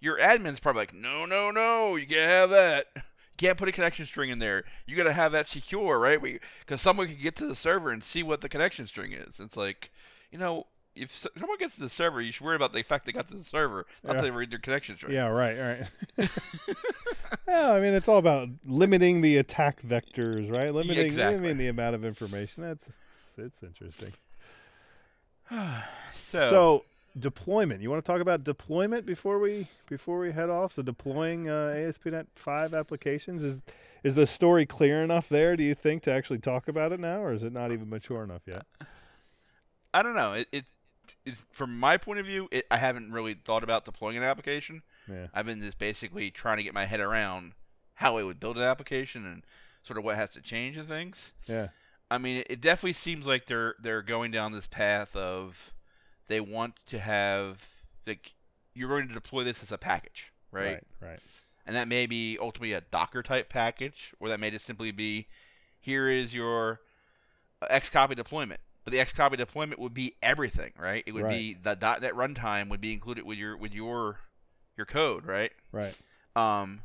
[0.00, 2.86] Your admin's probably like, no, no, no, you can't have that.
[2.96, 3.02] You
[3.48, 4.64] can't put a connection string in there.
[4.86, 6.20] You got to have that secure, right?
[6.60, 9.38] Because someone could get to the server and see what the connection string is.
[9.38, 9.90] It's like,
[10.30, 13.12] you know, if someone gets to the server, you should worry about the fact they
[13.12, 14.22] got to the server, not Yeah.
[14.22, 15.12] they read their connection string.
[15.14, 15.56] Yeah, right,
[16.18, 16.28] right.
[17.48, 20.72] yeah, I mean it's all about limiting the attack vectors, right?
[20.72, 21.36] Limiting, exactly.
[21.36, 22.62] limiting the amount of information.
[22.62, 24.12] That's it's, it's interesting.
[26.14, 26.84] So, So,
[27.18, 27.80] deployment.
[27.82, 30.72] You want to talk about deployment before we before we head off?
[30.72, 33.62] So deploying uh, ASP.NET five applications is
[34.02, 35.56] is the story clear enough there?
[35.56, 38.24] Do you think to actually talk about it now, or is it not even mature
[38.24, 38.66] enough yet?
[39.94, 40.32] I don't know.
[40.32, 40.64] It, it
[41.24, 44.82] is from my point of view, it, I haven't really thought about deploying an application.
[45.08, 45.28] Yeah.
[45.32, 47.52] I've been just basically trying to get my head around
[47.94, 49.44] how I would build an application and
[49.82, 51.32] sort of what has to change and things.
[51.46, 51.68] Yeah.
[52.10, 55.72] I mean, it definitely seems like they're they're going down this path of
[56.28, 57.66] they want to have
[58.06, 58.34] like
[58.74, 60.64] you're going to deploy this as a package, right?
[60.64, 60.84] Right.
[61.00, 61.20] Right.
[61.66, 65.26] And that may be ultimately a Docker type package, or that may just simply be
[65.80, 66.80] here is your
[67.60, 68.60] uh, Xcopy deployment.
[68.86, 71.02] But the Xcopy deployment would be everything, right?
[71.06, 71.32] It would Right.
[71.32, 74.20] be the .NET runtime would be included with your with your
[74.76, 75.50] your code, right?
[75.72, 75.92] Right.
[76.36, 76.82] Um,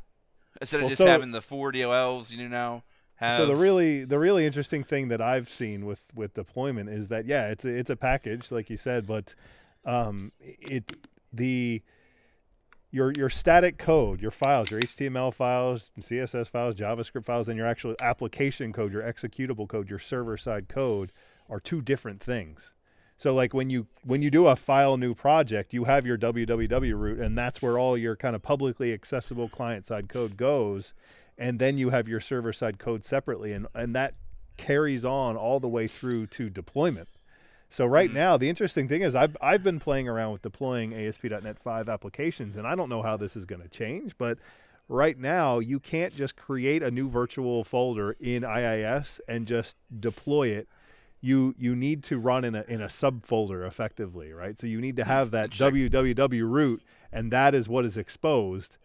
[0.60, 2.82] instead of Well, just so- having the four DLLs, you now
[3.16, 3.36] have.
[3.36, 7.24] So the really the really interesting thing that I've seen with with deployment is that
[7.26, 9.36] yeah, it's a, it's a package like you said, but
[9.84, 11.82] um, it the
[12.90, 17.66] your your static code, your files, your HTML files, CSS files, JavaScript files, and your
[17.68, 21.12] actual application code, your executable code, your server side code
[21.48, 22.72] are two different things.
[23.16, 26.98] So like when you when you do a file new project, you have your www
[26.98, 30.92] root, and that's where all your kind of publicly accessible client side code goes,
[31.38, 34.14] and then you have your server side code separately, and and that
[34.56, 37.08] carries on all the way through to deployment.
[37.70, 38.18] So right mm-hmm.
[38.18, 42.56] now, the interesting thing is I've I've been playing around with deploying ASP.NET 5 applications,
[42.56, 44.38] and I don't know how this is going to change, but
[44.88, 50.48] right now you can't just create a new virtual folder in IIS and just deploy
[50.48, 50.68] it.
[51.22, 54.58] You you need to run in a in a subfolder effectively, right?
[54.58, 55.72] So you need to have that Check.
[55.72, 58.76] www root, and that is what is exposed.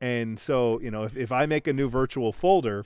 [0.00, 2.84] And so you know if, if I make a new virtual folder,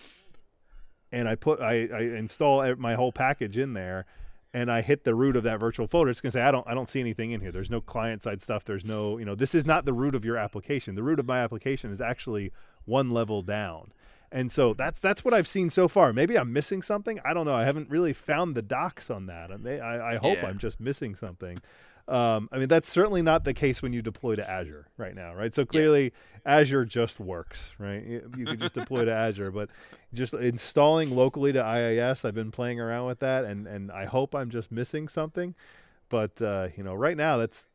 [1.13, 4.07] and I put I, I install my whole package in there
[4.53, 6.67] and I hit the root of that virtual folder, it's going to say I don't
[6.67, 7.53] I don't see anything in here.
[7.53, 8.65] There's no client side stuff.
[8.65, 10.95] There's no, you know, this is not the root of your application.
[10.95, 12.53] The root of my application is actually
[12.85, 13.93] one level down.
[14.37, 16.13] And so that's that's what I've seen so far.
[16.13, 17.19] Maybe I'm missing something.
[17.25, 17.55] I don't know.
[17.55, 19.51] I haven't really found the docs on that.
[19.51, 20.49] I may, I, I hope Yeah.
[20.49, 21.59] I'm just missing something.
[22.07, 25.35] Um, I mean, that's certainly not the case when you deploy to Azure right now,
[25.35, 25.55] right?
[25.55, 26.13] So clearly,
[26.45, 28.05] Azure just works, right?
[28.05, 29.71] You, you can just deploy to Azure, but
[30.13, 34.35] just installing locally to IIS, I've been playing around with that, and and I hope
[34.35, 35.55] I'm just missing something.
[36.11, 37.69] But uh, you know, right now, that's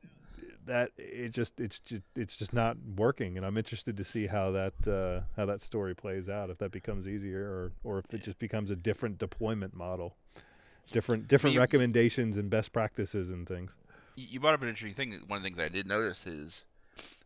[0.72, 4.52] that it just it's just it's just not working, and I'm interested to see how
[4.52, 6.50] that uh, how that story plays out.
[6.50, 10.16] If that becomes easier, or or if it just becomes a different deployment model,
[10.92, 13.78] different different recommendations and best practices and things.
[14.16, 15.20] you you brought up an interesting thing.
[15.28, 16.62] One of the things I did notice is,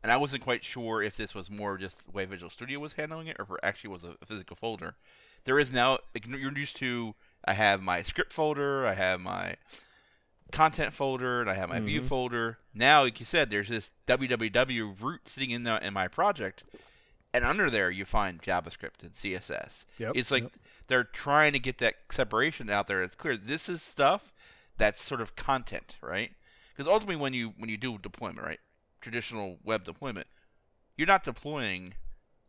[0.01, 2.93] and I wasn't quite sure if this was more just the way Visual Studio was
[2.93, 4.95] handling it, or if it actually was a physical folder.
[5.43, 7.13] There is now you're used to.
[7.47, 8.87] I have my script folder.
[8.87, 9.57] I have my
[10.55, 12.07] content folder, and I have my view Mhm.
[12.07, 12.57] folder.
[12.73, 16.63] Now, like you said, there's this www root sitting in the in my project,
[17.33, 19.85] and under there you find JavaScript and CSS.
[19.97, 20.51] Yep, It's like yep.
[20.87, 23.03] they're trying to get that separation out there.
[23.03, 24.33] It's clear this is stuff
[24.77, 26.33] that's sort of content, right?
[26.75, 28.59] Because ultimately, when you when you do deployment, right,
[29.01, 30.27] traditional web deployment,
[30.97, 31.93] you're not deploying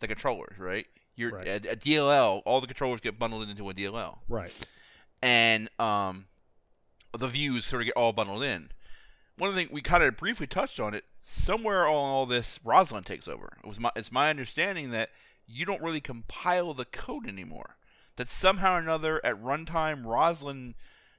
[0.00, 0.86] the controllers, right?
[1.16, 1.46] You're Right.
[1.66, 2.42] a, a DLL.
[2.44, 4.52] All the controllers get bundled into a DLL, Right.
[5.22, 6.26] and um,
[7.16, 8.70] the views sort of get all bundled in.
[9.38, 11.04] One thing we kind of briefly touched on it.
[11.20, 13.56] Somewhere all all this, Roslyn takes over.
[13.62, 15.10] It was my, it's my understanding that
[15.46, 17.76] you don't really compile the code anymore.
[18.16, 20.74] That somehow or another at runtime, Roslyn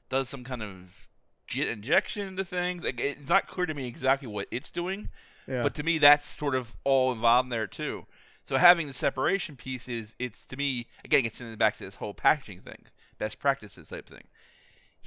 [0.10, 1.08] does some kind of
[1.48, 2.84] JIT injection into things.
[2.84, 5.10] Like, it's not clear to me exactly what it's doing,
[5.48, 5.62] Yeah.
[5.62, 8.08] but to me that's sort of all involved there too.
[8.46, 11.84] So having the separation piece is it's to me again it's gets into back to
[11.86, 12.86] this whole packaging thing,
[13.18, 14.24] best practices type thing.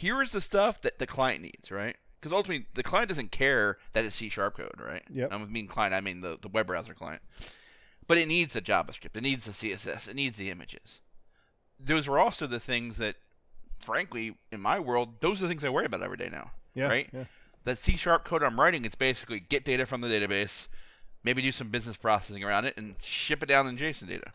[0.01, 1.95] Here is the stuff that the client needs, right?
[2.19, 5.03] Because ultimately the client doesn't care that it's C sharp code, right?
[5.13, 5.31] Yep.
[5.31, 7.21] I mean client, I mean the, the web browser client.
[8.07, 11.01] But it needs the JavaScript, it needs the CSS, it needs the images.
[11.79, 13.17] Those are also the things that,
[13.79, 16.53] frankly, in my world, those are the things I worry about every day now.
[16.75, 16.87] yeah.
[16.87, 17.09] right?
[17.13, 17.25] Yeah.
[17.65, 20.67] That C sharp code I'm writing is basically get data from the database,
[21.23, 24.33] maybe do some business processing around it, and ship it down in JSON data.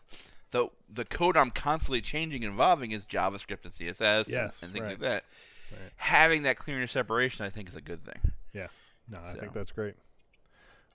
[0.52, 4.72] The the code I'm constantly changing and evolving is JavaScript and CSS and- Yes, and,
[4.72, 4.90] things right.
[4.90, 5.24] like that.
[5.72, 5.90] Right.
[5.96, 8.32] Having that clearness separation, I think, is a good thing.
[8.52, 8.68] Yeah.
[9.08, 9.40] No, I So.
[9.40, 9.94] think that's great.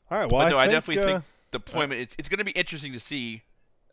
[0.09, 0.29] All right.
[0.31, 2.01] Well, no, I, definitely uh, think deployment.
[2.01, 3.43] it's it's going to be interesting to see.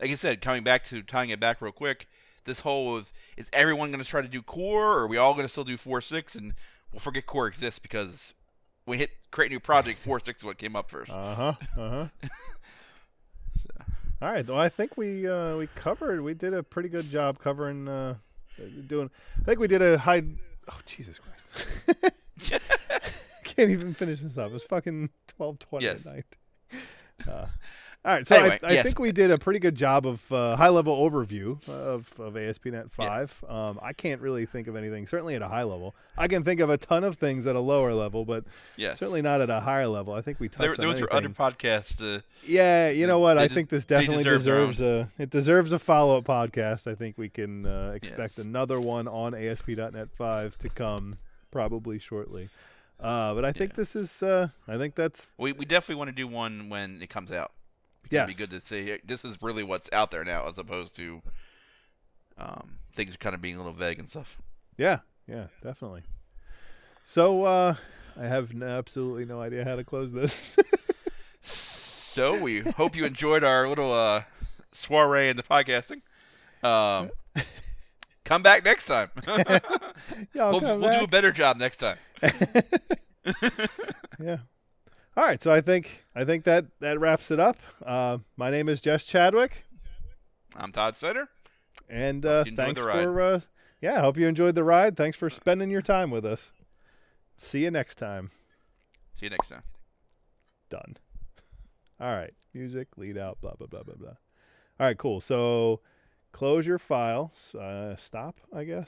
[0.01, 2.07] Like I said, coming back to tying it back real quick,
[2.45, 5.33] this whole of is everyone going to try to do core, or are we all
[5.35, 6.55] going to still do four six, and
[6.93, 8.35] we'll forget core exists because
[8.87, 11.11] we hit create new project four six is what came up first.
[11.11, 11.55] Uh huh.
[11.77, 12.07] Uh huh.
[14.21, 14.45] All right.
[14.47, 16.21] Well, I think we uh, we covered.
[16.23, 17.87] We did a pretty good job covering.
[17.87, 18.15] Uh,
[18.89, 19.11] doing.
[19.41, 20.23] I think we did a high.
[20.71, 21.67] Oh Jesus Christ!
[23.45, 24.53] Can't even finish this up.
[24.53, 26.07] It's fucking twelve twenty Yes.
[26.07, 26.27] at night.
[27.29, 27.47] Uh,
[28.09, 28.85] All right, so Anyway, I, I yes.
[28.87, 32.91] think we did a pretty good job of uh, high level overview of, of ASP.NET
[32.91, 33.45] 5.
[33.47, 35.95] Um, I can't really think of anything, certainly at a high level.
[36.17, 38.45] I can think of a ton of things at a lower level, but
[38.77, 38.99] Yes.
[38.99, 40.15] certainly not at a higher level.
[40.15, 41.35] I think we touched There, on those are other anything.
[41.35, 42.01] podcasts.
[42.01, 43.37] Uh, Yeah, you know what?
[43.37, 46.91] I think this definitely deserve deserves a it deserves a follow up podcast.
[46.91, 48.47] I think we can uh, expect Yes.
[48.47, 51.17] another one on ASP.NET 5 to come
[51.51, 52.49] probably shortly.
[52.99, 53.77] Uh, but I think Yeah.
[53.77, 57.11] this is uh, I think that's we we definitely want to do one when it
[57.11, 57.53] comes out.
[58.03, 58.99] Because It'd be good to see.
[59.05, 61.21] This is really what's out there now, as opposed to
[62.39, 64.39] um, things kind of being a little vague and stuff.
[64.77, 66.03] Yeah, yeah, definitely.
[67.05, 67.75] So uh,
[68.19, 70.57] I have n- absolutely no idea how to close this.
[72.19, 74.25] So we hope you enjoyed our little uh,
[74.73, 76.01] soiree the podcasting.
[76.65, 77.11] Um,
[78.25, 79.11] come back next time.
[80.35, 81.97] We'll we'll do a better job next time.
[84.19, 84.39] yeah.
[85.19, 87.57] All right, so I think I think that that wraps it up.
[87.85, 89.67] Uh, my name is Jess Chadwick,
[90.55, 91.29] I'm Todd Snyder.
[91.91, 93.41] and uh, thanks for uh,
[93.81, 93.99] yeah.
[93.99, 94.97] I hope you enjoyed the ride.
[94.97, 96.53] Thanks for spending your time with us.
[97.37, 98.31] See you next time.
[99.17, 99.65] See you next time.
[100.71, 100.97] Done.
[102.01, 103.41] All right, music lead out.
[103.41, 104.09] Blah blah blah blah blah.
[104.79, 105.21] All right, cool.
[105.21, 105.81] So
[106.31, 107.33] close your file.
[107.61, 108.87] Uh, stop, I guess.